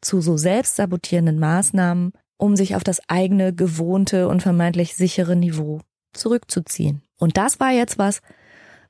zu 0.01 0.21
so 0.21 0.37
selbstsabotierenden 0.37 1.39
Maßnahmen, 1.39 2.13
um 2.37 2.55
sich 2.55 2.75
auf 2.75 2.83
das 2.83 3.01
eigene 3.07 3.53
gewohnte 3.53 4.27
und 4.27 4.41
vermeintlich 4.41 4.95
sichere 4.95 5.35
Niveau 5.35 5.81
zurückzuziehen. 6.13 7.03
Und 7.17 7.37
das 7.37 7.59
war 7.59 7.71
jetzt 7.71 7.97
was, 7.97 8.21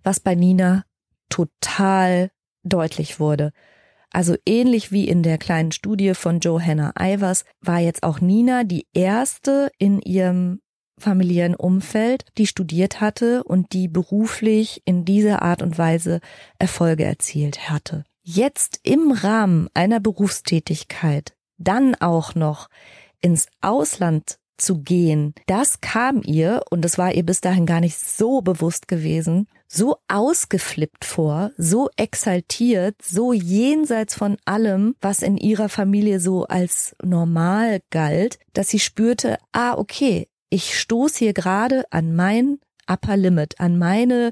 was 0.03 0.19
bei 0.19 0.35
Nina 0.35 0.85
total 1.29 2.31
deutlich 2.63 3.19
wurde. 3.19 3.51
Also 4.11 4.35
ähnlich 4.45 4.91
wie 4.91 5.07
in 5.07 5.23
der 5.23 5.37
kleinen 5.37 5.71
Studie 5.71 6.13
von 6.13 6.39
Johanna 6.39 6.93
Ivers 6.99 7.45
war 7.61 7.79
jetzt 7.79 8.03
auch 8.03 8.21
Nina 8.21 8.63
die 8.63 8.87
erste 8.93 9.71
in 9.77 10.01
ihrem 10.01 10.61
familiären 10.99 11.55
Umfeld, 11.55 12.25
die 12.37 12.47
studiert 12.47 13.01
hatte 13.01 13.43
und 13.43 13.73
die 13.73 13.87
beruflich 13.87 14.81
in 14.85 15.05
dieser 15.05 15.41
Art 15.41 15.61
und 15.61 15.77
Weise 15.77 16.19
Erfolge 16.57 17.05
erzielt 17.05 17.69
hatte. 17.69 18.03
Jetzt 18.21 18.79
im 18.83 19.11
Rahmen 19.11 19.69
einer 19.73 19.99
Berufstätigkeit 19.99 21.33
dann 21.57 21.95
auch 21.95 22.35
noch 22.35 22.69
ins 23.21 23.47
Ausland 23.61 24.39
zu 24.57 24.79
gehen, 24.79 25.33
das 25.47 25.81
kam 25.81 26.21
ihr, 26.23 26.61
und 26.69 26.83
das 26.83 26.97
war 26.97 27.13
ihr 27.13 27.25
bis 27.25 27.41
dahin 27.41 27.65
gar 27.65 27.79
nicht 27.79 27.97
so 27.97 28.41
bewusst 28.41 28.87
gewesen, 28.87 29.47
so 29.67 29.97
ausgeflippt 30.07 31.05
vor, 31.05 31.51
so 31.57 31.89
exaltiert, 31.95 32.95
so 33.01 33.33
jenseits 33.33 34.15
von 34.15 34.37
allem, 34.45 34.95
was 34.99 35.21
in 35.21 35.37
ihrer 35.37 35.69
Familie 35.69 36.19
so 36.19 36.45
als 36.45 36.95
normal 37.03 37.79
galt, 37.89 38.39
dass 38.53 38.69
sie 38.69 38.79
spürte, 38.79 39.37
ah, 39.51 39.75
okay, 39.77 40.27
ich 40.49 40.79
stoße 40.79 41.19
hier 41.19 41.33
gerade 41.33 41.83
an 41.91 42.15
mein 42.15 42.59
Upper 42.87 43.17
Limit, 43.17 43.59
an 43.59 43.77
meine 43.77 44.31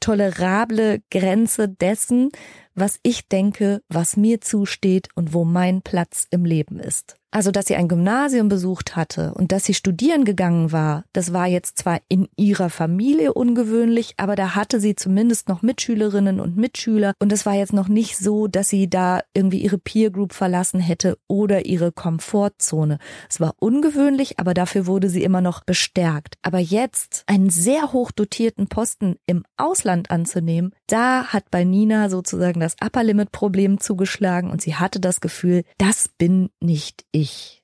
tolerable 0.00 1.02
Grenze 1.10 1.68
dessen, 1.68 2.30
was 2.74 3.00
ich 3.02 3.28
denke, 3.28 3.82
was 3.88 4.16
mir 4.16 4.40
zusteht 4.40 5.08
und 5.14 5.32
wo 5.32 5.44
mein 5.44 5.82
Platz 5.82 6.26
im 6.30 6.44
Leben 6.44 6.78
ist. 6.78 7.16
Also, 7.32 7.50
dass 7.50 7.66
sie 7.66 7.76
ein 7.76 7.88
Gymnasium 7.88 8.48
besucht 8.48 8.96
hatte 8.96 9.34
und 9.34 9.52
dass 9.52 9.64
sie 9.64 9.74
studieren 9.74 10.24
gegangen 10.24 10.72
war, 10.72 11.04
das 11.12 11.32
war 11.32 11.46
jetzt 11.46 11.78
zwar 11.78 12.00
in 12.08 12.28
ihrer 12.36 12.70
Familie 12.70 13.34
ungewöhnlich, 13.34 14.14
aber 14.16 14.36
da 14.36 14.54
hatte 14.54 14.80
sie 14.80 14.94
zumindest 14.94 15.48
noch 15.48 15.60
Mitschülerinnen 15.60 16.40
und 16.40 16.56
Mitschüler 16.56 17.12
und 17.18 17.32
es 17.32 17.44
war 17.44 17.54
jetzt 17.54 17.72
noch 17.72 17.88
nicht 17.88 18.16
so, 18.16 18.46
dass 18.46 18.68
sie 18.68 18.88
da 18.88 19.20
irgendwie 19.34 19.58
ihre 19.58 19.78
Peer 19.78 20.10
Group 20.10 20.32
verlassen 20.32 20.80
hätte 20.80 21.18
oder 21.26 21.66
ihre 21.66 21.92
Komfortzone. 21.92 22.98
Es 23.28 23.40
war 23.40 23.54
ungewöhnlich, 23.58 24.38
aber 24.38 24.54
dafür 24.54 24.86
wurde 24.86 25.10
sie 25.10 25.24
immer 25.24 25.40
noch 25.40 25.64
bestärkt. 25.64 26.36
Aber 26.42 26.58
jetzt 26.58 27.24
einen 27.26 27.50
sehr 27.50 27.92
hoch 27.92 28.12
dotierten 28.12 28.68
Posten 28.68 29.16
im 29.26 29.44
Ausland 29.56 30.10
anzunehmen, 30.10 30.72
da 30.86 31.26
hat 31.26 31.50
bei 31.50 31.64
Nina 31.64 32.08
sozusagen 32.08 32.60
das 32.60 32.76
Upper 32.82 33.02
Limit 33.02 33.32
Problem 33.32 33.80
zugeschlagen 33.80 34.50
und 34.50 34.62
sie 34.62 34.76
hatte 34.76 35.00
das 35.00 35.20
Gefühl, 35.20 35.64
das 35.78 36.08
bin 36.16 36.50
nicht 36.60 37.04
ich. 37.16 37.62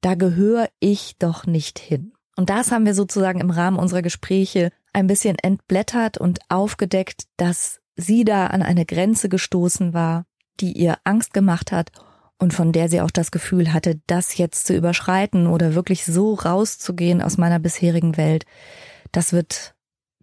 Da 0.00 0.14
gehöre 0.14 0.68
ich 0.80 1.16
doch 1.18 1.46
nicht 1.46 1.78
hin. 1.78 2.12
Und 2.36 2.50
das 2.50 2.72
haben 2.72 2.86
wir 2.86 2.94
sozusagen 2.94 3.40
im 3.40 3.50
Rahmen 3.50 3.78
unserer 3.78 4.02
Gespräche 4.02 4.70
ein 4.92 5.06
bisschen 5.06 5.36
entblättert 5.38 6.18
und 6.18 6.40
aufgedeckt, 6.48 7.24
dass 7.36 7.80
sie 7.96 8.24
da 8.24 8.48
an 8.48 8.62
eine 8.62 8.86
Grenze 8.86 9.28
gestoßen 9.28 9.94
war, 9.94 10.26
die 10.60 10.72
ihr 10.72 10.98
Angst 11.04 11.32
gemacht 11.32 11.72
hat 11.72 11.90
und 12.38 12.52
von 12.52 12.72
der 12.72 12.88
sie 12.88 13.00
auch 13.00 13.10
das 13.10 13.30
Gefühl 13.30 13.72
hatte, 13.72 14.00
das 14.06 14.36
jetzt 14.36 14.66
zu 14.66 14.74
überschreiten 14.74 15.46
oder 15.46 15.74
wirklich 15.74 16.04
so 16.04 16.34
rauszugehen 16.34 17.22
aus 17.22 17.38
meiner 17.38 17.58
bisherigen 17.58 18.16
Welt, 18.16 18.46
das 19.12 19.32
wird 19.32 19.74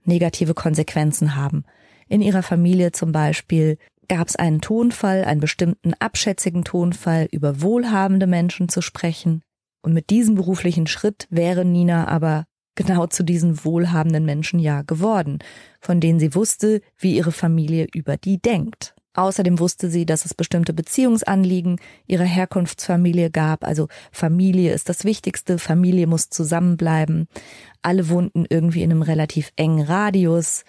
negative 0.04 0.54
Konsequenzen 0.54 1.36
haben. 1.36 1.64
In 2.08 2.22
ihrer 2.22 2.44
Familie 2.44 2.92
zum 2.92 3.14
Beispiel 3.14 3.78
gab 4.12 4.28
es 4.28 4.36
einen 4.36 4.60
Tonfall, 4.60 5.24
einen 5.24 5.40
bestimmten 5.40 5.94
abschätzigen 5.94 6.66
Tonfall, 6.66 7.30
über 7.32 7.62
wohlhabende 7.62 8.28
Menschen 8.28 8.68
zu 8.68 8.82
sprechen. 8.82 9.42
Und 9.82 9.94
mit 9.94 10.10
diesem 10.10 10.36
beruflichen 10.36 10.86
Schritt 10.86 11.28
wäre 11.30 11.64
Nina 11.64 12.10
aber 12.10 12.44
genau 12.76 13.08
zu 13.08 13.24
diesen 13.24 13.64
wohlhabenden 13.64 14.26
Menschen 14.26 14.60
ja 14.60 14.82
geworden, 14.82 15.40
von 15.80 16.02
denen 16.02 16.20
sie 16.20 16.36
wusste, 16.36 16.82
wie 16.98 17.16
ihre 17.16 17.32
Familie 17.32 17.88
über 17.94 18.18
die 18.18 18.42
denkt. 18.42 18.96
Außerdem 19.14 19.60
wusste 19.60 19.90
sie, 19.90 20.06
dass 20.06 20.26
es 20.26 20.34
bestimmte 20.34 20.74
Beziehungsanliegen 20.74 21.80
ihrer 22.06 22.26
Herkunftsfamilie 22.26 23.32
gab. 23.32 23.64
Also 23.64 23.88
Familie 24.12 24.74
ist 24.74 24.90
das 24.90 25.06
Wichtigste, 25.06 25.58
Familie 25.58 26.06
muss 26.06 26.30
zusammenbleiben. 26.30 27.30
Alle 27.82 28.10
wohnten 28.10 28.46
irgendwie 28.50 28.84
in 28.84 28.92
einem 28.92 29.04
relativ 29.04 29.54
engen 29.56 29.86
Radius 29.86 30.66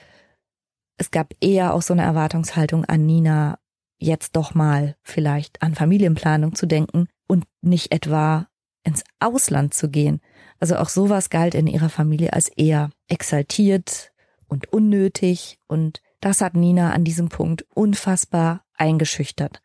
es 1.02 1.10
gab 1.10 1.34
eher 1.40 1.74
auch 1.74 1.82
so 1.82 1.94
eine 1.94 2.02
Erwartungshaltung 2.02 2.84
an 2.84 3.04
Nina, 3.04 3.58
jetzt 3.98 4.36
doch 4.36 4.54
mal 4.54 4.94
vielleicht 5.02 5.60
an 5.60 5.74
Familienplanung 5.74 6.54
zu 6.54 6.66
denken 6.66 7.08
und 7.26 7.44
nicht 7.60 7.90
etwa 7.90 8.46
ins 8.84 9.02
Ausland 9.18 9.74
zu 9.74 9.90
gehen. 9.90 10.20
Also 10.60 10.76
auch 10.76 10.88
sowas 10.88 11.28
galt 11.28 11.56
in 11.56 11.66
ihrer 11.66 11.88
Familie 11.88 12.32
als 12.32 12.46
eher 12.48 12.90
exaltiert 13.08 14.12
und 14.46 14.72
unnötig 14.72 15.58
und 15.66 16.02
das 16.20 16.40
hat 16.40 16.54
Nina 16.54 16.92
an 16.92 17.02
diesem 17.02 17.28
Punkt 17.30 17.66
unfassbar 17.74 18.64
eingeschüchtert. 18.74 19.60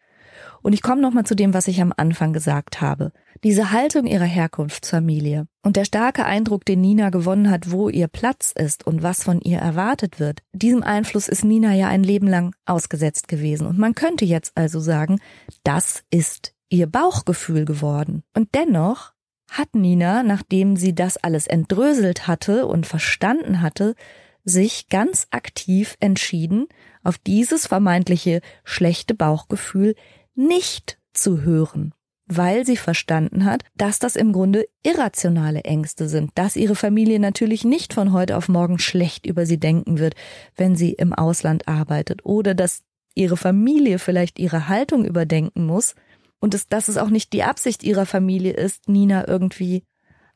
Und 0.61 0.73
ich 0.73 0.81
komme 0.81 1.01
nochmal 1.01 1.25
zu 1.25 1.35
dem, 1.35 1.53
was 1.53 1.67
ich 1.67 1.81
am 1.81 1.93
Anfang 1.95 2.33
gesagt 2.33 2.81
habe. 2.81 3.11
Diese 3.43 3.71
Haltung 3.71 4.07
ihrer 4.07 4.25
Herkunftsfamilie 4.25 5.47
und 5.63 5.75
der 5.75 5.85
starke 5.85 6.25
Eindruck, 6.25 6.65
den 6.65 6.81
Nina 6.81 7.09
gewonnen 7.09 7.49
hat, 7.51 7.71
wo 7.71 7.89
ihr 7.89 8.07
Platz 8.07 8.51
ist 8.51 8.85
und 8.87 9.03
was 9.03 9.23
von 9.23 9.41
ihr 9.41 9.59
erwartet 9.59 10.19
wird, 10.19 10.41
diesem 10.53 10.83
Einfluss 10.83 11.27
ist 11.27 11.43
Nina 11.43 11.73
ja 11.73 11.87
ein 11.87 12.03
Leben 12.03 12.27
lang 12.27 12.55
ausgesetzt 12.65 13.27
gewesen. 13.27 13.67
Und 13.67 13.77
man 13.77 13.95
könnte 13.95 14.25
jetzt 14.25 14.53
also 14.55 14.79
sagen, 14.79 15.19
das 15.63 16.03
ist 16.09 16.53
ihr 16.69 16.87
Bauchgefühl 16.87 17.65
geworden. 17.65 18.23
Und 18.35 18.49
dennoch 18.55 19.13
hat 19.49 19.75
Nina, 19.75 20.23
nachdem 20.23 20.75
sie 20.75 20.93
das 20.93 21.17
alles 21.17 21.47
entdröselt 21.47 22.27
hatte 22.27 22.65
und 22.65 22.85
verstanden 22.85 23.61
hatte, 23.61 23.95
sich 24.43 24.87
ganz 24.89 25.27
aktiv 25.31 25.95
entschieden, 25.99 26.67
auf 27.03 27.17
dieses 27.17 27.67
vermeintliche 27.67 28.41
schlechte 28.63 29.13
Bauchgefühl 29.13 29.95
nicht 30.37 30.99
zu 31.13 31.41
hören, 31.41 31.93
weil 32.27 32.65
sie 32.65 32.77
verstanden 32.77 33.45
hat, 33.45 33.63
dass 33.75 33.99
das 33.99 34.15
im 34.15 34.31
Grunde 34.31 34.67
irrationale 34.83 35.63
Ängste 35.63 36.07
sind, 36.07 36.31
dass 36.35 36.55
ihre 36.55 36.75
Familie 36.75 37.19
natürlich 37.19 37.63
nicht 37.63 37.93
von 37.93 38.13
heute 38.13 38.37
auf 38.37 38.47
morgen 38.47 38.79
schlecht 38.79 39.25
über 39.25 39.45
sie 39.45 39.59
denken 39.59 39.97
wird, 39.97 40.15
wenn 40.55 40.75
sie 40.75 40.93
im 40.93 41.13
Ausland 41.13 41.67
arbeitet 41.67 42.25
oder 42.25 42.53
dass 42.53 42.83
ihre 43.15 43.37
Familie 43.37 43.97
vielleicht 43.97 44.39
ihre 44.39 44.67
Haltung 44.67 45.05
überdenken 45.05 45.65
muss 45.65 45.95
und 46.39 46.53
es, 46.53 46.67
dass 46.67 46.87
es 46.87 46.97
auch 46.97 47.09
nicht 47.09 47.33
die 47.33 47.43
Absicht 47.43 47.83
ihrer 47.83 48.05
Familie 48.05 48.53
ist, 48.53 48.87
Nina 48.87 49.27
irgendwie 49.27 49.83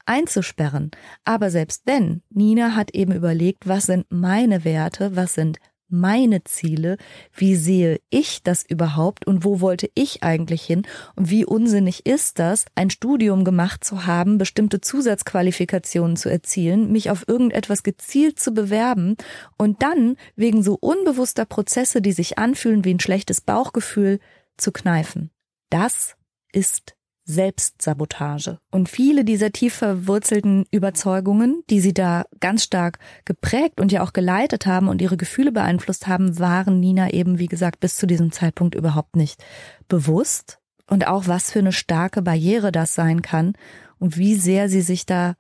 einzusperren. 0.06 0.92
Aber 1.26 1.52
selbst 1.52 1.84
wenn, 1.86 2.24
Nina 2.30 2.76
hat 2.76 2.96
eben 2.96 3.12
überlegt, 3.12 3.68
was 3.68 3.86
sind 3.86 4.08
meine 4.10 4.64
Werte, 4.64 5.16
was 5.16 5.36
sind 5.36 5.60
meine 5.92 6.44
Ziele, 6.44 6.98
wie 7.34 7.56
sehe 7.56 8.00
ich 8.10 8.44
das 8.44 8.64
überhaupt 8.64 9.28
und 9.28 9.44
wo 9.44 9.62
wollte 9.62 9.90
ich 9.94 10.24
eigentlich 10.24 10.64
hin 10.64 10.84
und 11.16 11.30
wie 11.30 11.46
unsinnig 11.46 12.06
ist 12.06 12.40
das, 12.40 12.66
ein 12.76 12.90
Studium 12.90 13.44
gemacht 13.44 13.84
zu 13.84 14.06
haben, 14.06 14.38
bestimmte 14.38 14.82
Zusatzqualifikationen 14.82 16.16
zu 16.16 16.30
erzielen, 16.30 16.92
mich 16.92 17.10
auf 17.12 17.28
irgendetwas 17.28 17.84
gezielt 17.84 18.40
zu 18.40 18.54
bewerben 18.54 19.16
und 19.58 19.82
dann 19.82 20.18
wegen 20.36 20.64
so 20.64 20.78
unbewusster 20.80 21.46
Prozesse, 21.46 22.02
die 22.02 22.14
sich 22.14 22.38
anfühlen 22.38 22.86
wie 22.86 22.94
ein 22.94 23.00
schlechtes 23.00 23.42
Bauchgefühl, 23.42 24.20
zu 24.58 24.72
kneifen. 24.72 25.32
Das 25.70 26.16
ist 26.54 26.96
Selbstsabotage. 27.24 28.60
Und 28.72 28.90
viele 28.90 29.24
dieser 29.24 29.52
tief 29.52 29.74
verwurzelten 29.76 30.66
Überzeugungen, 30.72 31.64
die 31.70 31.80
sie 31.80 31.94
da 31.94 32.26
ganz 32.40 32.64
stark 32.64 33.00
geprägt 33.26 33.80
und 33.80 33.92
ja 33.92 34.04
auch 34.04 34.14
geleitet 34.14 34.66
haben 34.66 34.88
und 34.88 35.02
ihre 35.02 35.18
Gefühle 35.18 35.52
beeinflusst 35.52 36.08
haben, 36.08 36.40
waren 36.40 36.80
Nina 36.80 37.12
eben, 37.12 37.40
wie 37.40 37.48
gesagt, 37.48 37.80
bis 37.80 37.96
zu 37.96 38.08
diesem 38.08 38.32
Zeitpunkt 38.32 38.76
überhaupt 38.76 39.16
nicht 39.16 39.44
bewusst. 39.88 40.60
Und 40.90 41.08
auch 41.08 41.28
was 41.28 41.52
für 41.52 41.60
eine 41.60 41.72
starke 41.72 42.22
Barriere 42.22 42.72
das 42.72 42.96
sein 42.96 43.22
kann 43.22 43.54
und 44.00 44.18
wie 44.18 44.36
sehr 44.36 44.68
sie 44.68 44.82
sich 44.82 45.06
da 45.06 45.36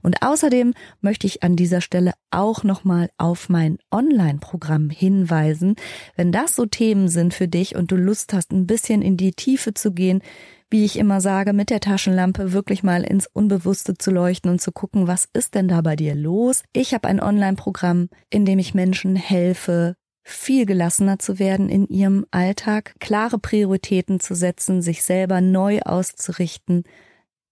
Und 0.01 0.21
außerdem 0.21 0.73
möchte 1.01 1.27
ich 1.27 1.43
an 1.43 1.55
dieser 1.55 1.81
Stelle 1.81 2.13
auch 2.31 2.63
nochmal 2.63 3.09
auf 3.17 3.49
mein 3.49 3.77
Online-Programm 3.91 4.89
hinweisen. 4.89 5.75
Wenn 6.15 6.31
das 6.31 6.55
so 6.55 6.65
Themen 6.65 7.07
sind 7.07 7.33
für 7.33 7.47
dich 7.47 7.75
und 7.75 7.91
du 7.91 7.95
Lust 7.95 8.33
hast, 8.33 8.51
ein 8.51 8.67
bisschen 8.67 9.01
in 9.01 9.17
die 9.17 9.33
Tiefe 9.33 9.73
zu 9.73 9.91
gehen, 9.91 10.21
wie 10.69 10.85
ich 10.85 10.97
immer 10.97 11.19
sage, 11.19 11.51
mit 11.51 11.69
der 11.69 11.81
Taschenlampe 11.81 12.53
wirklich 12.53 12.81
mal 12.81 13.03
ins 13.03 13.27
Unbewusste 13.27 13.97
zu 13.97 14.09
leuchten 14.09 14.49
und 14.49 14.61
zu 14.61 14.71
gucken, 14.71 15.05
was 15.05 15.27
ist 15.33 15.53
denn 15.53 15.67
da 15.67 15.81
bei 15.81 15.97
dir 15.97 16.15
los? 16.15 16.63
Ich 16.71 16.93
habe 16.93 17.09
ein 17.09 17.21
Online-Programm, 17.21 18.07
in 18.29 18.45
dem 18.45 18.57
ich 18.57 18.73
Menschen 18.73 19.17
helfe, 19.17 19.95
viel 20.23 20.65
gelassener 20.65 21.19
zu 21.19 21.39
werden 21.39 21.69
in 21.69 21.87
ihrem 21.87 22.25
Alltag, 22.31 22.95
klare 22.99 23.37
Prioritäten 23.37 24.19
zu 24.19 24.33
setzen, 24.33 24.81
sich 24.81 25.03
selber 25.03 25.41
neu 25.41 25.81
auszurichten. 25.81 26.83